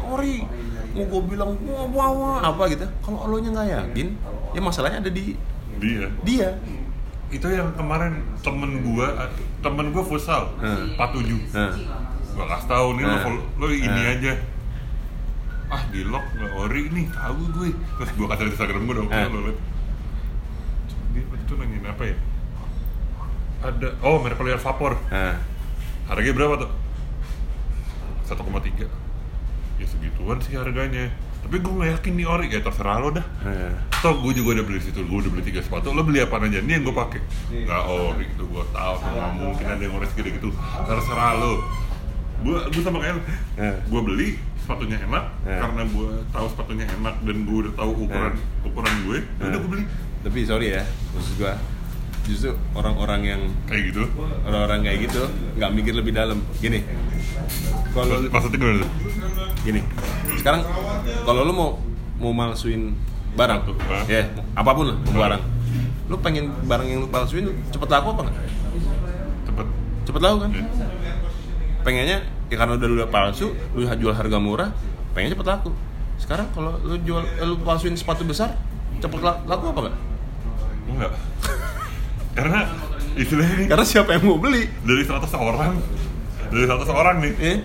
ori 0.08 0.44
mau 0.92 1.04
gue 1.06 1.22
bilang 1.28 1.56
wah 1.62 1.86
wah 1.86 2.10
wah 2.10 2.40
apa 2.42 2.64
gitu 2.70 2.88
kalau 3.02 3.26
lo 3.26 3.38
nya 3.38 3.52
nggak 3.52 3.68
yakin 3.70 4.08
ya 4.52 4.60
masalahnya 4.60 5.00
ada 5.00 5.12
di 5.12 5.36
Dia. 5.78 6.08
dia 6.22 6.50
Itu 7.32 7.48
yang 7.48 7.72
kemarin 7.74 8.20
temen 8.42 8.84
gua, 8.84 9.32
temen 9.60 9.90
gua 9.90 10.04
futsal, 10.04 10.52
Hmm. 10.60 10.92
47 10.94 11.40
nah, 11.50 11.72
Gua 12.32 12.44
kasih 12.46 12.68
tau 12.68 12.88
nih 12.92 13.02
lo, 13.02 13.10
Hmm. 13.10 13.24
follow- 13.24 13.48
lo 13.56 13.68
ini 13.72 13.88
Hmm. 13.88 14.14
aja 14.14 14.34
Ah 15.68 15.80
di 15.88 16.04
lock 16.04 16.28
nggak 16.30 16.52
ori 16.54 16.92
nih, 16.92 17.08
tahu 17.08 17.40
gue 17.56 17.70
Terus 17.72 18.12
gua 18.14 18.28
kasih 18.30 18.44
liat 18.44 18.52
Instagram 18.52 18.82
gua 18.84 18.96
dong, 19.00 19.08
Hmm. 19.08 19.32
lo 19.32 19.40
liat 19.48 19.60
Dia 21.10 21.24
itu 21.24 21.54
nanyain 21.56 21.86
apa 21.88 22.04
ya? 22.04 22.16
Ada, 23.62 23.88
oh 24.02 24.18
merek 24.20 24.36
Clear 24.36 24.60
Vapor 24.60 24.94
nah. 25.08 25.36
Harganya 26.08 26.36
berapa 26.36 26.56
tuh? 26.58 26.70
1,3 28.32 28.88
Ya 29.78 29.86
segituan 29.86 30.38
sih 30.40 30.56
harganya 30.56 31.12
Tapi 31.42 31.58
gue 31.58 31.74
gak 31.74 31.90
yakin 32.00 32.14
nih 32.16 32.28
ori, 32.30 32.46
ya 32.48 32.62
terserah 32.62 33.02
lo 33.02 33.10
dah 33.12 33.26
nah. 33.44 33.74
Toh 34.00 34.14
gue 34.22 34.34
juga 34.34 34.62
udah 34.62 34.66
beli 34.66 34.80
situ, 34.80 35.02
gue 35.02 35.18
udah 35.20 35.32
beli 35.34 35.44
tiga 35.46 35.62
sepatu, 35.62 35.90
lo 35.92 36.02
beli 36.02 36.22
apa 36.22 36.38
aja? 36.42 36.58
Ini 36.58 36.70
yang 36.74 36.86
gue 36.86 36.96
pakai. 36.96 37.22
Nggak 37.54 37.82
ori 37.86 38.26
gitu, 38.34 38.44
gue 38.50 38.64
tahu 38.74 38.94
nggak 38.98 39.30
mungkin 39.38 39.66
ada 39.70 39.82
yang 39.82 39.94
ori 39.94 40.08
segede 40.10 40.42
gitu. 40.42 40.50
Terserah 40.86 41.38
lo. 41.38 41.62
Gue 42.42 42.58
gue 42.70 42.82
sama 42.82 42.98
kayak. 42.98 43.22
Eh. 43.62 43.76
gue 43.78 44.02
beli 44.02 44.30
sepatunya 44.62 44.98
enak 45.02 45.26
Eh. 45.46 45.58
karena 45.58 45.82
gue 45.86 46.10
tahu 46.30 46.46
sepatunya 46.50 46.86
enak 46.98 47.16
dan 47.26 47.38
gue 47.46 47.58
udah 47.66 47.74
tahu 47.74 47.92
ukuran 48.06 48.34
ukuran 48.62 48.94
gue, 49.06 49.18
ya 49.42 49.44
udah 49.50 49.60
gue 49.62 49.72
beli 49.74 49.86
tapi 50.22 50.40
sorry 50.46 50.70
ya 50.70 50.86
maksud 51.18 51.34
gua 51.42 51.58
justru 52.24 52.54
orang-orang 52.72 53.22
yang 53.26 53.42
kayak 53.66 53.90
gitu. 53.90 54.04
orang-orang 54.44 54.80
kayak 54.84 55.00
gitu 55.06 55.22
nggak 55.56 55.72
mikir 55.72 55.94
lebih 55.94 56.12
dalam 56.12 56.40
gini 56.58 56.86
kalau 57.92 58.22
Maksudnya 58.24 58.58
gimana 58.58 58.78
tuh? 58.80 58.92
gini 59.62 59.82
sekarang 60.36 60.62
kalau 61.22 61.42
lu 61.44 61.52
mau 61.52 61.70
mau 62.18 62.32
malsuin 62.32 62.94
barang 63.32 63.60
Satu, 63.64 63.74
ah. 63.88 64.04
ya 64.06 64.22
apa 64.54 64.72
pun 64.72 64.86
lah 64.88 64.98
barang 65.08 65.42
lu 66.08 66.16
pengen 66.20 66.52
barang 66.66 66.84
yang 66.86 67.00
lu 67.00 67.08
palsuin 67.08 67.48
cepet 67.68 67.90
laku 67.90 68.08
apa 68.12 68.22
nggak 68.26 68.38
Cepet. 69.44 69.68
cepet 70.04 70.22
laku 70.22 70.38
kan 70.40 70.52
Ya. 70.52 70.64
pengennya 71.82 72.18
ya 72.48 72.56
karena 72.56 72.76
udah 72.76 72.88
udah 72.94 73.10
palsu 73.10 73.48
lu 73.72 73.88
jual 73.88 74.12
harga 74.12 74.38
murah 74.38 74.70
pengen 75.12 75.32
cepet 75.32 75.48
laku 75.48 75.72
sekarang 76.18 76.46
kalau 76.52 76.78
lu 76.80 76.96
jual 77.02 77.24
lu 77.42 77.56
palsuin 77.60 77.96
sepatu 77.96 78.22
besar 78.22 78.54
cepet 78.98 79.20
la- 79.20 79.42
laku 79.46 79.66
apa 79.70 79.80
nggak 79.84 79.98
Enggak. 80.84 81.12
karena 82.32 82.60
istilahnya 83.14 83.56
nih, 83.60 83.68
karena 83.68 83.86
siapa 83.86 84.10
yang 84.16 84.24
mau 84.24 84.38
beli? 84.38 84.64
dari 84.82 85.04
100 85.04 85.28
orang, 85.36 85.74
dari 86.48 86.64
100 86.64 86.88
orang 86.90 87.16
nih, 87.20 87.34
eh? 87.40 87.58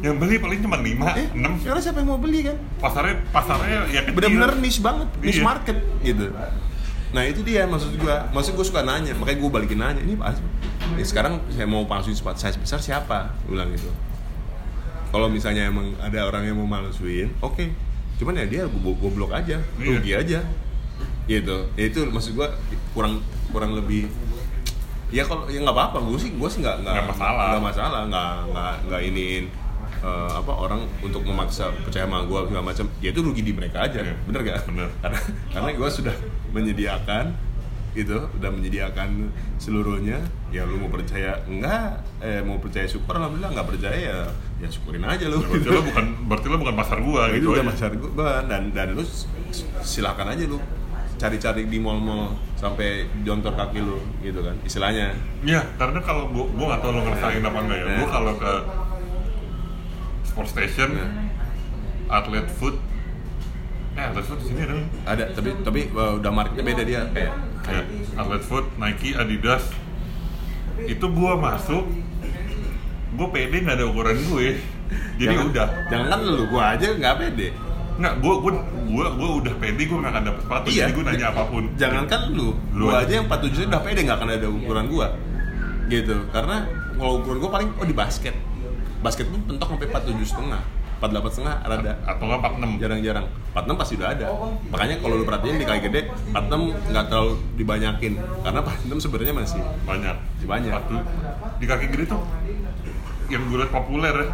yang 0.00 0.16
beli 0.16 0.36
paling 0.36 0.60
cuma 0.60 0.76
5, 0.76 0.86
eh? 1.16 1.26
6 1.32 1.60
karena 1.60 1.80
siapa 1.80 1.98
yang 2.00 2.08
mau 2.08 2.20
beli 2.20 2.40
kan? 2.44 2.56
Pasarnya 2.80 3.16
pasarnya 3.28 3.84
ya 3.88 4.00
kecil. 4.02 4.16
Bener-bener 4.16 4.50
niche 4.56 4.80
banget 4.80 5.08
niche 5.20 5.40
Iya. 5.40 5.44
market 5.44 5.76
gitu. 6.00 6.26
Nah 7.10 7.22
itu 7.26 7.40
dia 7.42 7.66
maksud 7.66 7.96
gua. 7.98 8.28
Maksud 8.30 8.52
gua 8.54 8.64
suka 8.64 8.80
nanya 8.80 9.12
makanya 9.12 9.38
gua 9.40 9.50
balikin 9.50 9.76
nanya. 9.76 10.00
Ini 10.00 10.16
apa 10.16 10.36
ya, 10.96 11.04
sekarang 11.04 11.42
saya 11.52 11.68
mau 11.68 11.84
palsuin 11.84 12.16
sepatu 12.16 12.40
size 12.40 12.56
besar 12.56 12.80
siapa? 12.80 13.34
Gua 13.44 13.60
bilang 13.60 13.68
gitu. 13.72 13.92
Kalau 15.10 15.26
misalnya 15.26 15.66
emang 15.66 15.90
ada 15.98 16.22
orang 16.22 16.46
yang 16.46 16.56
mau 16.56 16.64
malsuin 16.64 17.28
oke. 17.40 17.66
Cuman 18.16 18.36
ya 18.36 18.46
dia 18.46 18.62
gua 18.68 18.94
goblok 18.94 19.32
aja 19.32 19.60
Iya. 19.76 19.84
rugi 19.84 20.12
aja 20.16 20.40
gitu. 21.26 21.68
Ya 21.74 21.84
itu 21.90 22.00
maksud 22.08 22.32
gua 22.38 22.54
kurang 22.94 23.20
kurang 23.50 23.74
lebih 23.74 24.08
ya 25.10 25.26
kalau 25.26 25.46
ya 25.50 25.58
nggak 25.60 25.76
apa-apa. 25.76 25.98
Gue 26.06 26.18
sih 26.18 26.30
gue 26.34 26.48
sih 26.48 26.62
nggak 26.62 26.86
nggak 26.86 27.04
masalah. 27.10 27.46
nggak 27.54 27.64
masalah. 27.64 28.00
Nggak 28.06 28.32
nggak 28.54 28.74
nggak 28.88 29.02
iniin 29.10 29.44
eh, 30.00 30.32
apa 30.32 30.52
orang 30.54 30.80
untuk 31.04 31.22
memaksa 31.26 31.74
percaya 31.84 32.06
sama 32.06 32.24
gue 32.24 32.38
segala 32.48 32.64
macam. 32.64 32.86
Ya 33.02 33.10
itu 33.10 33.20
rugi 33.20 33.42
di 33.42 33.52
mereka 33.52 33.84
aja. 33.90 34.00
Iya. 34.00 34.14
bener 34.24 34.40
gak 34.46 34.58
Bener. 34.70 34.88
karena 35.02 35.20
karena 35.52 35.68
gue 35.74 35.88
sudah 35.90 36.16
menyediakan 36.54 37.26
gitu 37.90 38.22
udah 38.38 38.50
menyediakan 38.54 39.34
seluruhnya. 39.58 40.22
Ya 40.54 40.62
lu 40.62 40.78
mau 40.78 40.90
percaya 40.94 41.42
enggak 41.50 42.06
eh 42.22 42.38
mau 42.46 42.62
percaya 42.62 42.86
syukur 42.86 43.18
alhamdulillah 43.18 43.50
nggak 43.50 43.66
percaya 43.66 43.98
ya 43.98 44.20
ya 44.62 44.68
syukurin 44.70 45.02
aja 45.02 45.26
lu. 45.26 45.42
Berarti 45.42 45.68
lo 45.74 45.82
bukan 45.82 46.06
berarti 46.30 46.46
lo 46.46 46.56
bukan 46.62 46.74
pasar 46.78 46.98
gua 47.02 47.22
gitu 47.34 47.38
itu 47.42 47.48
udah 47.50 47.64
aja. 47.66 47.70
pasar 47.74 47.90
gue 47.98 48.30
dan 48.46 48.62
dan 48.70 48.88
lu 48.94 49.02
silakan 49.82 50.26
aja 50.30 50.46
lu 50.46 50.62
cari-cari 51.20 51.68
di 51.68 51.76
mall-mall 51.76 52.32
sampai 52.56 52.88
jontor 53.20 53.52
kaki 53.52 53.78
lu 53.78 54.00
gitu 54.18 54.40
kan 54.40 54.56
istilahnya 54.62 55.12
Iya, 55.40 55.60
karena 55.76 56.00
kalau 56.00 56.28
gua 56.28 56.48
gua 56.50 56.66
nggak 56.66 56.80
tahu 56.80 56.90
lo 56.90 57.00
ngerasain 57.02 57.42
apa 57.42 57.58
enggak 57.60 57.76
ya. 57.76 57.84
Nah. 57.84 57.94
Gua 57.94 58.08
kalau 58.08 58.32
ke 58.34 58.52
sport 60.24 60.48
station, 60.48 60.90
Nah. 60.90 61.10
atlet 62.10 62.46
food, 62.50 62.76
eh 63.92 64.02
atlet 64.02 64.22
food 64.22 64.38
di 64.38 64.46
sini 64.46 64.60
ada. 64.62 64.74
ada 65.06 65.24
tapi 65.30 65.48
tapi 65.60 65.80
uh, 65.90 66.16
udah 66.16 66.30
marketnya 66.30 66.64
beda 66.64 66.82
dia 66.82 67.00
kayak 67.10 67.32
Kayak 67.60 67.84
atlet 68.16 68.40
food, 68.40 68.64
Nike, 68.74 69.12
Adidas. 69.12 69.68
Itu 70.82 71.06
gua 71.10 71.36
masuk, 71.36 71.84
gua 73.12 73.28
pede 73.28 73.60
nggak 73.60 73.76
ada 73.76 73.84
ukuran 73.84 74.16
gue. 74.18 74.56
Jadi 75.16 75.28
Jangan- 75.28 75.48
udah. 75.52 75.68
jangan 75.86 76.06
kan 76.08 76.20
lu 76.24 76.44
gua 76.46 76.62
aja 76.72 76.88
nggak 76.90 77.14
pede 77.16 77.48
Nggak, 78.00 78.14
gua 78.24 78.34
gua 78.40 78.52
gua 78.88 79.06
gua 79.12 79.28
udah 79.44 79.54
pede 79.60 79.82
gua 79.84 79.98
nggak 80.00 80.12
akan 80.16 80.22
dapet 80.24 80.40
sepatu. 80.40 80.66
Jadi 80.72 80.92
gua 80.96 81.04
nanya 81.12 81.26
apa 81.28 81.42
pun. 81.44 81.64
jangankan 81.76 82.20
lu 82.32 82.48
Lu 82.72 82.88
gua 82.88 83.04
aja. 83.04 83.12
yang 83.20 83.26
47 83.28 83.68
udah 83.68 83.80
pede 83.84 84.00
nggak 84.08 84.16
akan 84.16 84.28
ada 84.32 84.48
ukuran 84.48 84.84
gua 84.88 85.06
gitu 85.86 86.16
karena 86.30 86.56
kalau 86.96 87.20
ukuran 87.20 87.38
gua 87.38 87.50
paling 87.52 87.68
oh 87.76 87.84
di 87.84 87.92
basket 87.92 88.32
basket 89.00 89.26
pun 89.28 89.40
pentok 89.44 89.68
sampai 89.74 89.88
47 89.90 90.22
setengah 90.22 90.62
48 91.00 91.32
setengah 91.32 91.56
ada 91.64 91.92
Atau 92.04 92.24
nggak 92.28 92.40
46. 92.60 92.80
jarang-jarang 92.80 93.26
46 93.56 93.80
pasti 93.80 93.94
udah 93.96 94.08
ada 94.12 94.26
makanya 94.68 94.96
kalau 95.00 95.14
lu 95.16 95.24
perhatiin 95.24 95.56
di 95.56 95.66
kaki 95.66 95.80
gede 95.88 96.00
46 96.32 96.92
nggak 96.92 97.04
terlalu 97.08 97.32
dibanyakin 97.56 98.12
karena 98.44 98.58
46 98.60 99.04
sebenarnya 99.08 99.34
masih 99.34 99.60
Banyak. 99.88 100.16
Masih 100.20 100.48
banyak. 100.48 100.72
Di 101.56 101.64
kaki 101.64 101.86
gede 101.88 102.04
tuh 102.08 102.20
yang 103.30 103.46
gue 103.46 103.58
liat 103.62 103.70
populer 103.70 104.14
ya 104.14 104.28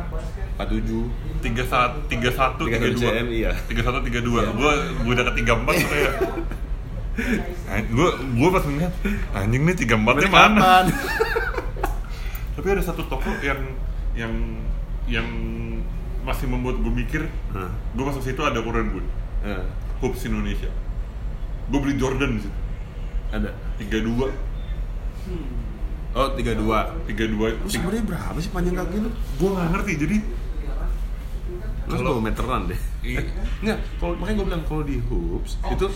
47 0.57 1.45
tiga 1.45 1.65
satu 1.69 1.99
tiga 2.09 2.31
satu 2.33 2.65
tiga 2.65 2.81
31 2.81 2.97
dua 2.97 3.11
cm, 3.13 3.29
iya. 3.29 3.53
tiga 3.69 3.83
satu 3.85 3.99
tiga 4.09 4.21
dua. 4.25 4.41
Gue 4.57 4.73
gue 5.05 5.13
udah 5.13 5.25
ke 5.29 5.33
tiga 5.45 5.53
empat 5.61 5.75
tuh 5.77 5.89
kayak. 5.93 6.13
Gue 7.93 8.09
gue 8.17 8.49
pas 8.49 8.65
ngeliat 8.65 8.95
anjing 9.37 9.63
nih 9.69 9.77
tiga 9.77 9.95
empatnya 10.01 10.29
mana? 10.33 10.61
Tapi 12.57 12.67
ada 12.73 12.81
satu 12.81 13.05
toko 13.05 13.29
yang 13.45 13.61
yang 14.17 14.33
yang 15.05 15.29
masih 16.25 16.49
membuat 16.49 16.81
gue 16.83 16.91
mikir 16.91 17.23
Hah. 17.55 17.71
gue 17.71 18.03
masuk 18.03 18.25
situ 18.25 18.41
ada 18.43 18.59
ukuran 18.59 18.91
gue 18.91 19.05
Eh, 19.47 19.63
hoops 20.03 20.27
Indonesia. 20.27 20.73
Gue 21.71 21.79
beli 21.79 21.95
Jordan 22.01 22.41
di 22.41 22.41
situ. 22.43 22.59
Ada. 23.31 23.53
tiga 23.79 24.01
dua. 24.03 24.27
Oh 26.17 26.33
32 26.33 27.13
tiga 27.13 27.25
dua. 27.29 27.53
Lu 27.53 27.69
sebenarnya 27.69 28.05
berapa 28.09 28.39
sih 28.41 28.49
panjang 28.49 28.73
kaki 28.81 28.97
lu? 29.05 29.11
gue 29.13 29.49
nggak 29.53 29.69
ngerti 29.77 29.93
jadi 30.01 30.17
Lu 31.87 31.95
Kalau- 31.97 32.19
meteran 32.19 32.67
deh. 32.67 32.81
Iya. 33.01 33.23
Enggak, 33.63 33.79
kalau 33.97 34.15
makanya 34.19 34.37
gue 34.37 34.47
bilang 34.47 34.63
kalau 34.67 34.83
di 34.83 34.97
hoops 35.01 35.53
itu 35.65 35.87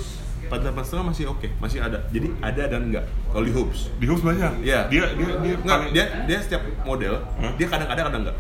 48 0.47 0.83
setengah 0.83 1.07
masih 1.11 1.25
oke, 1.27 1.49
masih 1.59 1.79
ada. 1.79 1.99
Jadi 2.11 2.27
ada 2.41 2.63
dan 2.67 2.91
enggak. 2.91 3.05
Kalau 3.31 3.45
di 3.45 3.53
hoops, 3.53 3.91
di 3.99 4.07
hoops 4.07 4.23
banyak 4.23 4.63
Iya. 4.63 4.91
dia 4.91 5.05
dia 5.15 5.31
dia 5.39 5.55
enggak 5.57 5.79
paling- 5.79 5.95
dia 5.95 6.05
dia 6.27 6.39
setiap 6.41 6.63
model 6.83 7.15
Hah? 7.39 7.53
dia 7.55 7.67
kadang 7.67 7.87
ada 7.87 8.01
kadang 8.03 8.23
enggak. 8.27 8.39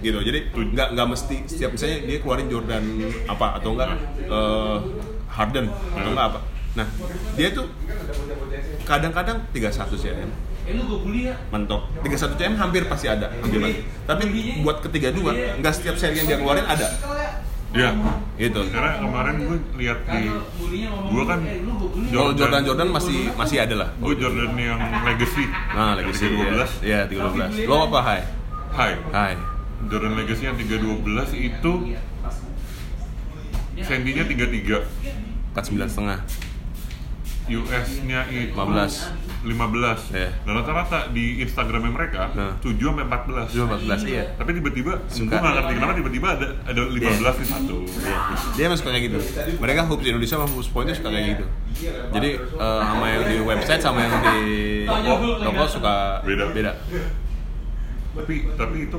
Gitu. 0.00 0.18
Jadi 0.18 0.38
Tuh. 0.50 0.64
enggak 0.66 0.88
enggak 0.92 1.08
mesti 1.08 1.36
setiap 1.44 1.70
misalnya 1.72 1.98
dia 2.02 2.16
keluarin 2.18 2.48
Jordan 2.48 2.84
apa 3.26 3.46
atau 3.56 3.70
enggak 3.72 3.88
eh, 4.24 4.76
Harden 5.28 5.66
atau 5.68 6.10
enggak 6.10 6.26
apa. 6.32 6.40
Nah, 6.72 6.86
dia 7.34 7.48
tuh 7.52 7.68
kadang-kadang 8.82 9.38
31 9.52 9.68
cm 9.94 10.30
Eh 10.72 10.74
lu 10.74 10.88
gue 10.88 10.98
bully 11.04 11.20
ya? 11.28 11.36
mentok 11.52 11.84
31 12.00 12.32
cm 12.32 12.54
hampir 12.56 12.82
pasti 12.88 13.06
ada 13.06 13.28
hampir 13.34 13.60
pasti. 13.60 13.80
tapi 14.08 14.22
buat 14.62 14.80
ketiga 14.80 15.12
dua 15.12 15.36
nggak 15.60 15.72
setiap 15.76 16.00
seri 16.00 16.16
yang 16.16 16.26
dia 16.26 16.38
keluarin 16.40 16.64
ada 16.64 16.88
Iya. 17.72 17.88
gitu 18.38 18.68
Karena 18.68 19.00
kemarin 19.00 19.34
gue 19.42 19.56
lihat 19.80 20.04
di 20.04 20.28
Gue 21.08 21.24
kan 21.24 21.40
eh 21.40 21.56
Kalau 22.08 22.32
Jordan 22.32 22.62
Jordan 22.62 22.88
masih 22.88 23.32
masih 23.32 23.64
ada 23.64 23.74
lah. 23.74 23.88
gue 23.96 24.12
Jordan 24.12 24.52
yang 24.54 24.76
Legacy. 25.02 25.44
Nah, 25.72 25.96
Legacy 25.96 26.24
12. 26.28 26.84
312. 26.84 26.84
Iya, 26.84 27.00
312. 27.08 27.64
Lo 27.64 27.88
apa, 27.88 27.98
Hai? 28.02 28.20
Hai. 28.70 28.92
Hai. 29.08 29.32
Jordan 29.88 30.12
Legacy 30.14 30.44
yang 30.44 30.56
312 30.56 31.32
itu 31.32 31.72
sentinya 33.78 34.24
33. 34.24 34.84
49 35.56 35.88
setengah. 35.88 36.18
US-nya 37.42 38.20
itu 38.28 38.52
15. 38.52 39.21
15 39.42 40.14
Iya. 40.14 40.30
dan 40.40 40.52
rata-rata 40.54 40.98
di 41.10 41.38
Instagramnya 41.38 41.90
mereka 41.90 42.30
Nah. 42.32 42.54
7 42.58 42.78
sampai 42.78 43.04
14 43.04 43.46
Cuma 43.50 43.74
14 43.74 44.00
iya. 44.04 44.24
tapi 44.34 44.50
tiba-tiba 44.52 44.92
gue 45.02 45.26
nggak 45.28 45.52
ngerti 45.52 45.72
kenapa 45.74 45.92
tiba-tiba 45.94 46.28
ada 46.32 46.46
ada 46.62 46.80
15 46.86 47.02
di 47.36 47.46
satu 47.46 47.76
Iya. 47.82 48.16
Dia 48.52 48.64
emang 48.64 48.78
suka 48.78 48.90
kayak 48.90 49.04
gitu. 49.04 49.18
Mereka 49.58 49.80
hoops 49.84 50.04
Indonesia 50.04 50.36
sama 50.36 50.46
hoops 50.46 50.68
point 50.68 50.86
itu 50.86 50.94
suka 50.94 51.08
kayak 51.08 51.26
gitu. 51.32 51.44
Jadi 52.12 52.30
eh, 52.38 52.80
sama 52.82 53.06
yang 53.08 53.22
di 53.24 53.36
website 53.40 53.80
sama 53.80 53.98
yang 54.00 54.14
di 54.20 54.38
toko, 54.84 55.26
toko 55.40 55.62
suka 55.66 55.94
Beda. 56.22 56.44
beda. 56.48 56.72
tapi 58.12 58.34
tapi 58.52 58.76
itu 58.84 58.98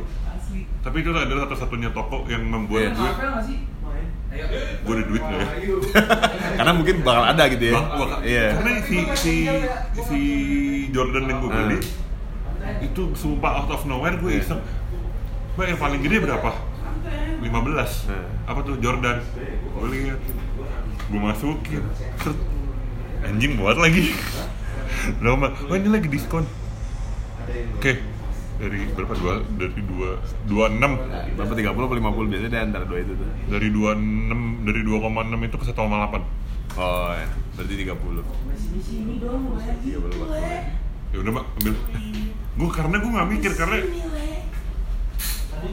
tapi 0.81 0.97
itu 0.99 1.09
adalah 1.09 1.45
satu-satunya 1.45 1.89
toko 1.89 2.25
yang 2.25 2.43
membuat 2.43 2.81
Iya. 2.83 2.91
gue 2.91 3.07
Apel 3.07 3.29
nggak 3.29 3.43
sih? 3.45 3.57
Ayo. 3.83 4.05
Gue 4.83 4.93
ada 4.93 5.03
duit 5.05 5.21
nggak 5.21 5.39
ya 5.39 5.47
Karena 6.57 6.71
mungkin 6.71 6.95
bakal 7.01 7.23
ada 7.27 7.43
gitu 7.47 7.63
ya. 7.63 7.73
Bang, 7.73 7.87
gua- 7.93 8.19
Iya. 8.21 8.47
karena 8.55 8.71
si 8.81 8.97
si 9.13 9.33
si 9.99 10.19
Jordan 10.89 11.23
yang 11.25 11.39
gue 11.39 11.51
beli 11.51 11.77
itu 12.79 13.01
sumpah 13.13 13.51
out 13.59 13.69
of 13.69 13.83
nowhere 13.83 14.15
gue 14.15 14.31
Iya. 14.31 14.41
iseng 14.43 14.61
Mbak 15.53 15.65
yang 15.67 15.79
paling 15.79 16.01
gede 16.01 16.17
berapa? 16.19 16.49
15 17.39 17.45
Iya. 17.45 18.21
Apa 18.43 18.59
tuh 18.61 18.75
Jordan? 18.77 19.17
Gue 19.71 19.87
lihat 19.91 20.19
Gue 21.03 21.19
masukin 21.19 21.83
Set. 22.17 22.37
Anjing 23.23 23.55
buat 23.55 23.75
lagi 23.75 24.11
Nama, 25.21 25.47
oh 25.59 25.73
ini 25.73 25.89
lagi 25.89 26.07
diskon 26.07 26.45
Oke 27.73 27.99
Dari 28.53 28.79
berapa? 28.93 29.13
Dua, 29.17 29.33
dari 29.57 29.81
dua, 29.81 30.09
dua 30.45 30.65
enam 30.69 30.93
Berapa 31.33 31.53
30 31.57 31.73
atau 31.73 31.97
50 31.97 32.31
biasanya 32.31 32.51
di 32.53 32.59
antara 32.61 32.85
dua 32.85 32.99
itu 33.01 33.13
tuh. 33.17 33.27
Dari 33.49 33.67
dua 33.73 33.91
enam, 33.97 34.41
dari 34.63 34.81
2,6 34.85 35.47
itu 35.49 35.55
ke 35.57 35.65
1,8 35.73 36.21
Oh, 36.73 37.13
ya. 37.13 37.29
berarti 37.53 37.73
30. 37.85 37.93
Masih 38.49 38.69
di 38.73 38.81
sini 38.81 39.13
dong, 39.21 39.53
lagi. 39.53 39.93
30 39.93 40.09
Pak. 40.09 40.83
Ya 41.13 41.17
udah 41.21 41.31
mbak, 41.37 41.45
ambil 41.61 41.73
Gue 42.53 42.69
karena 42.73 42.95
gue 42.97 43.11
gak 43.13 43.29
mikir 43.29 43.51
karena 43.53 43.77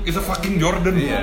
It's 0.07 0.15
a 0.15 0.23
fucking 0.23 0.61
Jordan 0.61 0.95
Iya. 1.01 1.21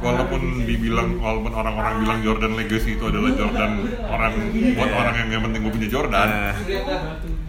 Walaupun 0.00 0.64
dibilang, 0.64 1.18
walaupun 1.18 1.52
orang-orang 1.52 2.06
bilang 2.06 2.18
Jordan 2.22 2.52
Legacy 2.54 2.96
itu 2.96 3.04
adalah 3.04 3.30
Jordan 3.34 3.70
orang 4.06 4.32
buat 4.78 4.90
orang 4.90 5.14
yang 5.18 5.28
yang 5.38 5.42
penting 5.50 5.60
gue 5.66 5.72
punya 5.74 5.88
Jordan. 5.90 6.26
Nah, 6.30 6.54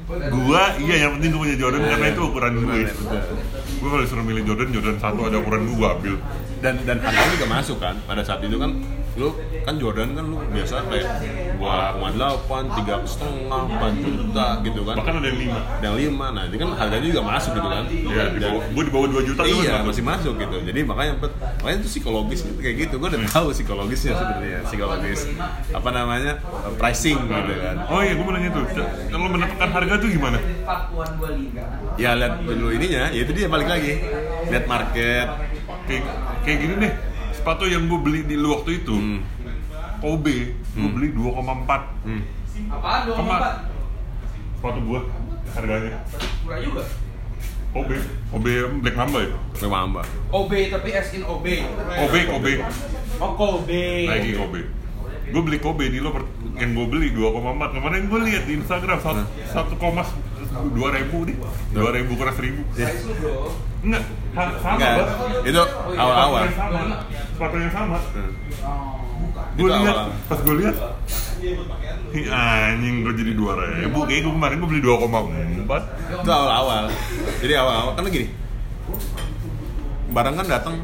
Gua 0.08 0.64
iya 0.84 1.08
yang 1.08 1.16
penting 1.18 1.30
gue 1.32 1.42
punya 1.48 1.58
Jordan 1.58 1.82
karena 1.88 2.08
itu 2.12 2.22
ukuran 2.28 2.54
gue. 2.60 2.80
Gue 3.80 3.88
kalau 3.88 4.04
disuruh 4.04 4.26
milih 4.26 4.44
Jordan, 4.44 4.70
Jordan 4.76 4.98
satu 5.00 5.22
ada 5.28 5.38
ukuran 5.40 5.64
gue 5.64 5.88
ambil. 5.88 6.16
dan 6.64 6.80
dan 6.88 6.96
harganya 7.04 7.28
juga 7.36 7.48
masuk 7.52 7.78
kan 7.84 7.96
pada 8.08 8.24
saat 8.24 8.40
itu 8.40 8.56
kan 8.56 8.72
lu 9.14 9.30
kan 9.62 9.78
Jordan 9.78 10.18
kan 10.18 10.26
lu 10.26 10.42
biasa 10.50 10.90
kayak 10.90 11.06
dua 11.54 11.94
koma 11.94 12.10
delapan 12.12 12.64
tiga 12.74 12.96
setengah 13.06 13.62
empat 13.70 13.92
juta 14.02 14.48
gitu 14.66 14.82
kan. 14.84 14.96
Bahkan 14.98 15.14
ada 15.22 15.28
yang 15.30 15.40
lima. 15.40 15.60
yang 15.86 15.96
lima. 15.96 16.26
Nah 16.34 16.44
ini 16.50 16.56
kan 16.58 16.70
harganya 16.74 17.08
juga 17.14 17.22
masuk 17.22 17.52
gitu 17.54 17.70
kan. 17.70 17.84
Ya, 17.88 18.24
Dan- 18.34 18.62
gue 18.74 18.84
di 18.84 18.92
bawah 18.92 19.08
2 19.14 19.30
juta 19.30 19.42
iya 19.46 19.86
masih 19.86 20.04
masuk 20.04 20.34
gitu. 20.42 20.56
Jadi 20.66 20.80
makanya 20.82 21.14
makanya 21.62 21.78
itu 21.86 21.90
psikologis 21.94 22.40
gitu 22.42 22.58
kayak 22.58 22.76
gitu. 22.90 22.96
Gue 22.98 23.08
udah 23.14 23.22
tahu 23.30 23.48
psikologisnya 23.54 24.14
sebenarnya 24.18 24.60
psikologis 24.66 25.20
apa 25.70 25.90
namanya 25.94 26.34
pricing 26.82 27.18
gitu 27.30 27.54
kan. 27.62 27.76
Oh 27.94 28.02
iya, 28.02 28.14
gue 28.18 28.26
mau 28.26 28.34
nanya 28.34 28.50
tuh, 28.50 28.66
kalau 29.14 29.30
menentukan 29.30 29.70
harga 29.70 29.94
tuh 30.02 30.10
gimana? 30.10 30.38
Pakuan 30.66 31.10
25. 31.22 32.02
ya 32.02 32.18
lihat 32.18 32.42
dulu 32.42 32.74
ininya 32.74 33.14
ya 33.14 33.22
itu 33.22 33.32
dia 33.32 33.46
balik 33.46 33.70
lagi. 33.70 34.02
Lihat 34.50 34.66
market. 34.66 35.28
Kayak, 35.84 36.04
kayak 36.48 36.58
gini 36.64 36.74
deh, 36.80 36.94
sepatu 37.44 37.68
yang 37.68 37.84
gue 37.86 38.00
beli 38.00 38.24
di 38.24 38.40
lu 38.40 38.56
waktu 38.56 38.80
itu, 38.80 38.96
hmm. 38.96 39.20
Kobe, 40.00 40.56
gue 40.56 40.90
beli 40.90 41.08
2,4 41.12 41.84
Hmm. 42.02 42.24
Apaan? 42.70 43.00
Dua 43.04 43.16
Kemar. 43.18 43.36
empat. 43.38 43.56
sepatu 44.56 44.80
gue 44.82 45.00
harganya. 45.52 46.00
Murah 46.40 46.60
juga. 46.60 46.84
Kobe, 47.74 47.98
Kobe 48.30 48.52
Black 48.80 48.96
Mamba 48.96 49.20
ya? 49.20 49.34
memang 49.60 49.90
mbak 49.92 50.06
OB 50.30 50.52
tapi 50.70 50.90
as 50.94 51.10
in 51.12 51.26
OB. 51.26 51.46
Kobe, 51.74 52.20
Kobe, 52.30 52.54
Oh 53.18 53.32
Kobe. 53.34 53.84
lagi 54.06 54.32
Kobe. 54.34 54.62
Gue 55.26 55.42
beli 55.42 55.58
Kobe 55.58 55.86
di 55.90 55.98
lo 55.98 56.14
per- 56.14 56.30
yang 56.54 56.72
gue 56.72 56.86
beli 56.86 57.08
2,4 57.12 57.44
kemarin 57.74 58.08
gue 58.08 58.20
lihat 58.24 58.44
di 58.46 58.54
Instagram 58.56 59.00
satu 59.44 59.76
koma 59.76 60.06
dua 60.70 60.94
ribu 60.94 61.26
deh 61.26 61.34
dua 61.74 61.90
ribu 61.92 62.14
kurang 62.14 62.38
seribu 62.38 62.62
Size 62.72 63.04
lu 63.04 63.14
bro. 63.18 63.50
Enggak 63.84 64.04
ha- 64.34 64.56
sama 64.64 64.76
enggak. 64.80 64.94
Bang. 64.96 65.10
itu 65.44 65.62
awal-awal. 65.94 66.44
Sepatu 67.36 67.56
yang 67.60 67.74
sama. 67.74 67.98
Hmm. 68.00 68.32
Oh. 68.64 69.00
gue 69.54 69.70
lihat 69.70 69.98
pas 70.26 70.40
gue 70.42 70.56
lihat 70.66 70.76
Ih, 72.14 72.26
anjing 72.30 73.04
gue 73.04 73.14
jadi 73.20 73.34
dua 73.36 73.54
ribu. 73.60 74.08
Kayak 74.08 74.22
gue 74.24 74.34
kemarin 74.34 74.56
gue 74.64 74.70
beli 74.70 74.82
2,4 74.82 76.24
itu 76.24 76.30
awal-awal. 76.30 76.84
Jadi 77.44 77.54
awal-awal. 77.58 77.92
Kan 78.00 78.04
gini. 78.08 78.28
Barang 80.14 80.36
kan 80.40 80.48
datang 80.48 80.76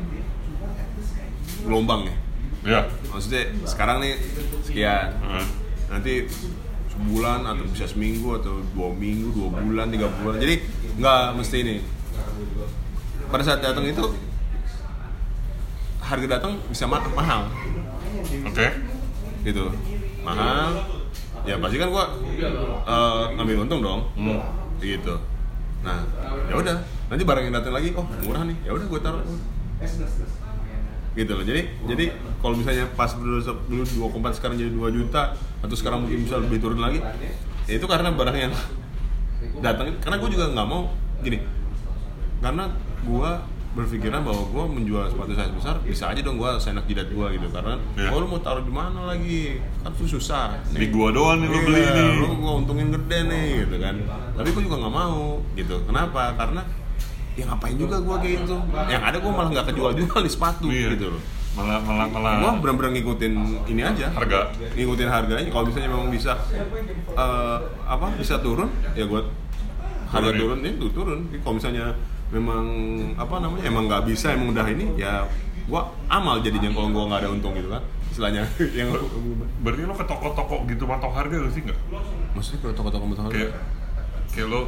gelombang 1.63 2.09
ya? 2.09 2.15
Ya 2.59 2.79
maksudnya 3.07 3.55
sekarang 3.63 4.03
nih 4.03 4.19
sekian. 4.67 5.15
Heeh. 5.15 5.45
nanti 5.89 6.13
sebulan 6.93 7.41
atau 7.47 7.65
bisa 7.65 7.89
seminggu 7.89 8.37
atau 8.37 8.61
dua 8.77 8.93
minggu 8.93 9.31
dua 9.31 9.47
bulan 9.55 9.87
tiga 9.89 10.11
bulan. 10.19 10.37
Jadi 10.37 10.55
nggak 10.99 11.21
mesti 11.39 11.57
ini 11.63 11.75
pada 13.29 13.43
saat 13.45 13.61
datang 13.61 13.85
itu 13.85 14.01
harga 16.01 16.27
datang 16.27 16.57
bisa 16.65 16.89
ma- 16.89 17.05
mahal. 17.13 17.45
Oke. 18.49 18.67
Gitu. 19.45 19.65
Mahal. 20.25 20.81
Ya 21.45 21.55
pasti 21.61 21.77
kan 21.77 21.89
gua 21.93 22.05
eh, 22.83 23.23
ngambil 23.37 23.69
untung 23.69 23.81
dong. 23.85 24.01
Hmm. 24.17 24.41
gitu. 24.81 25.15
Nah 25.85 26.01
ya 26.49 26.55
udah. 26.57 26.77
Nanti 27.09 27.23
barang 27.25 27.43
yang 27.49 27.55
datang 27.55 27.73
lagi 27.73 27.93
oh 27.93 28.05
murah 28.25 28.43
nih. 28.49 28.57
Ya 28.65 28.71
udah 28.73 28.85
gue 28.89 28.99
taruh. 29.01 29.23
Gitu 31.13 31.31
loh. 31.33 31.45
Jadi 31.45 31.61
jadi 31.85 32.05
kalau 32.41 32.55
misalnya 32.57 32.89
pas 32.97 33.13
dulu 33.13 33.41
dulu 33.41 33.83
dua 33.85 34.31
sekarang 34.33 34.57
jadi 34.57 34.71
2 34.73 34.97
juta 34.97 35.37
atau 35.59 35.75
sekarang 35.75 36.07
mungkin 36.07 36.23
bisa 36.23 36.39
lebih 36.39 36.63
turun 36.63 36.79
lagi 36.79 37.03
ya 37.67 37.75
itu 37.75 37.83
karena 37.83 38.15
barang 38.15 38.37
yang 38.39 38.53
datang 39.65 39.91
karena 39.99 40.15
gue 40.17 40.29
juga 40.33 40.45
nggak 40.57 40.67
mau 40.67 40.89
gini. 41.21 41.43
Karena 42.39 42.71
gue 43.01 43.31
berpikiran 43.69 44.25
bahwa 44.25 44.43
gue 44.43 44.63
menjual 44.73 45.05
sepatu 45.05 45.31
size 45.31 45.53
besar 45.53 45.77
bisa 45.79 46.09
aja 46.09 46.19
dong 46.19 46.35
gue 46.35 46.49
senak 46.57 46.83
jidat 46.83 47.07
gue 47.07 47.27
gitu. 47.31 47.47
Karena 47.47 47.77
Iya. 47.93 48.09
oh 48.09 48.19
lu 48.19 48.27
mau 48.27 48.39
taruh 48.39 48.61
di 48.61 48.71
mana 48.71 49.05
lagi? 49.05 49.61
Kan 49.79 49.93
tuh 49.93 50.09
susah. 50.09 50.57
Di 50.67 50.89
gua 50.89 51.09
doang 51.09 51.37
nih 51.39 51.47
beli 51.47 51.77
Iya, 51.77 51.91
ini 51.93 52.17
lu 52.19 52.35
gua 52.39 52.53
untungin 52.57 52.89
gede 52.89 53.19
nih 53.25 53.45
gitu 53.63 53.75
kan. 53.77 53.95
Tapi 54.33 54.47
gue 54.49 54.61
juga 54.65 54.77
nggak 54.79 54.95
mau 54.95 55.21
gitu. 55.53 55.75
Kenapa? 55.85 56.33
Karena 56.33 56.61
ya 57.33 57.45
ngapain 57.45 57.77
juga 57.77 57.95
gue 57.97 58.15
kayak 58.17 58.33
gitu? 58.41 58.55
Yang 58.89 59.03
ada 59.05 59.17
gue 59.17 59.31
malah 59.31 59.49
nggak 59.49 59.65
kejual 59.69 59.91
jual 59.93 60.19
di 60.19 60.31
sepatu 60.31 60.67
Iya. 60.67 60.89
gitu 60.93 61.05
loh. 61.13 61.21
Malah 61.49 61.77
malah 61.79 62.07
malah. 62.07 62.31
Gue 62.39 62.51
bener-bener 62.59 62.91
ngikutin 62.95 63.33
ini 63.67 63.81
aja. 63.81 64.09
Harga. 64.11 64.49
Ngikutin 64.73 65.07
harganya. 65.07 65.45
Kalau 65.45 65.65
misalnya 65.65 65.89
memang 65.89 66.09
bisa 66.09 66.33
eh, 67.11 67.57
apa 67.85 68.05
bisa 68.17 68.37
turun 68.39 68.67
ya 68.91 69.05
gue 69.05 69.21
harga 70.09 70.29
Turun. 70.33 70.57
turun 70.57 70.59
itu 70.65 70.85
turun. 70.89 71.19
Kalau 71.37 71.53
misalnya 71.53 71.85
memang 72.29 72.65
apa 73.17 73.35
namanya 73.41 73.63
emang 73.65 73.89
nggak 73.89 74.03
bisa 74.05 74.33
emang 74.33 74.53
udah 74.53 74.65
ini 74.69 74.85
ya 74.97 75.25
gue 75.69 75.81
amal 76.09 76.41
jadinya 76.41 76.69
kalau 76.73 76.89
gue 76.89 77.03
nggak 77.09 77.19
ada 77.25 77.29
untung 77.29 77.53
gitu 77.53 77.69
kan 77.69 77.83
istilahnya. 78.09 78.43
Yang 78.79 78.89
berarti 79.61 79.81
lo 79.85 79.93
ke 79.95 80.05
toko-toko 80.05 80.55
gitu 80.67 80.83
patok 80.89 81.13
harga 81.13 81.35
gak 81.45 81.53
sih 81.53 81.61
nggak? 81.63 81.79
Maksudnya 82.35 82.59
kalau 82.65 82.75
toko-toko 82.75 83.05
betul 83.13 83.23
kayak 83.31 83.51
kayak 84.29 84.47
lo 84.49 84.59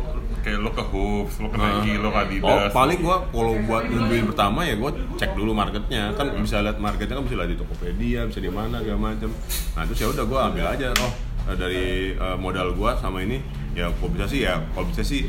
kayak 0.42 0.60
lo 0.62 0.70
ke 0.74 0.84
Hoops, 0.90 1.36
lo 1.42 1.48
ke 1.54 1.58
Nah. 1.58 1.82
Nike, 1.82 1.94
lo 2.02 2.10
ke 2.10 2.20
Adidas. 2.22 2.50
Oh, 2.50 2.60
paling 2.74 3.00
gua 3.02 3.18
kalau 3.30 3.54
buat 3.66 3.84
nentuin 3.90 4.26
pertama 4.30 4.60
ya 4.66 4.74
gua 4.78 4.92
cek 4.94 5.32
dulu 5.34 5.52
marketnya. 5.58 6.14
Kan 6.14 6.28
bisa 6.40 6.62
lihat 6.62 6.78
marketnya 6.78 7.16
kan 7.18 7.26
bisa 7.26 7.36
lihat 7.42 7.52
di 7.52 7.58
Tokopedia 7.60 8.20
bisa 8.30 8.40
di 8.40 8.52
mana 8.54 8.80
segala 8.80 9.14
macam 9.14 9.30
nah 9.74 9.84
terus 9.90 10.00
ya 10.00 10.08
udah 10.10 10.26
gua 10.30 10.40
ambil 10.54 10.66
aja. 10.70 10.94
Oh 11.02 11.12
dari 11.58 12.16
eh, 12.16 12.38
modal 12.38 12.78
gua 12.78 12.96
sama 12.96 13.26
ini 13.26 13.42
ya 13.74 13.90
kalau 14.00 14.10
bisa 14.14 14.26
sih 14.30 14.46
ya 14.46 14.62
kalau 14.72 14.86
bisa 14.88 15.04
sih 15.04 15.26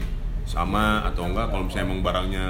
sama 0.49 1.07
atau 1.07 1.31
enggak 1.31 1.49
kalau 1.51 1.65
misalnya 1.67 1.87
emang 1.89 2.01
barangnya 2.03 2.47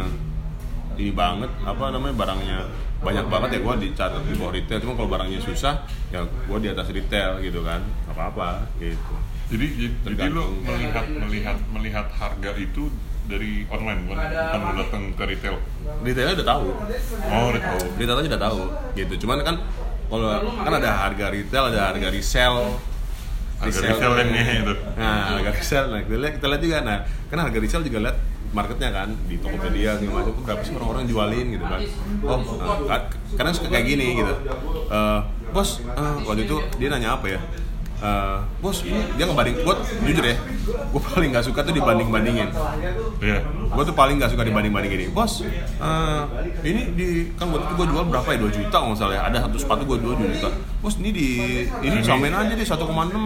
ini 0.96 1.12
banget 1.12 1.50
apa 1.64 1.84
namanya 1.88 2.14
barangnya 2.16 2.58
banyak 3.02 3.26
banget 3.26 3.48
ya 3.56 3.60
gua 3.66 3.74
dicatat 3.74 4.22
di 4.22 4.38
bawah 4.38 4.52
retail. 4.54 4.78
Cuma 4.78 4.94
kalau 4.94 5.10
barangnya 5.10 5.40
susah 5.42 5.74
ya 6.14 6.22
gua 6.46 6.58
di 6.62 6.68
atas 6.70 6.86
retail 6.94 7.42
gitu 7.42 7.66
kan. 7.66 7.82
Nggak 8.06 8.14
apa-apa 8.14 8.48
gitu. 8.78 9.14
Jadi 9.52 9.66
jadi, 9.76 9.94
jadi 10.06 10.32
lo 10.32 10.44
Tergantung. 10.48 10.50
melihat 10.64 11.06
melihat 11.10 11.56
melihat 11.74 12.06
harga 12.14 12.50
itu 12.56 12.88
dari 13.26 13.66
online 13.68 14.00
bukan? 14.06 14.18
Bukan 14.22 14.60
lo 14.62 14.72
datang 14.86 15.04
ke 15.18 15.24
retail? 15.28 15.56
Retailnya 16.06 16.34
udah 16.38 16.48
tahu. 16.48 16.66
Oh 17.26 17.44
udah 17.50 17.62
tahu. 17.62 17.82
Retail 17.98 18.18
aja 18.22 18.28
udah 18.32 18.42
tahu 18.48 18.62
gitu. 18.96 19.14
Cuman 19.26 19.38
kan 19.42 19.56
kalau 20.12 20.28
kan 20.62 20.72
ada 20.76 20.90
harga 21.08 21.26
retail 21.32 21.64
ada 21.72 21.80
harga 21.90 22.08
resell 22.12 22.76
harga 23.62 23.78
resell. 23.78 24.12
yang 24.18 24.30
ngehe 24.34 24.54
itu. 24.66 24.74
Nah 24.98 25.18
harga 25.38 25.50
resell. 25.54 25.84
Nah 25.94 26.00
kita 26.02 26.16
lihat, 26.18 26.32
kita 26.36 26.46
lihat 26.50 26.62
juga. 26.62 26.76
Nah 26.82 26.98
kan 27.30 27.38
harga 27.38 27.58
resell 27.62 27.82
juga 27.86 27.98
lihat 28.10 28.16
marketnya 28.52 28.90
kan 28.92 29.08
di 29.24 29.40
Tokopedia 29.40 29.96
segala 29.96 30.28
macam 30.28 30.44
berapa 30.44 30.60
sih 30.60 30.72
orang-orang 30.76 31.04
jualin 31.08 31.46
gitu 31.56 31.64
kan. 31.64 31.80
Oh 32.26 32.38
nah, 32.60 32.76
kan- 32.90 33.08
kadang 33.38 33.54
suka 33.56 33.68
kayak 33.72 33.86
gini 33.88 34.06
gitu. 34.20 34.34
Eh, 34.92 35.20
bos 35.52 35.80
eh, 35.80 36.16
waktu 36.28 36.42
itu 36.44 36.56
dia 36.76 36.88
nanya 36.92 37.16
apa 37.16 37.26
ya 37.32 37.40
eh, 38.02 38.38
bos 38.58 38.82
ini 38.82 38.98
dia 39.14 39.24
ngebanding 39.24 39.62
gue 39.62 39.74
jujur 40.04 40.24
ya 40.26 40.36
gue 40.66 41.02
paling 41.02 41.30
nggak 41.30 41.46
suka 41.46 41.62
tuh 41.62 41.70
dibanding 41.70 42.10
bandingin 42.10 42.50
Iya. 43.22 43.38
gue 43.46 43.82
tuh 43.86 43.94
paling 43.94 44.18
nggak 44.18 44.30
suka 44.34 44.42
dibanding 44.42 44.74
bandingin 44.74 44.98
ini. 44.98 45.08
Bos 45.14 45.46
eh, 45.46 46.22
ini 46.66 46.82
di 46.98 47.06
kan 47.38 47.48
waktu 47.48 47.64
itu 47.70 47.74
gue 47.78 47.86
jual 47.94 48.04
berapa 48.10 48.28
ya? 48.28 48.38
2 48.42 48.50
juta 48.50 48.76
nggak 48.76 48.98
salah 48.98 49.14
ya. 49.14 49.22
Ada 49.30 49.36
satu 49.46 49.56
sepatu 49.56 49.82
gue 49.86 49.98
jual 50.02 50.14
2 50.18 50.34
juta. 50.34 50.50
Bos 50.82 50.98
ini 50.98 51.10
di 51.14 51.28
ini 51.80 51.98
samain 52.02 52.34
aja 52.34 52.54
di 52.54 52.66
1,6 52.66 52.74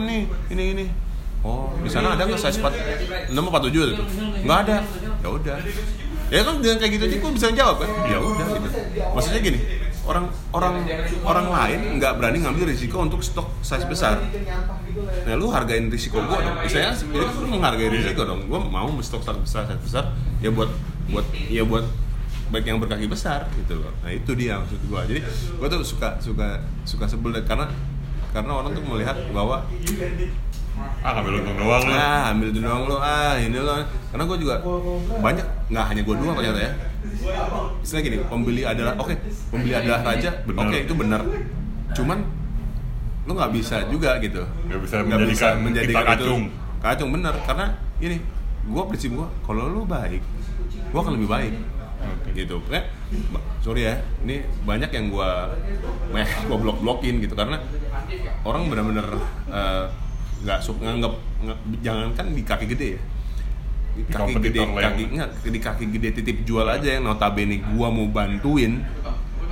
nih 0.05 0.22
ini 0.53 0.64
ini. 0.77 0.87
Oh 1.41 1.72
di 1.81 1.89
sana 1.89 2.12
ada 2.12 2.29
nggak 2.29 2.37
size 2.37 2.61
4 2.61 3.33
6 3.33 3.37
apa 3.37 3.59
7 3.64 3.72
itu 3.72 4.05
nggak 4.45 4.59
ada. 4.68 4.77
Ya 5.24 5.29
udah. 5.33 5.57
Ya 6.27 6.43
kan 6.43 6.55
dengan 6.59 6.77
kayak 6.83 6.93
gitu 6.99 7.05
aja 7.07 7.16
gue 7.16 7.33
bisa 7.33 7.47
jawab 7.55 7.77
kan? 7.81 7.91
Ya 8.11 8.18
udah 8.20 8.47
gitu. 8.53 8.68
Maksudnya 9.16 9.41
gini 9.41 9.61
orang 10.07 10.27
orang 10.55 10.75
orang 11.27 11.47
lain 11.51 11.81
nggak 11.99 12.13
berani 12.19 12.39
ngambil 12.43 12.71
risiko 12.71 13.03
untuk 13.03 13.21
stok 13.21 13.51
size 13.61 13.87
besar. 13.91 14.23
nah 15.27 15.35
lu 15.35 15.51
hargain 15.51 15.91
risiko 15.91 16.23
gue 16.23 16.39
dong. 16.41 16.57
Saya 16.71 16.95
itu 16.95 17.19
kan 17.19 17.35
lu 17.43 17.49
menghargai 17.51 17.91
risiko 17.91 18.23
dong. 18.23 18.47
Gue 18.47 18.61
mau 18.63 18.89
stok 19.03 19.27
size 19.27 19.41
besar 19.43 19.63
size 19.67 19.83
besar 19.83 20.05
ya 20.39 20.49
buat 20.55 20.71
buat 21.11 21.27
ya 21.51 21.67
buat 21.67 21.85
baik 22.55 22.65
yang 22.71 22.79
berkaki 22.79 23.11
besar 23.11 23.51
gitu 23.59 23.83
loh. 23.83 23.91
Nah 24.07 24.15
itu 24.15 24.31
dia 24.39 24.63
maksud 24.63 24.79
gue 24.79 25.01
jadi 25.11 25.21
gue 25.59 25.67
tuh 25.67 25.83
suka 25.83 26.15
suka 26.23 26.63
suka 26.87 27.05
sebel 27.11 27.35
deh, 27.35 27.43
karena 27.43 27.67
karena 28.31 28.53
orang 28.63 28.71
tuh 28.71 28.83
melihat 28.87 29.19
bahwa 29.35 29.67
Ah, 31.01 31.17
ngambil 31.17 31.41
untung 31.41 31.57
doang 31.57 31.83
lu. 31.89 31.93
ah 31.97 32.29
ambil 32.37 32.53
itu 32.53 32.61
doang 32.61 32.85
lo 32.85 33.01
ah 33.01 33.33
ini 33.41 33.57
lo 33.57 33.81
karena 34.13 34.29
gue 34.29 34.39
juga 34.45 34.61
banyak 35.25 35.47
nggak 35.73 35.85
hanya 35.89 36.03
gue 36.05 36.15
doang 36.21 36.37
ternyata 36.37 36.61
ya 36.61 36.73
istilah 37.79 38.03
gini 38.03 38.17
pembeli 38.23 38.63
adalah 38.63 38.95
oke 38.97 39.15
pembeli 39.49 39.73
adalah 39.73 40.01
raja 40.05 40.31
Benar. 40.43 40.63
oke 40.63 40.77
itu 40.79 40.95
benar. 40.95 41.21
Cuman 41.93 42.19
lo 43.23 43.33
nggak 43.33 43.53
bisa 43.53 43.77
juga 43.89 44.19
gitu. 44.19 44.43
Nggak 44.67 44.81
bisa 44.83 44.95
Nggak 45.01 45.19
menjadikan 45.59 46.03
kita 46.03 46.15
itu 46.15 46.25
kacung. 46.25 46.43
kacung 46.79 47.11
bener 47.11 47.35
karena 47.43 47.67
ini 47.99 48.17
gue 48.63 48.83
prinsip 48.85 49.11
gue 49.13 49.27
kalau 49.43 49.67
lo 49.69 49.83
baik 49.83 50.23
gue 50.87 50.99
akan 50.99 51.15
lebih 51.15 51.29
baik. 51.29 51.55
Gitu. 52.33 52.57
Kayak 52.69 52.93
ba- 53.31 53.43
sorry 53.59 53.83
ya 53.85 53.95
ini 54.23 54.39
banyak 54.63 54.91
yang 54.91 55.09
gue 55.09 55.29
banyak 56.13 56.29
gue 56.47 56.57
blok 56.57 56.79
blokin 56.81 57.19
gitu. 57.19 57.35
Karena 57.35 57.59
orang 58.43 58.69
benar-benar 58.69 59.07
eh, 59.49 59.85
nggak 60.37 60.59
suka 60.61 60.85
nganggap 60.85 61.15
jangankan 61.81 62.27
di 62.31 62.43
kaki 62.43 62.67
gede 62.69 62.89
ya 62.95 63.03
di 63.97 64.03
kaki 64.12 64.32
gede 64.44 64.61
kaki 64.61 65.03
nggak 65.16 65.30
di 65.49 65.61
kaki 65.61 65.84
gede 65.88 66.09
titip 66.20 66.44
jual 66.44 66.68
aja 66.68 67.01
yang 67.01 67.09
notabene 67.09 67.64
gua 67.72 67.88
mau 67.88 68.05
bantuin. 68.12 68.84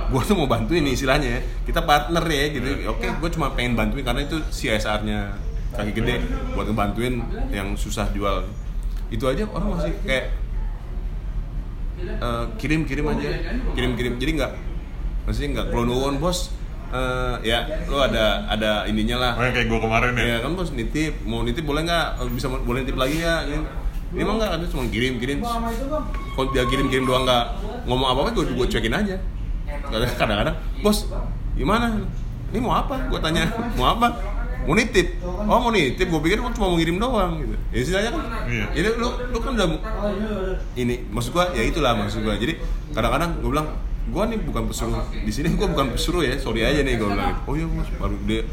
Gua 0.05 0.21
tuh 0.21 0.37
mau 0.37 0.45
bantuin 0.45 0.85
nih 0.85 0.93
istilahnya 0.93 1.29
ya. 1.33 1.41
kita 1.65 1.81
partner 1.81 2.21
ya 2.29 2.45
gitu. 2.53 2.69
Oke 2.93 3.09
gua 3.17 3.29
cuma 3.33 3.47
pengen 3.57 3.73
bantuin 3.73 4.05
karena 4.05 4.21
itu 4.21 4.37
CSR-nya 4.53 5.33
kaki 5.73 5.91
gede. 5.97 6.21
Buat 6.53 6.69
ngebantuin 6.69 7.25
yang 7.49 7.73
susah 7.73 8.05
jual. 8.13 8.45
Itu 9.09 9.25
aja 9.25 9.49
orang 9.49 9.81
masih 9.81 9.97
kayak 10.05 10.25
eh, 12.05 12.45
kirim-kirim 12.61 13.05
aja. 13.09 13.27
Kirim-kirim. 13.73 14.21
Jadi 14.21 14.31
nggak 14.37 14.51
maksudnya 15.25 15.49
nggak 15.57 15.67
kalau 15.73 15.83
nuwun 15.89 16.21
bos. 16.21 16.53
Eh, 16.93 17.49
ya 17.49 17.65
lo 17.89 17.97
ada 17.97 18.45
ada 18.45 18.85
ininya 18.85 19.17
lah. 19.17 19.31
Makanya 19.41 19.53
kayak 19.57 19.67
gue 19.73 19.79
kemarin 19.81 20.11
ya. 20.21 20.25
Ya 20.25 20.37
kan 20.45 20.53
bos 20.53 20.69
nitip, 20.69 21.25
mau 21.25 21.41
nitip 21.41 21.65
boleh 21.65 21.81
nggak? 21.81 22.29
Bisa 22.29 22.45
boleh 22.45 22.85
nitip 22.85 22.93
lagi 22.93 23.25
ya? 23.25 23.41
Ini, 23.41 23.84
ini 24.11 24.19
emang 24.19 24.35
nggak 24.37 24.51
ada 24.53 24.65
cuma 24.67 24.83
kirim 24.85 25.17
kirim. 25.17 25.39
Kalau 25.41 26.47
dia 26.51 26.63
kirim 26.65 26.87
kirim 26.87 27.05
doang 27.05 27.23
nggak 27.23 27.43
ngomong 27.85 28.07
apa 28.07 28.19
apa, 28.21 28.29
gue 28.31 28.45
gue 28.49 28.67
cuekin 28.67 28.93
aja. 28.93 29.15
Kadang- 29.65 30.15
Kadang-kadang, 30.15 30.55
bos 30.79 31.09
gimana? 31.53 31.97
Ini 32.49 32.59
mau 32.59 32.73
apa? 32.73 32.95
Gue 33.07 33.17
tanya, 33.17 33.49
mau 33.73 33.91
apa? 33.91 34.07
Mau 34.65 34.73
nitip? 34.73 35.21
Oh 35.21 35.59
mau 35.59 35.69
nitip, 35.69 36.05
gue 36.05 36.21
pikir 36.21 36.41
cuma 36.41 36.65
mau 36.65 36.73
ngirim 36.73 36.97
doang 36.97 37.37
gitu. 37.37 37.53
Ya 37.69 37.77
istilahnya 37.77 38.11
kan, 38.13 38.21
Iya. 38.45 38.65
ini 38.73 38.89
lu 38.95 39.09
lu 39.29 39.37
kan 39.37 39.51
udah 39.53 39.67
ini 40.75 41.05
maksud 41.07 41.31
gua 41.31 41.53
ya 41.53 41.63
itulah 41.63 41.93
maksud 41.93 42.21
gua. 42.21 42.33
Jadi 42.35 42.57
kadang-kadang 42.91 43.41
gue 43.41 43.49
bilang 43.49 43.67
gua 44.05 44.25
nih 44.25 44.37
bukan 44.39 44.65
pesuruh 44.65 45.01
di 45.11 45.29
sini 45.29 45.53
gua 45.53 45.67
bukan 45.67 45.93
pesuruh 45.93 46.21
ya 46.21 46.33
sorry 46.35 46.61
aja 46.61 46.81
nih 46.81 46.93
gue 46.95 47.07
bilang 47.07 47.41
oh 47.41 47.53
iya 47.53 47.65
mas 47.65 47.89
baru 47.91 48.13
dia 48.23 48.45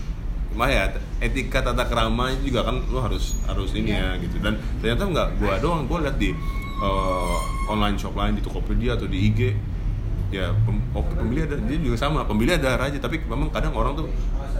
mah 0.54 0.68
ya 0.70 0.92
etika 1.22 1.64
tata 1.64 1.84
krama 1.88 2.32
juga 2.40 2.66
kan 2.66 2.80
lo 2.90 3.00
harus 3.02 3.38
harus 3.48 3.70
ini 3.76 3.94
ya 3.94 4.16
gitu. 4.20 4.38
Dan 4.42 4.58
ternyata 4.80 5.02
nggak 5.08 5.28
gua 5.40 5.52
doang 5.60 5.84
gua 5.86 6.04
lihat 6.04 6.16
di 6.16 6.32
eh, 6.82 7.36
online 7.68 7.96
shop 7.96 8.14
lain 8.16 8.36
di 8.38 8.42
Tokopedia 8.42 8.96
atau 8.96 9.06
di 9.06 9.18
IG 9.32 9.40
ya 10.32 10.48
pem, 10.64 10.80
oh, 10.96 11.04
pembeli 11.04 11.44
ada 11.44 11.60
dia 11.60 11.76
juga 11.76 11.96
sama 12.00 12.24
pembeli 12.24 12.56
ada 12.56 12.80
raja 12.80 12.96
tapi 12.96 13.20
memang 13.28 13.52
kadang 13.52 13.76
orang 13.76 13.92
tuh 13.92 14.08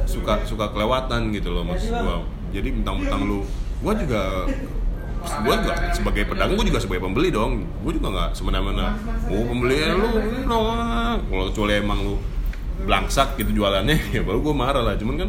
suka 0.05 0.45
suka 0.45 0.69
kelewatan 0.69 1.33
gitu 1.33 1.49
loh 1.53 1.65
maksud 1.65 1.93
gua. 1.93 2.25
Jadi 2.53 2.69
mentang-mentang 2.69 3.25
lu 3.25 3.41
gua 3.81 3.97
juga 3.97 4.45
gue 5.23 5.55
juga 5.55 5.75
sebagai 5.95 6.23
pedagang 6.27 6.59
gue 6.59 6.67
juga 6.67 6.81
sebagai 6.83 7.03
pembeli 7.07 7.31
dong. 7.31 7.63
Gue 7.87 7.93
juga 7.95 8.09
nggak 8.11 8.31
semena-mena 8.35 8.99
oh 9.31 9.45
pembeli 9.47 9.77
ya 9.79 9.95
lu 9.95 10.09
ah." 10.51 11.15
kalau 11.23 11.45
kecuali 11.51 11.73
emang 11.79 11.99
lu 12.03 12.15
belangsak 12.83 13.39
gitu 13.39 13.63
jualannya 13.63 13.97
ya 14.17 14.23
baru 14.27 14.43
gue 14.43 14.55
marah 14.55 14.83
lah. 14.83 14.95
Cuman 14.99 15.27
kan 15.27 15.29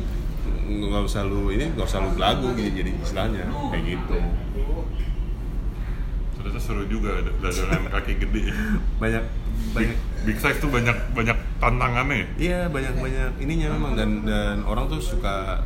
nggak 0.64 1.04
usah 1.04 1.24
lu 1.24 1.50
ini 1.50 1.72
nggak 1.74 1.86
usah 1.86 2.00
lu 2.04 2.10
belagu 2.16 2.52
gitu 2.56 2.70
jadi 2.84 2.92
istilahnya 3.00 3.44
kayak 3.72 3.84
gitu 3.98 4.18
Ternyata 6.34 6.60
seru 6.60 6.84
juga 6.92 7.24
dagangan 7.40 7.88
kaki 7.88 8.20
gede. 8.20 8.52
banyak 9.02 9.24
Big, 9.74 9.96
banyak 9.96 9.98
big 10.28 10.38
size 10.38 10.60
tuh 10.60 10.68
banyak 10.68 10.92
banyak 11.16 11.38
tantangannya. 11.62 12.16
ya. 12.20 12.28
iya 12.36 12.60
banyak 12.68 13.00
banyak 13.00 13.32
ininya 13.40 13.68
memang 13.80 13.92
dan 13.96 14.10
dan 14.28 14.58
orang 14.68 14.92
tuh 14.92 15.00
suka 15.00 15.64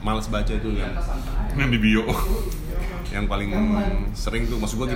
malas 0.00 0.30
baca 0.32 0.48
itu 0.48 0.72
yang 0.72 0.94
Yang 1.52 1.68
di 1.76 1.78
bio. 1.78 2.04
yang 3.12 3.28
paling 3.28 3.52
sering 4.16 4.48
tuh 4.48 4.56
maksud 4.56 4.82
gue 4.82 4.88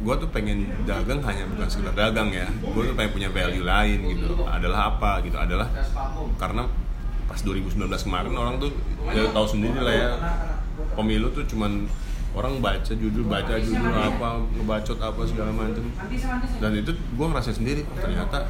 gue 0.00 0.14
tuh 0.16 0.28
pengen 0.32 0.64
dagang 0.88 1.20
hanya 1.20 1.44
bukan 1.44 1.68
sekedar 1.68 1.92
dagang 1.92 2.32
ya 2.32 2.48
gue 2.48 2.82
tuh 2.88 2.94
pengen 2.96 3.12
punya 3.12 3.28
value 3.28 3.62
lain 3.62 3.98
gitu 4.08 4.40
adalah 4.48 4.96
apa 4.96 5.20
gitu 5.20 5.36
adalah 5.36 5.68
karena 6.40 6.64
pas 7.30 7.38
2019 7.38 7.78
kemarin 7.86 8.34
orang 8.34 8.58
tuh 8.58 8.74
ya 9.14 9.30
tahu 9.30 9.46
sendiri 9.46 9.78
lah 9.78 9.94
ya. 9.94 10.10
Pemilu 10.98 11.30
tuh 11.30 11.46
cuman 11.46 11.86
orang 12.34 12.58
baca 12.58 12.92
judul 12.94 13.26
baca 13.26 13.54
judul 13.58 13.90
apa 13.90 14.42
ngebacot 14.54 14.98
apa 14.98 15.22
segala 15.26 15.50
macam 15.50 15.82
dan 16.62 16.70
itu 16.74 16.90
gue 16.94 17.26
ngerasain 17.26 17.58
sendiri 17.58 17.82
oh, 17.90 17.98
ternyata 17.98 18.46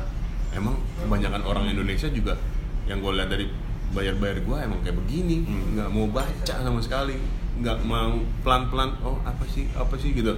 emang 0.53 0.77
kebanyakan 1.01 1.41
orang 1.49 1.65
Indonesia 1.65 2.09
juga 2.13 2.37
yang 2.85 3.01
gue 3.01 3.13
lihat 3.17 3.33
dari 3.33 3.49
bayar-bayar 3.91 4.45
gue 4.45 4.57
emang 4.61 4.79
kayak 4.85 4.97
begini 5.01 5.43
Hmm. 5.43 5.77
nggak 5.77 5.89
mau 5.91 6.07
baca 6.13 6.55
sama 6.61 6.81
sekali 6.85 7.17
nggak 7.61 7.79
mau 7.85 8.21
pelan-pelan 8.45 8.97
oh 9.05 9.21
apa 9.25 9.45
sih 9.49 9.69
apa 9.77 9.93
sih 9.97 10.17
gitu. 10.17 10.33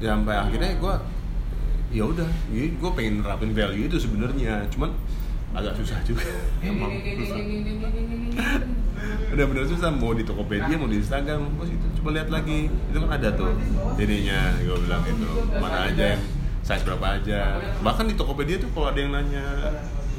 Ya 0.00 0.16
sampai 0.16 0.36
akhirnya 0.36 0.72
gue 0.76 0.94
ya 1.90 2.04
udah 2.06 2.28
gue 2.52 2.90
pengen 2.96 3.20
nerapin 3.20 3.52
value 3.52 3.88
itu 3.88 3.96
sebenarnya. 4.00 4.64
Cuman 4.72 4.92
agak 5.50 5.72
susah 5.82 5.98
juga. 6.06 6.26
Emang 6.62 6.94
susah. 6.94 7.38
udah 9.30 9.46
bener 9.46 9.64
susah 9.64 9.88
mau 9.94 10.12
di 10.12 10.22
Tokopedia 10.26 10.76
mau 10.76 10.84
di 10.90 11.00
Instagram 11.00 11.56
bos 11.56 11.70
itu 11.70 11.86
coba 12.00 12.18
lihat 12.18 12.28
lagi. 12.30 12.70
Itu 12.70 12.98
kan 13.02 13.10
ada 13.10 13.28
tuh 13.34 13.54
jadinya 13.98 14.54
gue 14.60 14.78
bilang 14.86 15.02
itu. 15.06 15.28
Mana 15.58 15.90
aja 15.90 16.04
yang 16.16 16.22
size 16.62 16.84
berapa 16.86 17.06
aja. 17.18 17.58
Bahkan 17.82 18.04
di 18.10 18.14
Tokopedia 18.14 18.62
tuh 18.62 18.70
kalau 18.76 18.92
ada 18.92 18.98
yang 19.00 19.10
nanya 19.14 19.44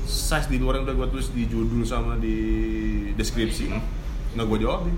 size 0.04 0.50
di 0.52 0.58
luar 0.60 0.82
yang 0.82 0.86
udah 0.90 0.96
gue 0.98 1.08
tulis 1.14 1.30
di 1.32 1.44
judul 1.48 1.88
sama 1.88 2.20
di 2.20 2.38
deskripsi 3.16 3.72
nggak 4.36 4.46
gue 4.48 4.60
jawabin. 4.64 4.96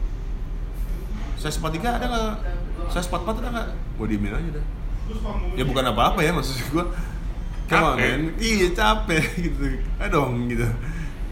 Size 1.38 1.60
43 1.60 1.98
ada 2.00 2.06
nggak? 2.08 2.36
Size 2.94 3.08
44 3.12 3.42
ada 3.44 3.50
nggak? 3.52 3.68
Gue 4.00 4.08
diemin 4.08 4.34
aja 4.34 4.50
dah. 4.62 4.66
Ya 5.60 5.64
bukan 5.68 5.84
apa-apa 5.92 6.24
ya 6.24 6.32
maksud 6.32 6.56
gue 6.72 6.86
Capek. 7.74 7.98
man 7.98 8.22
iya 8.38 8.68
capek 8.72 9.26
gitu 9.50 9.64
ayo 9.98 10.10
dong 10.10 10.48
gitu 10.48 10.68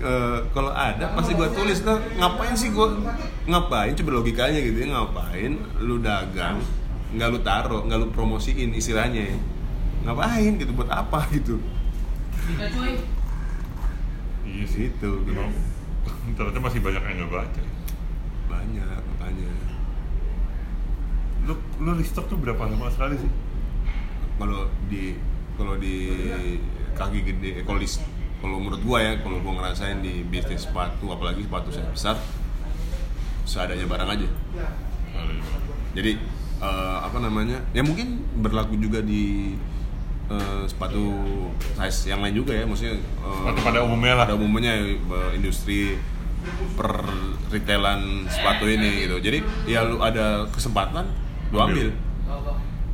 Eh, 0.02 0.39
kalau 0.50 0.74
ada 0.74 1.14
pasti 1.14 1.38
gue 1.38 1.46
tulis 1.54 1.86
nah, 1.86 2.02
ngapain 2.18 2.58
sih 2.58 2.74
gue 2.74 2.88
ngapain 3.46 3.94
coba 3.94 4.18
logikanya 4.18 4.58
gitu 4.58 4.82
ya 4.82 4.98
ngapain 4.98 5.54
lu 5.78 6.02
dagang 6.02 6.58
nggak 7.14 7.28
lu 7.30 7.38
taruh 7.46 7.86
nggak 7.86 8.02
lu 8.02 8.08
promosiin 8.10 8.74
istilahnya 8.74 9.30
ya. 9.30 9.38
ngapain 10.02 10.58
gitu 10.58 10.74
buat 10.74 10.89
apa 10.89 11.22
gitu 11.38 11.62
Iya 14.42 14.66
sih. 14.66 14.89
Gitu, 14.89 15.10
gitu. 15.22 15.42
Ternyata 16.34 16.60
masih 16.60 16.82
banyak 16.82 17.02
yang 17.06 17.18
nggak 17.22 17.32
baca. 17.32 17.62
banyak 18.50 18.84
makanya 19.06 19.54
Lu 21.46 21.54
lu 21.78 21.92
restock 21.94 22.26
tuh 22.26 22.42
berapa 22.42 22.58
lama 22.66 22.89
sekali 22.89 23.22
sih? 23.22 23.32
kalau 24.34 24.66
di 24.89 25.14
kalau 25.58 25.76
di 25.78 25.95
kaki 26.95 27.20
gede 27.24 27.49
eh, 27.62 27.64
kalau 27.66 27.80
di 27.80 27.88
kalau 28.41 28.58
menurut 28.58 28.82
gua 28.82 28.97
ya 29.02 29.12
kalau 29.22 29.38
gua 29.41 29.54
ngerasain 29.62 30.02
di 30.02 30.26
bisnis 30.26 30.66
sepatu 30.66 31.12
apalagi 31.14 31.45
sepatu 31.45 31.70
saya 31.70 31.88
besar 31.93 32.16
seadanya 33.45 33.86
barang 33.89 34.10
aja. 34.10 34.28
Jadi 35.91 36.12
eh, 36.62 36.97
apa 37.04 37.18
namanya 37.20 37.60
ya 37.76 37.84
mungkin 37.84 38.24
berlaku 38.39 38.80
juga 38.80 39.04
di 39.04 39.54
eh, 40.32 40.64
sepatu 40.66 41.04
size 41.76 42.16
yang 42.16 42.24
lain 42.24 42.36
juga 42.38 42.56
ya 42.56 42.64
maksudnya 42.64 42.95
Sepatu 43.20 43.60
pada 43.62 43.80
umumnya 43.84 44.14
lah. 44.16 44.26
pada 44.26 44.36
umumnya 44.39 44.74
eh, 44.80 45.32
industri 45.36 45.99
per 46.74 47.06
retailan 47.54 48.26
sepatu 48.32 48.66
ini 48.66 49.06
gitu. 49.06 49.22
Jadi 49.22 49.39
ya 49.70 49.86
lu 49.86 50.02
ada 50.02 50.47
kesempatan 50.49 51.06
lu 51.52 51.60
ambil 51.60 51.91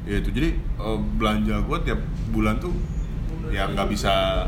ya 0.07 0.23
itu 0.23 0.29
jadi 0.31 0.49
eh, 0.55 0.99
belanja 1.19 1.55
gue 1.67 1.77
tiap 1.83 1.99
bulan 2.31 2.57
tuh 2.63 2.71
ya 3.51 3.67
nggak 3.67 3.87
bisa 3.91 4.47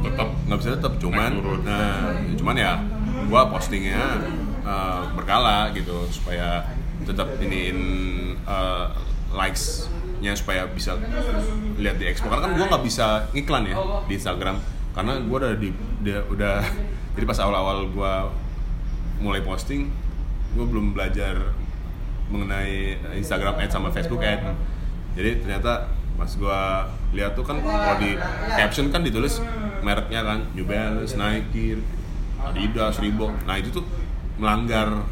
tetap 0.00 0.28
nggak 0.48 0.58
bisa 0.60 0.70
tetap 0.76 0.92
cuman 0.96 1.32
nah 1.64 2.12
cuman 2.36 2.56
ya 2.56 2.72
gua 3.28 3.50
postingnya 3.52 4.00
uh, 4.64 5.10
berkala 5.12 5.74
gitu 5.76 6.08
supaya 6.08 6.64
tetap 7.04 7.28
iniin 7.42 7.78
uh, 8.48 8.92
likes-nya 9.34 10.32
supaya 10.34 10.64
bisa 10.72 10.96
lihat 11.76 12.00
di 12.00 12.08
expo. 12.08 12.32
Karena 12.32 12.48
kan 12.48 12.52
gua 12.56 12.66
nggak 12.72 12.84
bisa 12.84 13.28
iklan 13.36 13.68
ya 13.68 13.76
di 14.08 14.16
Instagram 14.16 14.56
karena 14.96 15.20
gua 15.28 15.36
udah 15.46 15.52
di 15.60 15.70
dia 16.00 16.24
udah 16.26 16.64
jadi 17.14 17.24
pas 17.28 17.38
awal-awal 17.44 17.92
gua 17.92 18.32
mulai 19.20 19.44
posting 19.44 19.92
gua 20.56 20.64
belum 20.64 20.96
belajar 20.96 21.52
mengenai 22.28 23.00
Instagram 23.16 23.56
ad 23.60 23.70
sama 23.72 23.88
Facebook 23.92 24.20
ad 24.20 24.40
jadi 25.16 25.42
ternyata 25.42 25.90
pas 26.18 26.30
gua 26.34 26.90
lihat 27.14 27.34
tuh 27.38 27.46
kan 27.46 27.62
kalau 27.62 27.96
di 28.02 28.18
caption 28.58 28.90
kan 28.90 29.02
ditulis 29.02 29.40
mereknya 29.82 30.20
kan 30.26 30.38
New 30.52 30.66
Balance, 30.66 31.14
Nike, 31.14 31.78
Adidas, 32.42 32.98
Reebok. 32.98 33.30
Nah 33.46 33.56
itu 33.58 33.70
tuh 33.70 33.86
melanggar 34.38 35.06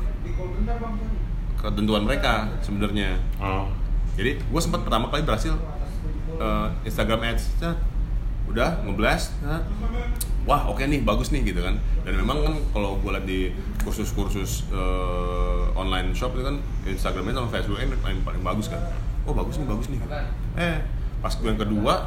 ketentuan 1.59 2.03
mereka 2.07 2.51
sebenarnya. 2.63 3.19
oh 3.43 3.71
Jadi 4.17 4.41
gue 4.41 4.61
sempat 4.63 4.81
pertama 4.81 5.13
kali 5.13 5.29
berhasil 5.29 5.53
eh, 6.41 6.69
Instagram 6.89 7.21
Ads, 7.35 7.61
udah 8.47 8.83
ngeblast, 8.87 9.35
set. 9.43 9.63
wah 10.47 10.71
oke 10.71 10.83
nih 10.87 11.03
bagus 11.03 11.35
nih 11.35 11.43
gitu 11.43 11.61
kan. 11.61 11.77
Dan 12.07 12.23
memang 12.23 12.43
kan 12.47 12.55
kalau 12.71 12.99
gue 13.03 13.11
liat 13.11 13.27
di 13.27 13.51
kursus-kursus 13.83 14.71
eh, 14.71 15.63
online 15.79 16.15
shop 16.15 16.35
itu 16.39 16.45
kan 16.47 16.57
Instagramnya 16.87 17.35
sama 17.35 17.49
Facebook 17.51 17.79
yang 17.83 17.93
paling 18.01 18.21
paling 18.23 18.43
bagus 18.43 18.71
kan. 18.71 18.81
Oh 19.27 19.35
bagus 19.35 19.59
nih 19.59 19.67
bagus 19.67 19.87
nih. 19.91 20.01
Eh 20.57 20.79
pas 21.19 21.33
gue 21.35 21.49
yang 21.49 21.59
kedua 21.59 22.07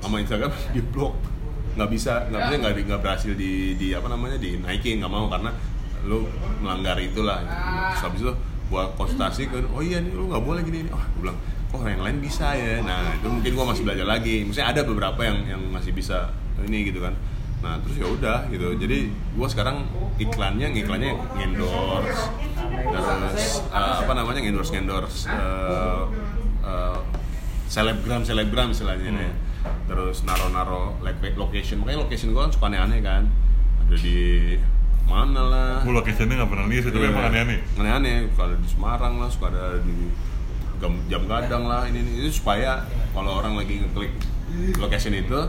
sama 0.00 0.20
Instagram 0.20 0.52
di 0.76 0.80
blok 0.84 1.14
nggak 1.70 1.88
bisa 1.88 2.26
nggak 2.28 2.40
bisa 2.50 2.56
nggak 2.58 2.74
di- 2.74 2.86
nggak 2.90 3.00
berhasil 3.00 3.32
di 3.38 3.52
di 3.78 3.94
apa 3.94 4.10
namanya 4.10 4.36
dinaikin 4.42 4.98
nggak 4.98 5.12
mau 5.12 5.30
karena 5.30 5.54
lu 6.02 6.26
melanggar 6.64 6.98
itulah 6.98 7.44
terus 7.94 8.02
habis 8.02 8.20
itu 8.26 8.32
gua 8.72 8.90
konsultasi 8.98 9.46
kan 9.46 9.64
oh 9.70 9.82
iya 9.84 10.02
nih 10.02 10.10
lu 10.10 10.26
nggak 10.32 10.42
boleh 10.42 10.60
gini 10.66 10.88
nih 10.88 10.92
oh 10.92 10.98
gua 10.98 11.20
bilang 11.30 11.38
kok 11.70 11.86
yang 11.86 12.02
lain 12.02 12.18
bisa 12.18 12.52
ya. 12.58 12.82
Nah 12.82 13.14
itu 13.14 13.26
mungkin 13.30 13.50
gua 13.54 13.66
masih 13.70 13.82
belajar 13.86 14.06
lagi. 14.06 14.42
Maksudnya 14.42 14.68
ada 14.74 14.82
beberapa 14.82 15.20
yang 15.22 15.38
yang 15.46 15.62
masih 15.70 15.94
bisa 15.94 16.34
ini 16.66 16.90
gitu 16.90 17.00
kan. 17.00 17.14
Nah 17.62 17.78
terus 17.84 17.96
ya 17.96 18.06
udah 18.10 18.38
gitu. 18.50 18.74
Jadi 18.74 19.10
gua 19.38 19.46
sekarang 19.46 19.86
iklannya 20.18 20.74
iklannya 20.74 21.14
endorse 21.38 22.26
terus 22.90 23.62
eh, 23.70 23.94
apa 24.02 24.12
namanya 24.12 24.40
endorse 24.42 24.72
endorse 24.74 25.30
selebgram 27.70 28.26
selebgram 28.26 28.74
istilahnya 28.74 29.14
ya. 29.14 29.32
Terus 29.86 30.26
naro-naro 30.26 30.98
like 31.04 31.20
location. 31.38 31.86
Makanya 31.86 32.02
location 32.02 32.34
gua 32.34 32.50
kan 32.50 32.52
suka 32.52 32.66
aneh-aneh 32.66 33.00
kan. 33.04 33.22
Ada 33.86 33.96
di 34.00 34.18
mana 35.06 35.42
lah. 35.42 35.74
Gue 35.82 35.90
locationnya 35.90 36.38
nggak 36.38 36.50
pernah 36.54 36.66
lihat 36.70 36.82
sih 36.86 36.90
tapi 36.94 37.02
Iya. 37.02 37.10
emang 37.10 37.26
aneh-aneh. 37.34 37.58
Aneh-aneh. 37.78 38.16
Suka 38.30 38.42
ada 38.46 38.56
di 38.58 38.68
Semarang 38.70 39.14
lah 39.18 39.28
suka 39.30 39.46
ada 39.50 39.64
di 39.82 39.96
jam, 40.80 40.92
jam 41.06 41.22
gadang 41.28 41.64
lah 41.68 41.84
ini, 41.86 42.00
ini. 42.00 42.10
Itu 42.24 42.40
supaya 42.42 42.82
kalau 43.12 43.38
orang 43.44 43.60
lagi 43.60 43.84
ngeklik 43.84 44.12
location 44.80 45.14
itu 45.14 45.40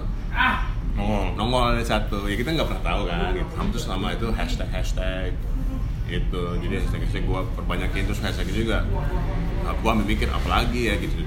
nongol. 0.95 1.25
nongol 1.39 1.63
ada 1.73 1.83
satu. 1.83 2.27
Ya 2.27 2.35
kita 2.37 2.53
nggak 2.53 2.67
pernah 2.67 2.83
tahu 2.83 3.01
kan 3.07 3.33
gitu. 3.33 3.51
Ham 3.57 3.67
terus 3.71 3.85
sama 3.87 4.13
itu 4.13 4.27
hashtag 4.35 4.69
hashtag 4.69 5.31
itu 6.11 6.43
jadi 6.59 6.83
hashtag 6.83 7.07
hashtag 7.07 7.23
gue 7.23 7.41
perbanyakin 7.55 8.03
terus 8.03 8.19
hashtag 8.19 8.51
juga 8.51 8.83
nah, 9.63 9.71
gue 9.71 9.91
mikir 10.03 10.27
apa 10.27 10.47
lagi 10.61 10.91
ya 10.91 10.99
gitu. 10.99 11.23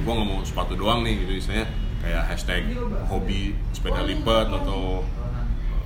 Gue 0.00 0.12
nggak 0.12 0.28
mau 0.28 0.40
sepatu 0.40 0.74
doang 0.74 1.04
nih 1.04 1.24
gitu. 1.24 1.32
Misalnya 1.38 1.68
kayak 2.00 2.22
hashtag 2.32 2.72
hobi 3.08 3.52
sepeda 3.76 4.00
lipat 4.04 4.48
atau 4.48 5.04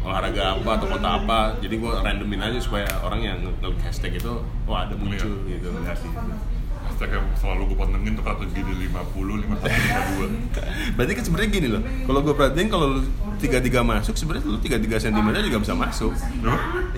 olahraga 0.07 0.55
apa 0.55 0.71
atau 0.79 0.87
kota 0.87 1.09
apa. 1.19 1.41
Jadi 1.59 1.75
gue 1.83 1.93
randomin 1.93 2.39
aja 2.39 2.59
supaya 2.63 2.87
orang 3.03 3.21
yang 3.27 3.39
ngeklik 3.43 3.83
hashtag 3.83 4.23
itu 4.23 4.33
wah 4.71 4.87
ada 4.87 4.95
muncul 4.95 5.43
gitu. 5.51 5.69
Lihat 5.75 5.99
gitu. 5.99 6.19
Hashtag 6.99 7.14
yang 7.14 7.30
selalu 7.38 7.62
gue 7.70 7.78
pantengin 7.78 8.12
tuh 8.18 8.26
kata 8.26 8.42
gini 8.51 8.90
50, 8.90 9.46
51, 9.46 9.70
52 10.90 10.99
Berarti 10.99 11.12
kan 11.14 11.22
sebenarnya 11.22 11.51
gini 11.55 11.68
loh. 11.70 11.82
Kalau 12.11 12.20
gue 12.26 12.34
perhatiin 12.34 12.66
kalau 12.66 12.86
lu 12.99 13.01
tiga 13.38 13.62
tiga 13.62 13.86
masuk, 13.86 14.18
sebenarnya 14.18 14.51
lu 14.51 14.59
tiga 14.59 14.82
tiga 14.82 14.99
cm 14.99 15.30
juga 15.46 15.59
bisa 15.62 15.78
masuk. 15.78 16.11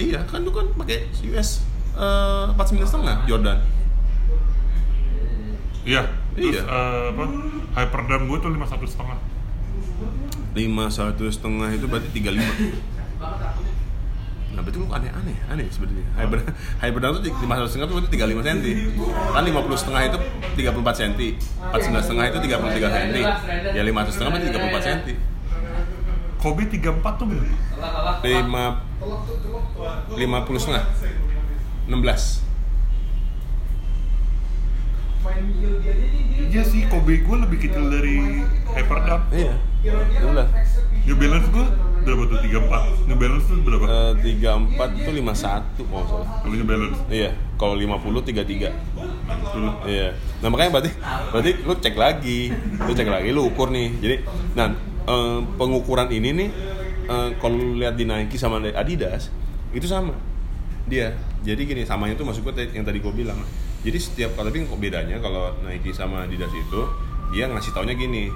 Iya, 0.00 0.24
kan 0.24 0.40
lu 0.40 0.56
kan 0.56 0.72
pakai 0.72 1.04
US 1.28 1.60
eh, 2.00 2.44
empat 2.48 2.64
sembilan 2.64 2.88
setengah 2.88 3.16
Jordan. 3.28 3.58
Iya. 5.84 6.02
Terus 6.32 6.56
Iya. 6.56 6.62
eh, 6.64 7.04
apa? 7.12 7.24
Hyperdam 7.76 8.20
gue 8.24 8.38
tuh 8.40 8.50
51 8.56 8.88
setengah. 8.88 9.18
Lima 10.56 10.88
satu 10.88 11.28
setengah 11.28 11.76
itu 11.76 11.84
berarti 11.84 12.08
tiga 12.08 12.32
lima. 12.32 12.52
Nah, 14.60 14.68
berarti 14.68 14.76
lu 14.84 14.92
aneh-aneh, 14.92 15.36
aneh 15.48 15.72
sebenarnya. 15.72 16.04
Hyper 16.20 16.38
Hyperdam 16.84 17.16
tuh 17.16 17.32
lima 17.32 17.56
satu 17.56 17.68
setengah 17.72 17.86
itu 17.88 17.94
berarti 17.96 18.10
tiga 18.12 18.26
lima 18.28 18.40
cm. 18.44 18.60
Kan 19.32 19.42
lima 19.48 19.60
puluh 19.64 19.78
setengah 19.80 20.02
itu 20.04 20.18
tiga 20.52 20.70
puluh 20.76 20.84
empat 20.84 20.96
cm. 21.00 21.12
Empat 21.64 21.80
sembilan 21.80 22.02
setengah 22.04 22.24
itu 22.28 22.38
tiga 22.44 22.56
puluh 22.60 22.72
tiga 22.76 22.88
cm. 22.92 23.16
Ya 23.72 23.80
lima 23.80 24.04
satu 24.04 24.12
setengah 24.12 24.30
berarti 24.36 24.46
tiga 24.52 24.60
puluh 24.60 24.72
empat 24.76 24.84
cm. 24.84 25.00
Kobe 26.44 26.62
34 26.68 27.20
tuh 27.20 27.24
berapa? 27.24 28.20
Lima 28.20 28.64
lima 30.12 30.38
puluh 30.44 30.60
setengah. 30.60 30.84
Enam 31.88 32.04
belas. 32.04 32.44
Iya 36.52 36.62
sih, 36.68 36.84
Kobe 36.92 37.24
gue 37.24 37.36
lebih 37.48 37.64
kecil 37.64 37.88
dari 37.88 38.44
Hyperdam. 38.76 39.24
Iya. 39.32 39.56
Enam 40.20 40.36
belas. 40.36 40.52
New 41.08 41.16
Balance 41.16 41.48
gue 41.48 41.66
berapa 42.02 42.22
tuh? 42.26 42.38
34. 42.40 43.08
New 43.08 43.18
Balance 43.18 43.44
tuh 43.46 43.60
berapa? 43.62 43.84
Eh, 43.84 44.12
tiga 44.24 44.50
empat 44.56 44.88
itu 44.96 45.10
lima 45.12 45.34
satu 45.36 45.82
kalau 45.86 46.04
salah. 46.08 46.28
Kalau 46.42 46.54
New 46.54 46.68
Balance. 46.68 46.98
Iya, 47.08 47.30
kalau 47.60 47.74
50 47.76 48.20
33. 48.26 48.72
Dulu. 49.54 49.70
Iya. 49.86 50.08
Nah, 50.40 50.48
makanya 50.48 50.70
berarti 50.78 50.90
berarti 51.30 51.50
lu 51.64 51.74
cek 51.76 51.96
lagi. 51.96 52.40
Lu 52.84 52.92
cek 52.92 53.08
lagi, 53.08 53.28
lu 53.30 53.42
ukur 53.48 53.68
nih. 53.70 53.88
Jadi, 54.00 54.16
nah 54.56 54.72
eh, 55.06 55.40
pengukuran 55.56 56.08
ini 56.10 56.30
nih 56.34 56.48
eh, 57.08 57.28
kalau 57.38 57.56
lu 57.56 57.78
lihat 57.78 57.94
di 57.94 58.04
Nike 58.08 58.36
sama 58.40 58.60
di 58.60 58.72
Adidas 58.72 59.28
itu 59.70 59.86
sama. 59.86 60.14
Dia. 60.90 61.14
Jadi 61.40 61.62
gini, 61.64 61.82
samanya 61.86 62.18
tuh 62.18 62.26
maksud 62.26 62.42
gue 62.42 62.52
yang 62.74 62.84
tadi 62.84 62.98
gue 62.98 63.12
bilang. 63.14 63.38
Jadi 63.80 63.96
setiap 63.96 64.36
tapi 64.36 64.68
kok 64.68 64.76
bedanya 64.76 65.16
kalau 65.22 65.56
Nike 65.64 65.94
sama 65.96 66.28
Adidas 66.28 66.52
itu 66.52 66.80
dia 67.32 67.46
ngasih 67.48 67.72
taunya 67.72 67.94
gini. 67.96 68.28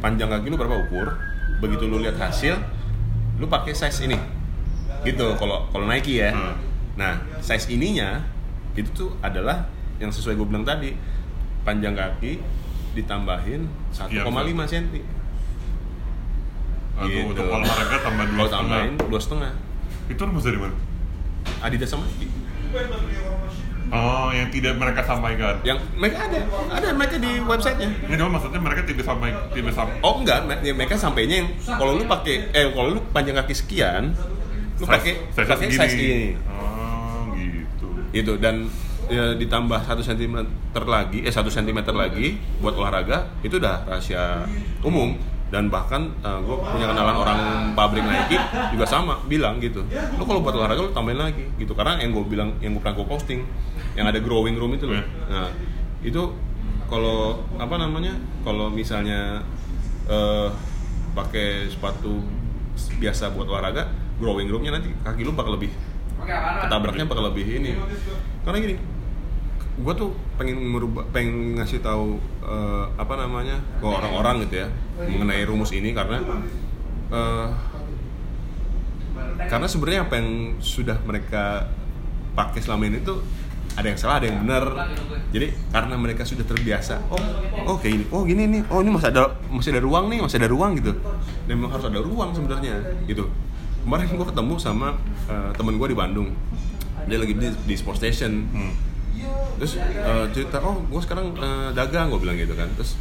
Panjang 0.00 0.28
kaki 0.28 0.52
lu 0.52 0.56
berapa 0.60 0.76
ukur? 0.88 1.35
Begitu 1.56 1.84
lu 1.84 1.98
lihat 1.98 2.16
hasil, 2.16 2.54
lu 3.36 3.46
pakai 3.46 3.72
size 3.72 4.04
ini. 4.04 4.18
Gitu 5.02 5.24
kalau 5.36 5.66
kalau 5.68 5.86
Nike 5.86 6.18
ya. 6.18 6.30
Hmm. 6.30 6.56
Nah, 6.96 7.12
size 7.38 7.68
ininya 7.68 8.24
itu 8.72 8.88
tuh 8.90 9.10
adalah 9.20 9.68
yang 9.96 10.08
sesuai 10.08 10.34
gue 10.34 10.46
bilang 10.46 10.62
tadi 10.62 10.92
panjang 11.62 11.92
kaki 11.92 12.40
ditambahin 12.92 13.64
1,5 13.90 14.24
cm. 14.64 15.04
Aduh, 16.96 17.08
Gitu. 17.08 17.28
untuk 17.28 17.44
olahraga 17.46 17.96
tambah 18.00 18.24
dua 18.24 18.36
Kalau 18.36 18.48
setengah. 18.48 18.60
tambahin 18.80 18.92
dua 18.96 19.20
setengah. 19.20 19.52
Itu 20.06 20.20
rumus 20.22 20.44
dari 20.44 20.56
mana? 20.56 20.74
Adidas 21.60 21.88
sama 21.88 22.04
Nike. 22.06 22.28
Oh, 23.86 24.34
yang 24.34 24.50
tidak 24.50 24.74
mereka 24.74 25.06
sampaikan. 25.06 25.62
Yang 25.62 25.78
mereka 25.94 26.26
ada, 26.26 26.38
ada 26.74 26.88
mereka 26.90 27.16
di 27.22 27.38
websitenya. 27.38 27.88
Ini 28.10 28.14
cuma 28.18 28.30
maksudnya 28.38 28.58
mereka 28.58 28.82
tidak 28.82 29.04
sampai 29.06 29.30
tidak 29.54 29.72
sampai 29.78 29.94
Oh 30.02 30.18
enggak, 30.18 30.42
ya 30.66 30.72
mereka 30.74 30.98
sampainya 30.98 31.46
yang 31.46 31.48
kalau 31.62 31.94
lu 31.94 32.04
pakai 32.10 32.50
eh 32.50 32.66
kalau 32.74 32.98
lu 32.98 33.00
panjang 33.14 33.38
kaki 33.38 33.54
sekian, 33.54 34.10
lu 34.82 34.84
pakai 34.90 35.30
size 35.30 35.46
pakai 35.46 35.66
size 35.70 35.96
ini. 36.02 36.34
Oh, 36.50 37.30
gitu. 37.38 37.86
Itu 38.10 38.32
dan 38.42 38.66
ya, 39.06 39.38
ditambah 39.38 39.78
satu 39.86 40.02
cm 40.02 40.34
lagi, 40.74 41.22
eh 41.22 41.30
satu 41.30 41.46
cm 41.46 41.78
lagi 41.94 42.42
buat 42.58 42.74
olahraga 42.74 43.30
itu 43.46 43.62
udah 43.62 43.86
rahasia 43.86 44.50
umum 44.82 45.14
dan 45.46 45.70
bahkan 45.70 46.10
gue 46.22 46.56
punya 46.58 46.90
kenalan 46.90 47.16
orang 47.22 47.38
pabrik 47.78 48.02
Nike 48.02 48.34
juga 48.74 48.82
sama 48.82 49.22
bilang 49.30 49.62
gitu 49.62 49.86
lu 50.18 50.24
kalau 50.26 50.42
buat 50.42 50.58
olahraga 50.58 50.82
lu 50.82 50.90
tambahin 50.90 51.22
lagi 51.22 51.46
gitu. 51.60 51.70
Karena 51.70 52.02
yang 52.02 52.10
gue 52.10 52.24
bilang 52.26 52.58
yang 52.58 52.74
gue 52.74 52.82
pernah 52.82 52.98
gue 52.98 53.06
posting 53.06 53.40
yang 53.94 54.10
ada 54.10 54.18
growing 54.18 54.58
room 54.58 54.74
itu 54.74 54.90
loh. 54.90 54.98
Iya. 54.98 55.06
nah 55.30 55.48
itu 56.02 56.22
kalau 56.90 57.46
apa 57.58 57.74
namanya 57.78 58.14
kalau 58.42 58.70
misalnya 58.70 59.42
eh, 60.10 60.48
pakai 61.14 61.70
sepatu 61.70 62.20
biasa 62.98 63.32
buat 63.32 63.46
olahraga 63.46 63.88
growing 64.18 64.50
roomnya 64.50 64.76
nanti 64.76 64.92
kaki 65.06 65.22
lu 65.22 65.32
bakal 65.32 65.54
lebih 65.54 65.70
ketabraknya 66.66 67.06
bakal 67.06 67.30
lebih 67.30 67.46
ini. 67.46 67.78
Karena 68.42 68.58
gini 68.58 68.95
gue 69.76 69.92
tuh 69.92 70.10
pengen 70.40 70.56
merubah 70.56 71.04
pengen 71.12 71.60
ngasih 71.60 71.84
tahu 71.84 72.16
eh, 72.40 72.84
apa 72.96 73.14
namanya 73.20 73.60
ke 73.76 73.84
orang-orang 73.84 74.48
gitu 74.48 74.64
ya 74.64 74.68
mengenai 74.96 75.44
rumus 75.44 75.72
ini 75.76 75.92
karena 75.92 76.24
eh, 77.12 77.48
karena 79.48 79.66
sebenarnya 79.68 80.08
apa 80.08 80.14
yang 80.16 80.56
sudah 80.64 80.96
mereka 81.04 81.68
pakai 82.32 82.60
selama 82.60 82.88
ini 82.88 83.04
tuh 83.04 83.20
ada 83.76 83.92
yang 83.92 84.00
salah 84.00 84.16
ada 84.24 84.26
yang 84.32 84.40
benar. 84.40 84.64
Jadi 85.36 85.52
karena 85.68 85.94
mereka 86.00 86.24
sudah 86.24 86.48
terbiasa 86.48 86.96
oh 87.12 87.20
oh 87.68 87.76
kayak 87.76 87.92
gini 88.00 88.04
oh 88.08 88.22
gini 88.24 88.42
nih 88.48 88.62
oh 88.72 88.80
ini 88.80 88.88
masih 88.88 89.12
ada 89.12 89.36
masih 89.52 89.70
ada 89.76 89.82
ruang 89.84 90.08
nih 90.08 90.18
masih 90.24 90.36
ada 90.40 90.48
ruang 90.48 90.72
gitu. 90.80 90.92
Dan 91.44 91.54
memang 91.60 91.76
harus 91.76 91.84
ada 91.84 92.00
ruang 92.00 92.32
sebenarnya 92.32 92.80
gitu. 93.04 93.28
Kemarin 93.84 94.08
gue 94.08 94.26
ketemu 94.32 94.54
sama 94.56 94.96
eh, 95.28 95.50
temen 95.52 95.76
gue 95.76 95.88
di 95.92 95.96
Bandung. 95.96 96.32
Dia 97.04 97.20
lagi 97.20 97.36
di, 97.36 97.52
di 97.52 97.74
sport 97.76 98.00
station. 98.00 98.48
Hmm. 98.48 98.72
Terus 99.56 99.72
eh, 99.80 100.24
cerita 100.36 100.60
oh 100.60 100.84
gue 100.84 101.00
sekarang 101.00 101.32
eh, 101.36 101.68
dagang 101.72 102.12
gue 102.12 102.20
bilang 102.20 102.36
gitu 102.36 102.52
kan. 102.52 102.68
Terus 102.76 102.98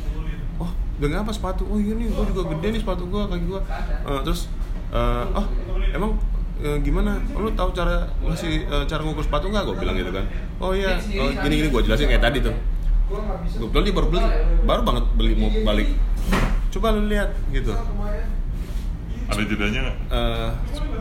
oh 0.62 0.72
dagang 1.02 1.28
apa 1.28 1.32
sepatu? 1.36 1.68
Oh 1.68 1.78
iya 1.80 1.94
nih 1.96 2.08
gue 2.12 2.26
juga 2.32 2.42
gede 2.56 2.68
nih 2.76 2.82
sepatu 2.82 3.08
gue 3.08 3.22
kaki 3.28 3.46
gue 3.46 3.62
Eh, 4.06 4.20
terus 4.24 4.48
eh, 4.94 5.26
oh 5.36 5.46
emang 5.92 6.16
eh, 6.64 6.78
gimana? 6.80 7.20
Oh, 7.36 7.44
lu 7.44 7.52
tahu 7.54 7.76
cara 7.76 8.08
ngasih 8.24 8.68
eh, 8.68 8.84
cara 8.88 9.02
ngukur 9.04 9.26
sepatu 9.26 9.52
nggak? 9.52 9.64
Gue 9.68 9.76
bilang 9.80 9.96
gitu 10.00 10.12
kan. 10.16 10.26
Oh 10.64 10.72
iya 10.72 10.96
oh, 10.96 11.30
gini 11.44 11.54
gini 11.60 11.68
gue 11.70 11.82
jelasin 11.84 12.08
kayak 12.08 12.24
tadi 12.24 12.40
tuh. 12.40 12.56
Gue 13.60 13.82
dia 13.84 13.94
baru 13.94 14.08
beli. 14.10 14.28
Baru 14.64 14.82
banget 14.88 15.06
beli 15.20 15.34
mau 15.36 15.52
balik. 15.64 15.92
Coba 16.72 16.96
lu 16.96 17.08
lihat 17.08 17.32
gitu. 17.52 17.76
Ada 19.26 19.42
jedanya 19.42 19.80
nggak? 19.90 19.98
Eh, 20.14 20.50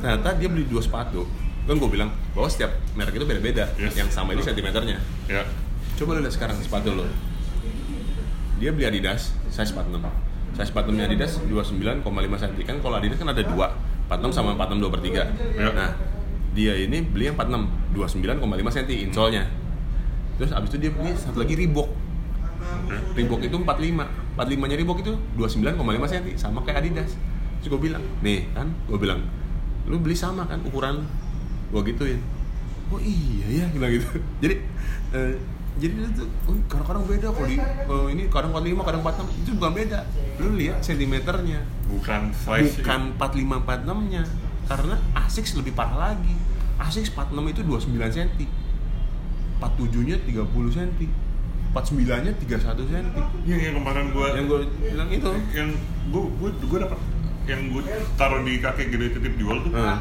ternyata 0.01 0.29
dia 0.41 0.49
beli 0.49 0.65
dua 0.65 0.81
sepatu 0.81 1.29
kan 1.65 1.77
gue 1.81 1.91
bilang 1.91 2.11
bahwa 2.37 2.49
setiap 2.49 2.77
merek 2.93 3.17
itu 3.17 3.25
beda-beda 3.25 3.65
Yes. 3.81 3.97
yang 3.97 4.09
sama 4.13 4.37
itu 4.37 4.45
sentimeternya 4.45 5.01
Ya. 5.25 5.43
Coba 5.95 6.19
lu 6.19 6.27
lihat 6.27 6.35
sekarang 6.35 6.59
sepatu 6.59 6.91
lo. 6.93 7.07
Dia 8.59 8.75
beli 8.75 8.87
Adidas 8.87 9.31
size 9.49 9.71
46. 9.71 10.03
Size 10.55 10.71
46 10.71 10.95
nya 10.99 11.05
Adidas 11.07 11.33
29,5 11.47 12.03
cm. 12.43 12.55
Kan 12.67 12.77
kalau 12.83 12.99
Adidas 12.99 13.19
kan 13.19 13.31
ada 13.31 13.43
dua, 13.43 13.67
46 14.11 14.35
sama 14.35 14.59
46 14.59 14.83
2 14.83 14.95
per 14.95 15.01
3. 15.03 15.23
Ya. 15.55 15.71
Nah, 15.71 15.91
dia 16.55 16.75
ini 16.79 16.99
beli 17.03 17.31
yang 17.31 17.39
46, 17.39 17.71
29,5 17.95 18.75
cm 18.75 18.87
insolnya. 19.11 19.43
Terus 20.35 20.51
abis 20.51 20.69
itu 20.75 20.79
dia 20.83 20.91
beli 20.91 21.15
satu 21.15 21.39
lagi 21.39 21.55
Reebok. 21.55 21.89
Reebok 23.15 23.41
itu 23.47 23.55
45. 23.55 24.35
45 24.35 24.71
nya 24.71 24.77
Reebok 24.79 24.99
itu 24.99 25.13
29,5 25.39 26.11
cm 26.11 26.27
sama 26.35 26.59
kayak 26.67 26.83
Adidas. 26.83 27.15
Terus 27.63 27.69
gue 27.71 27.81
bilang, 27.81 28.03
nih 28.21 28.51
kan, 28.51 28.67
gue 28.91 28.99
bilang, 28.99 29.23
lu 29.87 30.03
beli 30.03 30.19
sama 30.19 30.43
kan 30.47 30.59
ukuran 30.67 31.07
gue 31.73 31.81
gituin. 31.93 32.21
Oh 32.93 33.01
iya 33.01 33.65
ya, 33.65 33.65
bilang 33.73 33.91
gitu. 33.95 34.07
Jadi 34.43 34.57
eh, 35.15 35.35
jadi 35.75 35.91
itu 35.91 36.23
tuh 36.23 36.29
oh, 36.47 36.55
kadang-kadang 36.71 37.03
beda 37.03 37.35
kalau 37.35 37.49
di 37.51 37.59
eh, 37.59 38.07
ini 38.15 38.23
kadang 38.31 38.55
45 38.55 38.87
kadang 38.87 39.03
46 39.03 39.43
itu 39.43 39.51
bukan 39.59 39.73
beda. 39.75 40.01
Lu 40.39 40.49
lihat 40.55 40.79
sentimeternya. 40.87 41.61
Bukan 41.91 42.31
size. 42.31 42.79
Bukan 42.79 43.01
45 43.19 43.67
46 43.67 44.13
nya 44.15 44.23
karena 44.71 44.95
Asics 45.19 45.53
lebih 45.59 45.75
parah 45.75 46.15
lagi. 46.15 46.35
Asics 46.79 47.11
46 47.11 47.51
itu 47.51 47.61
29 47.67 47.91
cm. 47.91 48.31
47 49.59 50.09
nya 50.09 50.17
30 50.23 50.77
cm. 50.79 51.11
49 51.75 52.07
nya 52.23 52.33
31 52.39 52.91
cm. 52.95 53.07
Iya 53.43 53.57
yang 53.67 53.75
kemarin 53.83 54.05
gua 54.15 54.27
Yang 54.31 54.47
gue 54.47 54.59
bilang 54.95 55.11
itu. 55.11 55.31
yang 55.59 55.69
gua 56.15 56.23
gua 56.39 56.51
gua 56.55 56.79
dapat 56.87 57.01
yang 57.51 57.61
gua 57.75 57.83
taruh 58.15 58.41
di 58.47 58.63
kakek 58.63 58.95
gede 58.95 59.19
titip 59.19 59.35
jual 59.43 59.59
tuh. 59.67 59.75
Eh, 59.75 59.99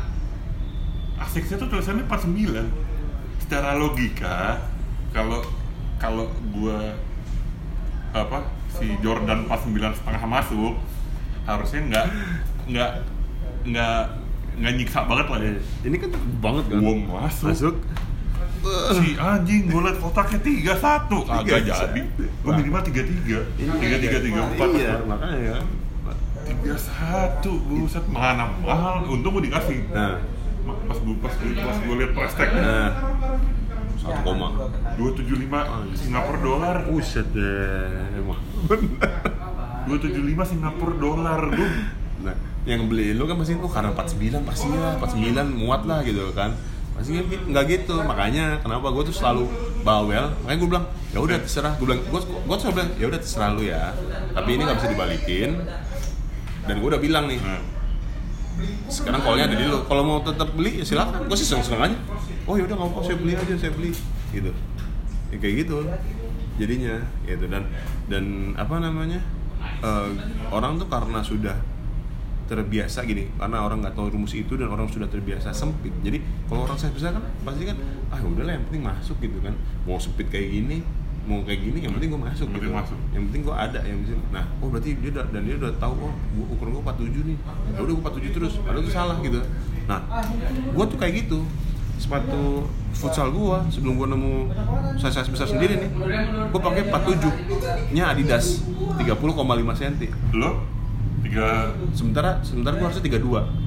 Asicsnya 1.19 1.55
tuh 1.61 1.67
tulisannya 1.69 2.05
49 2.05 3.43
Secara 3.43 3.77
logika 3.77 4.57
Kalau 5.13 5.41
kalau 6.01 6.27
gua 6.51 6.93
apa 8.13 8.45
si 8.69 8.93
Jordan 9.01 9.49
49 9.49 9.97
setengah 9.97 10.23
masuk 10.29 10.75
harusnya 11.43 11.81
nggak 11.89 12.05
nggak 12.69 12.91
nggak 13.67 13.99
nggak 14.53 14.73
nyiksa 14.77 14.99
banget 15.09 15.27
lah 15.33 15.39
ya. 15.41 15.51
Ini 15.89 15.95
kan 15.97 16.09
banget 16.39 16.65
kan. 16.69 16.79
Wong 16.79 16.99
masuk. 17.09 17.49
Masuk. 17.51 17.75
si 18.95 19.19
anjing 19.19 19.67
gue 19.67 19.81
liat 19.83 19.99
kotaknya 19.99 20.39
tiga 20.39 20.73
satu. 20.79 21.27
Kagak 21.27 21.67
jadi. 21.67 22.01
Gue 22.15 22.51
minimal 22.55 22.79
tiga 22.87 23.03
tiga. 23.03 23.39
Tiga 23.59 23.97
tiga 23.99 24.17
tiga 24.23 24.39
empat 24.47 24.67
Iya, 24.71 24.95
makanya. 25.03 25.39
Ya. 25.39 25.57
tiga 26.43 26.75
satu 26.75 27.59
buset 27.67 28.03
mana 28.07 28.47
mahal 28.63 29.03
untung 29.07 29.35
gue 29.35 29.51
dikasih. 29.51 29.83
Nah, 29.91 30.15
pas 30.63 30.97
gue 30.97 31.15
pas 31.19 31.33
gue 31.33 31.53
pas 31.59 31.77
gue 31.77 31.95
liat 31.99 32.11
price 32.15 32.35
tag 32.39 32.49
nah. 32.55 32.91
Satu 33.93 34.19
koma. 34.25 34.47
dua 34.99 35.09
tujuh 35.15 35.37
lima 35.39 35.63
Singapura 35.95 36.39
dolar 36.43 36.77
Buset 36.91 37.23
deh, 37.31 38.19
emang. 38.19 38.41
dua 39.87 39.97
tujuh 39.99 40.23
lima 40.23 40.43
Singapura 40.43 40.95
dolar 40.99 41.39
gue 41.51 41.69
Nah, 42.23 42.35
yang 42.63 42.87
beli 42.87 43.11
lu 43.11 43.27
kan 43.27 43.35
pasti 43.35 43.59
oh 43.59 43.67
karena 43.67 43.91
49 43.91 44.47
pasti 44.47 44.67
lah, 44.71 44.95
49 44.95 45.59
muat 45.59 45.83
lah 45.83 45.99
gitu 46.07 46.31
kan. 46.31 46.55
Pasti 46.95 47.19
nggak 47.19 47.63
gitu, 47.67 47.99
makanya 48.07 48.63
kenapa 48.63 48.87
gue 48.95 49.03
tuh 49.11 49.15
selalu 49.15 49.43
bawel. 49.83 50.31
Makanya 50.47 50.57
gue 50.63 50.69
bilang, 50.71 50.85
ya 51.11 51.19
udah 51.19 51.37
terserah. 51.43 51.75
Gue 51.75 51.91
bilang, 51.91 52.01
gue 52.07 52.21
gue 52.23 52.55
selalu 52.63 52.73
bilang, 52.79 52.91
ya 52.95 53.05
udah 53.11 53.19
terserah 53.19 53.49
lu 53.51 53.63
ya. 53.67 53.91
Tapi 54.31 54.49
ini 54.55 54.61
nggak 54.63 54.77
bisa 54.79 54.89
dibalikin. 54.95 55.51
Dan 56.63 56.75
gue 56.79 56.87
udah 56.87 57.01
bilang 57.03 57.27
nih, 57.27 57.43
nah, 57.43 57.59
sekarang 58.87 59.21
callnya 59.25 59.45
ada 59.49 59.55
di 59.57 59.65
lu. 59.65 59.79
Kalau 59.85 60.03
mau 60.05 60.19
tetap 60.21 60.53
beli, 60.53 60.81
ya 60.81 60.85
silakan. 60.85 61.25
Gue 61.25 61.37
sih 61.37 61.47
seneng-seneng 61.47 61.91
aja. 61.91 61.97
Oh 62.47 62.55
yaudah 62.59 62.75
nggak 62.75 62.89
apa, 62.93 62.99
saya 63.03 63.17
beli 63.17 63.33
aja, 63.33 63.53
saya 63.57 63.71
beli. 63.73 63.91
Gitu. 64.31 64.51
Ya, 65.33 65.35
kayak 65.41 65.55
gitu. 65.65 65.77
Jadinya, 66.61 66.95
gitu 67.25 67.45
dan 67.49 67.63
dan 68.05 68.53
apa 68.53 68.77
namanya? 68.77 69.17
eh, 69.83 70.09
orang 70.51 70.79
tuh 70.79 70.87
karena 70.87 71.19
sudah 71.23 71.55
terbiasa 72.43 73.07
gini 73.07 73.31
karena 73.39 73.63
orang 73.63 73.79
nggak 73.79 73.95
tahu 73.95 74.11
rumus 74.11 74.35
itu 74.35 74.59
dan 74.59 74.67
orang 74.67 74.85
sudah 74.91 75.07
terbiasa 75.07 75.55
sempit 75.55 75.95
jadi 76.03 76.19
kalau 76.51 76.67
orang 76.67 76.75
saya 76.75 76.91
besar 76.91 77.15
kan 77.15 77.23
pasti 77.47 77.63
kan 77.63 77.79
ah 78.11 78.19
udah 78.19 78.43
lah 78.43 78.53
yang 78.59 78.65
penting 78.67 78.83
masuk 78.83 79.15
gitu 79.23 79.39
kan 79.39 79.55
mau 79.87 79.95
sempit 79.95 80.27
kayak 80.27 80.51
gini 80.51 80.83
mau 81.23 81.39
kayak 81.47 81.59
gini 81.63 81.79
yang 81.87 81.93
penting 81.95 82.11
gue 82.11 82.19
masuk 82.19 82.47
Yang 82.51 82.59
gitu. 82.67 82.75
masuk. 82.75 82.97
yang 83.15 83.23
penting 83.31 83.41
gue 83.47 83.55
ada 83.55 83.79
yang 83.87 83.97
penting 84.03 84.19
nah 84.35 84.43
oh 84.59 84.67
berarti 84.67 84.89
dia 84.99 85.09
udah, 85.15 85.25
dan 85.31 85.41
dia 85.47 85.55
udah 85.55 85.71
tahu 85.79 85.93
oh 85.95 86.11
gua, 86.11 86.45
ukuran 86.51 86.71
gue 86.75 86.83
47 86.83 87.29
nih. 87.31 87.37
Ya 87.71 87.79
udah 87.79 87.93
gue 87.95 88.03
47 88.03 88.35
terus. 88.35 88.53
Padahal 88.59 88.83
itu 88.83 88.91
salah 88.91 89.17
gitu. 89.23 89.39
Nah 89.87 89.99
gue 90.75 90.85
tuh 90.91 90.97
kayak 90.99 91.13
gitu. 91.23 91.39
Sepatu 91.95 92.67
futsal 92.91 93.31
gue 93.31 93.57
sebelum 93.71 93.95
gue 93.95 94.07
nemu 94.11 94.33
size 94.99 95.15
size 95.15 95.29
besar 95.31 95.47
sendiri 95.47 95.79
nih 95.79 95.89
gue 96.51 96.59
pakai 96.59 96.91
47 96.91 97.95
nya 97.95 98.11
Adidas 98.11 98.59
30,5 98.99 99.79
cm. 99.79 99.95
Lo? 100.35 100.67
Tiga 101.23 101.71
sementara 101.95 102.43
sementara 102.43 102.75
gue 102.75 102.85
harusnya 102.91 103.05
32 103.07 103.63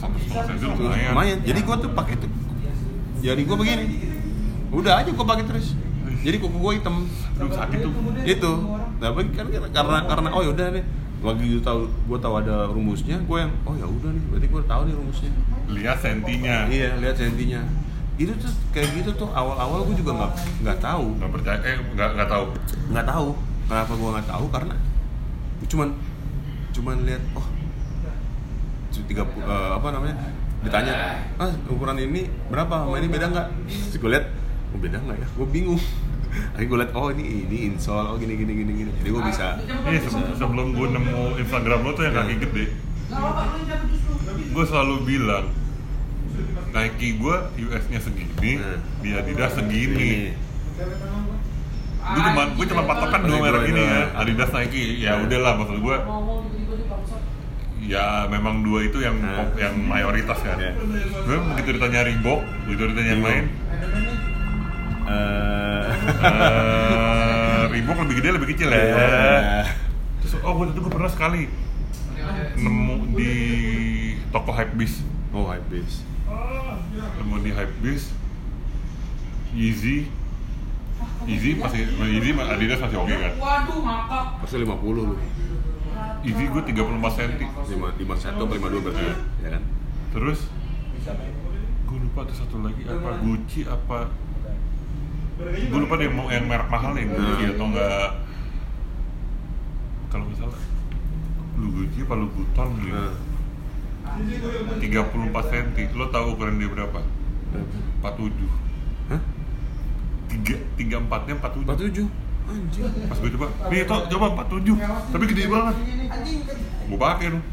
satu 0.00 0.16
senti 0.16 0.64
lumayan. 0.66 1.12
Lumayan. 1.12 1.38
Jadi 1.46 1.60
gue 1.62 1.76
tuh 1.78 1.90
pakai 1.94 2.14
itu 2.18 2.26
jadi 3.20 3.40
gue 3.46 3.56
begini. 3.56 3.84
Udah 4.74 5.04
aja 5.04 5.10
gue 5.12 5.26
pakai 5.28 5.44
terus 5.46 5.76
jadi 6.20 6.36
kuku 6.36 6.56
gue 6.56 6.72
hitam. 6.80 6.96
Aduh 7.38 7.52
sakit 7.52 7.78
tuh. 7.80 7.92
itu. 8.24 8.52
nah 9.00 9.08
bagi- 9.16 9.32
kan 9.32 9.46
karena 9.48 9.98
karena 10.04 10.28
oh 10.32 10.42
yaudah 10.44 10.66
nih. 10.76 10.84
Lagi 11.20 11.44
gue 11.56 11.62
tahu 11.64 11.88
gue 11.88 12.18
tahu 12.20 12.34
ada 12.40 12.68
rumusnya 12.68 13.16
gue 13.20 13.38
yang 13.40 13.52
oh 13.64 13.74
ya 13.76 13.86
udah 13.88 14.10
nih. 14.12 14.24
Berarti 14.32 14.46
gue 14.48 14.62
tahu 14.68 14.80
nih 14.88 14.94
rumusnya. 14.96 15.32
Lihat 15.70 15.98
sentinya. 16.00 16.56
Iya 16.68 16.88
lihat 17.00 17.16
sentinya. 17.16 17.60
Itu 18.20 18.32
tuh 18.36 18.52
kayak 18.76 18.88
gitu 19.00 19.10
tuh 19.16 19.28
awal-awal 19.32 19.84
gue 19.88 19.96
juga 19.96 20.12
nggak 20.16 20.32
nggak 20.60 20.78
tahu 20.84 21.04
nggak 21.16 21.30
percaya 21.40 21.58
eh 21.64 21.76
nggak 21.96 22.10
nggak 22.20 22.28
tahu 22.28 22.44
nggak 22.92 23.06
tahu 23.08 23.28
kenapa 23.64 23.92
gue 23.96 24.10
nggak 24.12 24.28
tahu 24.28 24.44
karena 24.52 24.74
cuman 25.70 25.88
cuman 26.76 26.96
lihat 27.08 27.22
oh 27.32 27.46
tiga 29.08 29.24
eh, 29.24 29.70
apa 29.72 29.88
namanya 29.90 30.14
ditanya 30.60 30.92
ah 31.40 31.48
ukuran 31.72 31.96
ini 31.96 32.28
berapa? 32.52 32.84
Sama 32.84 32.96
ini 33.00 33.08
beda 33.08 33.26
nggak? 33.32 33.48
Gue 33.96 34.10
lihat 34.12 34.26
oh 34.76 34.78
beda 34.78 34.98
nggak 35.00 35.16
ya? 35.24 35.28
Gue 35.34 35.46
bingung 35.48 35.80
Akhirnya 36.50 36.66
gue 36.66 36.78
lihat 36.78 36.92
oh 36.92 37.08
ini 37.10 37.24
ini 37.44 37.56
insole 37.68 38.06
oh 38.06 38.16
gini 38.16 38.34
gini 38.34 38.52
gini 38.54 38.72
gini. 38.76 38.90
Jadi 38.94 39.08
gue 39.08 39.22
bisa 39.24 39.46
Ini 39.58 39.98
se- 40.00 40.34
sebelum 40.34 40.72
gue 40.72 40.86
nemu 40.88 41.22
Instagram 41.38 41.78
lo 41.80 41.90
tuh 41.90 42.04
yang 42.04 42.14
kaki 42.14 42.34
gede 42.38 42.64
Gue 44.48 44.64
selalu 44.64 44.94
bilang 45.04 45.46
Nike 46.70 47.08
gue 47.16 47.36
US 47.64 47.84
nya 47.88 47.98
segini, 47.98 48.52
Hmm. 48.56 48.78
di 48.98 49.10
Adidas 49.12 49.52
segini. 49.52 49.98
Ini 49.98 50.32
Gue 52.00 52.22
cuma, 52.24 52.42
gue 52.48 52.66
cuma 52.66 52.82
patokan 52.84 53.20
dua 53.20 53.30
Paling 53.32 53.42
merek 53.44 53.60
dua 53.60 53.68
ini 53.68 53.82
ya 53.84 54.02
Adidas 54.16 54.50
Nike, 54.50 54.82
ya 54.98 55.12
Hmm. 55.12 55.24
udahlah 55.24 55.52
maksud 55.56 55.78
gue 55.78 55.96
Ya 57.82 58.04
memang 58.26 58.62
dua 58.62 58.84
itu 58.84 58.98
yang 58.98 59.16
Hmm. 59.16 59.34
pop- 59.34 59.56
yang 59.56 59.74
mayoritas 59.74 60.38
kan 60.38 60.56
Iya. 60.56 60.72
Gue 61.20 61.36
begitu 61.50 61.68
ditanya 61.74 62.00
Reebok, 62.02 62.40
begitu 62.64 62.82
ditanya 62.88 63.10
yang 63.10 63.24
lain. 63.24 63.44
Eh 65.02 65.49
eh, 66.18 67.62
Reebok 67.70 67.96
lebih 68.06 68.16
gede 68.18 68.28
lebih 68.34 68.48
kecil 68.54 68.68
ya? 68.70 68.82
Eh, 68.82 69.64
Terus, 70.20 70.32
oh 70.42 70.52
waktu 70.52 70.72
itu 70.74 70.80
gue 70.82 70.92
pernah 70.92 71.10
sekali 71.10 71.42
nemu 72.54 73.16
di 73.16 73.32
toko 74.30 74.50
Hypebeast 74.52 75.02
oh 75.32 75.48
hypebeast 75.48 76.04
nemu 77.18 77.34
di 77.40 77.50
Hypebeast 77.50 78.08
Yeezy. 79.50 80.06
Yeezy 81.26 81.58
masih 81.58 81.90
Yeezy 81.90 82.30
sama 82.30 82.44
Adidas 82.54 82.78
masih 82.78 82.98
oke 83.02 83.10
kan? 83.10 83.32
Waduh, 83.34 83.78
ngakak. 83.82 84.24
pasti 84.46 84.56
50 84.62 84.94
lu. 84.94 85.02
Yeezy 86.22 86.44
gue 86.46 86.62
34 86.70 87.16
cm 87.18 87.30
lima 87.66 87.88
lima 87.98 88.14
satu 88.14 88.46
atau 88.46 88.54
lima 88.54 88.68
dua 88.70 88.80
berarti 88.84 89.02
ya? 89.02 89.16
Kan 89.50 89.62
terus 90.10 90.46
gue 91.86 91.98
lupa 91.98 92.20
tuh 92.28 92.36
satu 92.38 92.62
lagi 92.62 92.82
apa 92.86 93.10
Gucci 93.18 93.60
apa 93.66 93.98
gue 95.40 95.78
lupa 95.78 95.94
deh 95.96 96.08
mau 96.08 96.28
yang 96.28 96.44
merek 96.44 96.68
mahal 96.68 96.92
yang 96.94 97.10
Gucci 97.10 97.42
Hmm. 97.42 97.52
atau 97.54 97.66
enggak. 97.66 98.10
Kalau 100.08 100.24
salah 100.34 100.60
lu 101.56 101.68
Gucci 101.72 101.98
apa 102.00 102.14
lu 102.14 102.26
Vuitton 102.28 102.68
gitu 102.78 103.04
Nah, 104.00 104.76
34 104.76 105.06
cm 105.46 105.68
lo 105.94 106.06
tahu 106.08 106.34
ukuran 106.34 106.58
dia 106.58 106.66
berapa? 106.66 106.98
47 108.00 108.48
Hah? 109.08 109.20
tiga 110.26 110.56
tiga 110.74 110.96
empatnya 110.98 111.34
47 111.36 111.62
47 111.62 112.10
Anjing. 112.50 112.90
Pas 113.06 113.14
gue 113.16 113.30
coba. 113.30 113.46
Nih 113.68 113.84
to 113.84 113.96
coba 114.10 114.26
47 114.42 114.74
tapi 115.08 115.24
gede 115.24 115.44
banget. 115.46 115.74
Gue 116.84 116.98
pakai 116.98 117.26
dong 117.30 117.44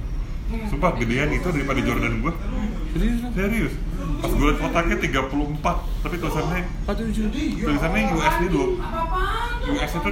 sumpah 0.65 0.95
gedean 0.95 1.27
itu 1.29 1.43
daripada 1.45 1.75
Jordan 1.77 2.23
gue 2.23 2.33
Serius 2.89 3.19
serius 3.35 3.73
pas 4.17 4.29
gue 4.29 4.45
liat 4.45 4.57
kotaknya 4.57 4.97
34 4.97 5.61
tapi 6.01 6.15
tulisannya 6.17 6.61
47 6.85 7.61
tulisannya 7.61 8.01
USD 8.11 8.43
2 8.49 9.71
US 9.71 9.91
itu 9.93 10.09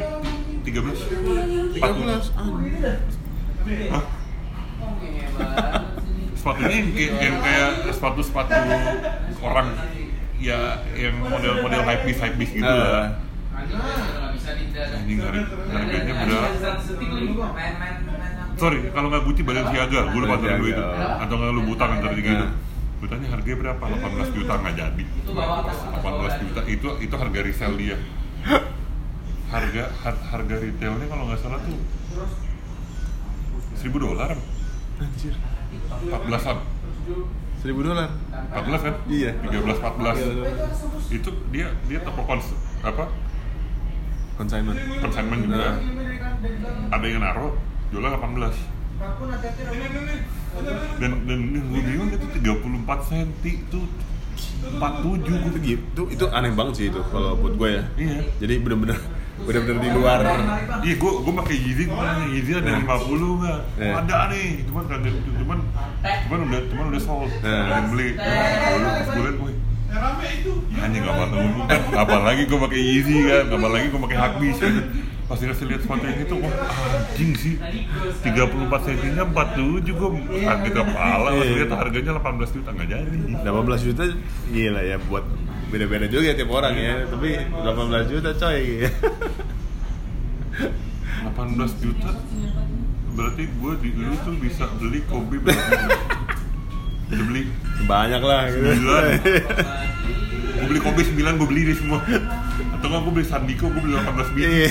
13 0.65 1.73
13 1.73 1.79
40 1.79 2.35
Anjing 2.35 3.89
Hah? 3.89 4.03
sepatunya 6.35 6.69
yang, 6.71 6.89
kayak- 6.93 7.17
yang 7.17 7.35
kayak 7.41 7.69
sepatu 7.89 8.21
sepatu 8.21 8.53
orang. 9.41 9.73
Ya 10.37 10.77
yang 10.93 11.17
model-model 11.17 11.81
hype 11.81 12.03
beast 12.05 12.21
hype 12.21 12.37
beast 12.37 12.53
gitu 12.53 12.67
lah. 12.67 13.17
Anjing 14.75 15.17
harga, 15.17 15.41
harganya 15.71 16.13
berapa? 16.21 16.49
sorry 18.55 18.79
kalau 18.93 19.07
nggak 19.09 19.23
Gucci 19.25 19.41
Balenciaga 19.41 19.99
gue 20.05 20.19
lupa 20.21 20.35
antara 20.37 20.55
dua 20.55 20.69
itu. 20.69 20.83
Atau 21.17 21.33
nggak 21.35 21.51
lu 21.51 21.61
butang 21.65 21.89
antara 21.97 22.13
tiga 22.13 22.29
itu? 22.31 22.45
Nah. 22.45 22.53
Gue 23.05 23.13
tanya 23.13 23.29
harganya 23.37 23.57
berapa 23.61 23.83
18 23.85 24.33
juta 24.33 24.53
nggak 24.57 24.75
jadi 24.81 25.03
18 25.29 26.41
juta 26.41 26.61
itu 26.65 26.87
itu 27.05 27.13
harga 27.13 27.39
resell 27.45 27.73
dia 27.77 28.01
harga 29.53 29.83
har- 30.01 30.23
harga 30.33 30.55
retailnya 30.57 31.05
kalau 31.05 31.29
nggak 31.29 31.37
salah 31.37 31.61
tuh 31.61 31.77
1000 33.77 33.93
dolar 33.93 34.33
Anjir 34.97 35.37
14an 36.09 36.57
1000 37.61 37.77
dolar 37.77 38.09
14 38.09 38.85
kan? 38.89 38.95
Iya. 39.05 39.31
13 39.41 39.77
14. 39.81 41.13
Itu 41.13 41.29
dia 41.49 41.73
dia 41.85 41.99
toko 42.01 42.25
kons 42.25 42.53
apa? 42.81 43.09
Consignment 44.37 44.77
Consignment 45.01 45.41
juga. 45.45 45.57
Nah. 45.57 45.77
Ada 46.93 47.05
yang 47.05 47.21
naruh 47.21 47.53
jualnya 47.89 48.17
18. 48.17 48.74
Dan 50.95 51.11
dan 51.27 51.39
gue 51.51 51.81
bingung 51.83 52.09
itu 52.09 52.27
34 52.39 53.09
cm 53.11 53.29
itu 53.43 53.79
47 54.65 55.21
itu 55.21 55.47
gue 55.51 55.61
gitu 55.61 56.01
itu 56.09 56.25
aneh 56.31 56.51
banget 56.51 56.73
sih 56.75 56.85
itu 56.89 56.99
kalau 57.11 57.37
buat 57.37 57.53
gue 57.55 57.69
ya 57.69 57.83
Iya. 57.95 58.17
jadi 58.41 58.53
bener-bener 58.59 58.97
bener-bener 59.35 59.79
di 59.83 59.89
luar 59.91 60.19
Iya, 60.81 60.95
gue 60.95 61.11
gue 61.21 61.33
pakai 61.43 61.55
Yeezy 61.59 61.83
ke 61.85 61.93
mana 61.93 62.11
nih? 62.23 62.27
Yeezy 62.39 62.51
ada 62.55 62.71
Nah. 62.71 62.79
50 62.87 63.31
nggak? 63.35 63.59
Iya. 63.77 63.91
Ada 63.99 64.17
nih, 64.31 64.47
cuman 64.63 64.83
kagak, 64.87 65.15
cuman, 65.27 65.59
cuman 66.01 66.39
udah, 66.47 66.61
cuman 66.71 66.85
udah 66.87 67.01
sold, 67.03 67.31
ada 67.43 67.73
yang 67.75 67.87
beli. 67.91 68.09
Dulu 68.15 68.87
pas 68.87 69.07
gue 69.11 69.23
liat, 69.27 69.37
wih, 69.43 69.55
hanya 70.79 70.97
nggak 71.03 71.15
apa 71.15 71.23
kan? 71.25 71.81
Apalagi 71.99 72.41
gue 72.47 72.59
pakai 72.63 72.79
Yeezy 72.79 73.15
kan, 73.27 73.45
apalagi 73.51 73.85
gue 73.91 74.01
pakai 74.07 74.17
kan. 74.55 74.73
Pas 75.25 75.33
dikasih 75.35 75.65
lihat 75.65 75.81
sepatu 75.81 76.05
yang 76.05 76.21
itu, 76.21 76.35
wah 76.37 76.53
anjing 76.85 77.31
sih. 77.33 77.53
34 78.21 78.45
cm 78.85 79.09
nya 79.11 79.25
47 79.25 79.89
gue 79.89 80.09
sakit 80.39 80.71
kepala 80.71 81.29
pas 81.33 81.41
Iya. 81.41 81.65
lihat 81.65 81.71
harganya 81.73 82.11
18 82.15 82.53
juta 82.53 82.69
nggak 82.69 82.87
jadi. 82.87 83.17
18 83.41 83.81
juta 83.81 84.03
gila 84.47 84.81
ya 84.81 84.97
buat 85.01 85.25
beda-beda 85.65 86.05
juga 86.05 86.29
ya 86.29 86.35
tiap 86.35 86.51
orang 86.51 86.75
ya. 86.77 86.93
Tapi 87.09 87.29
18 87.41 88.05
juta 88.05 88.29
coy. 88.33 88.85
18 91.25 91.81
juta? 91.81 92.09
Berarti 93.15 93.43
gue 93.47 93.71
di 93.81 93.89
lu 93.95 94.13
tuh 94.21 94.35
bisa 94.37 94.69
beli 94.77 94.99
Kobe 95.03 95.41
berapa 95.41 95.89
beli 97.07 97.49
banyak 97.85 98.21
lah. 98.21 98.41
gitu 98.45 98.77
gue 100.55 100.65
beli 100.69 100.79
Kobe 100.79 101.01
9 101.01 101.17
gue 101.17 101.47
beli 101.49 101.61
deh 101.65 101.75
semua. 101.75 101.97
Atau 102.77 102.87
nggak 102.87 103.01
gue 103.01 103.13
beli 103.15 103.25
Sandiko 103.25 103.65
gue 103.67 103.81
beli 103.81 103.97
18 103.97 104.35
biji 104.37 104.45
Iya. 104.45 104.69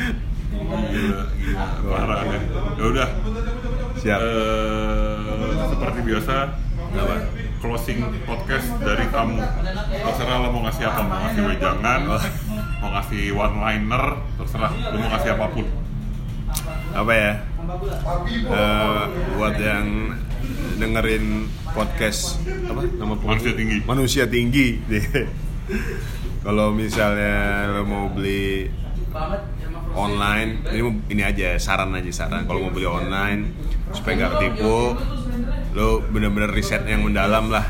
Gila 0.00 1.22
gila. 1.36 1.64
Parah 1.84 2.20
ya. 2.24 2.38
Ya 2.78 2.84
udah. 2.88 3.08
Siap. 4.00 4.20
Eh, 4.20 5.52
seperti 5.70 5.98
biasa 6.02 6.34
Apa? 6.90 7.14
closing 7.60 8.00
podcast 8.24 8.72
dari 8.80 9.04
tamu 9.12 9.36
terserah 9.92 10.40
lo 10.40 10.48
mau 10.48 10.64
ngasih 10.64 10.88
apa 10.88 11.00
mau 11.04 11.20
ngasih 11.28 11.42
wejangan 11.44 12.00
Oh. 12.08 12.22
mau 12.80 12.90
ngasih 12.96 13.22
one 13.30 13.56
liner 13.60 14.04
terserah. 14.40 14.72
Lo 14.72 14.96
mau 14.96 15.10
ngasih 15.12 15.30
apa 15.36 15.46
pun. 15.52 15.66
Apa 16.90 17.12
ya? 17.12 17.32
Eh, 18.50 19.02
buat 19.36 19.54
yang 19.60 19.86
dengerin 20.80 21.46
podcast 21.70 22.40
apa? 22.66 22.80
Nama 22.88 23.14
podcast? 23.14 23.28
Manusia 23.28 23.52
Tinggi. 23.54 23.78
manusia 23.84 24.24
tinggi. 24.26 24.68
Kalau 26.44 26.72
misalnya 26.72 27.68
lo 27.70 27.84
mau 27.84 28.08
beli 28.08 28.72
online. 29.94 30.62
Ini 30.70 30.80
ini 31.10 31.22
aja 31.22 31.48
saran 31.58 31.94
aja 31.94 32.10
saran. 32.12 32.46
Kalau 32.46 32.68
mau 32.68 32.72
beli 32.72 32.86
online 32.86 33.50
supaya 33.90 34.26
nggak 34.26 34.32
ketipu 34.38 34.94
lo 35.74 36.02
bener-bener 36.10 36.50
riset 36.50 36.86
yang 36.86 37.06
mendalam 37.06 37.50
lah. 37.50 37.66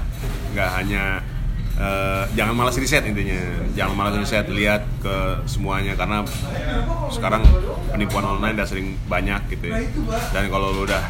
Nggak 0.53 0.71
hanya 0.81 1.05
eh, 1.81 2.23
jangan 2.37 2.55
malas 2.57 2.77
riset 2.77 3.05
intinya. 3.07 3.41
Jangan 3.77 3.95
malas 3.97 4.15
riset 4.21 4.47
lihat 4.53 4.85
ke 5.01 5.45
semuanya. 5.49 5.97
Karena 5.97 6.25
sekarang 7.13 7.45
penipuan 7.93 8.25
online 8.25 8.57
udah 8.61 8.69
sering 8.69 8.97
banyak 9.09 9.41
gitu 9.57 9.73
ya. 9.73 9.81
Dan 10.33 10.53
kalau 10.53 10.73
lo 10.75 10.85
udah 10.85 11.05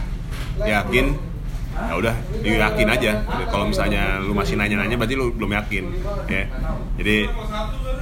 yakin 0.60 1.30
ya 1.70 1.94
udah 1.96 2.14
yakin 2.44 2.88
aja. 2.90 3.12
Kalau 3.48 3.66
misalnya 3.70 4.20
lu 4.20 4.36
masih 4.36 4.58
nanya-nanya 4.58 4.98
berarti 5.00 5.14
lu 5.16 5.32
belum 5.32 5.50
yakin 5.58 5.84
ya. 6.28 6.44
Jadi 7.00 7.16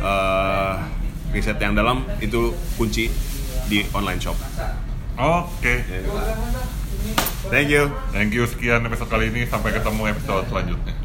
eh, 0.03 0.75
riset 1.31 1.59
yang 1.63 1.79
dalam 1.79 2.03
itu 2.19 2.53
kunci 2.75 3.13
di 3.69 3.85
online 3.95 4.21
shop. 4.21 4.37
Oke. 5.19 5.85
Thank 7.49 7.69
you. 7.73 7.89
Thank 8.11 8.31
you. 8.35 8.45
Sekian 8.45 8.85
episode 8.85 9.11
kali 9.11 9.31
ini. 9.31 9.47
Sampai 9.47 9.73
ketemu 9.73 10.11
episode 10.11 10.45
selanjutnya 10.51 10.98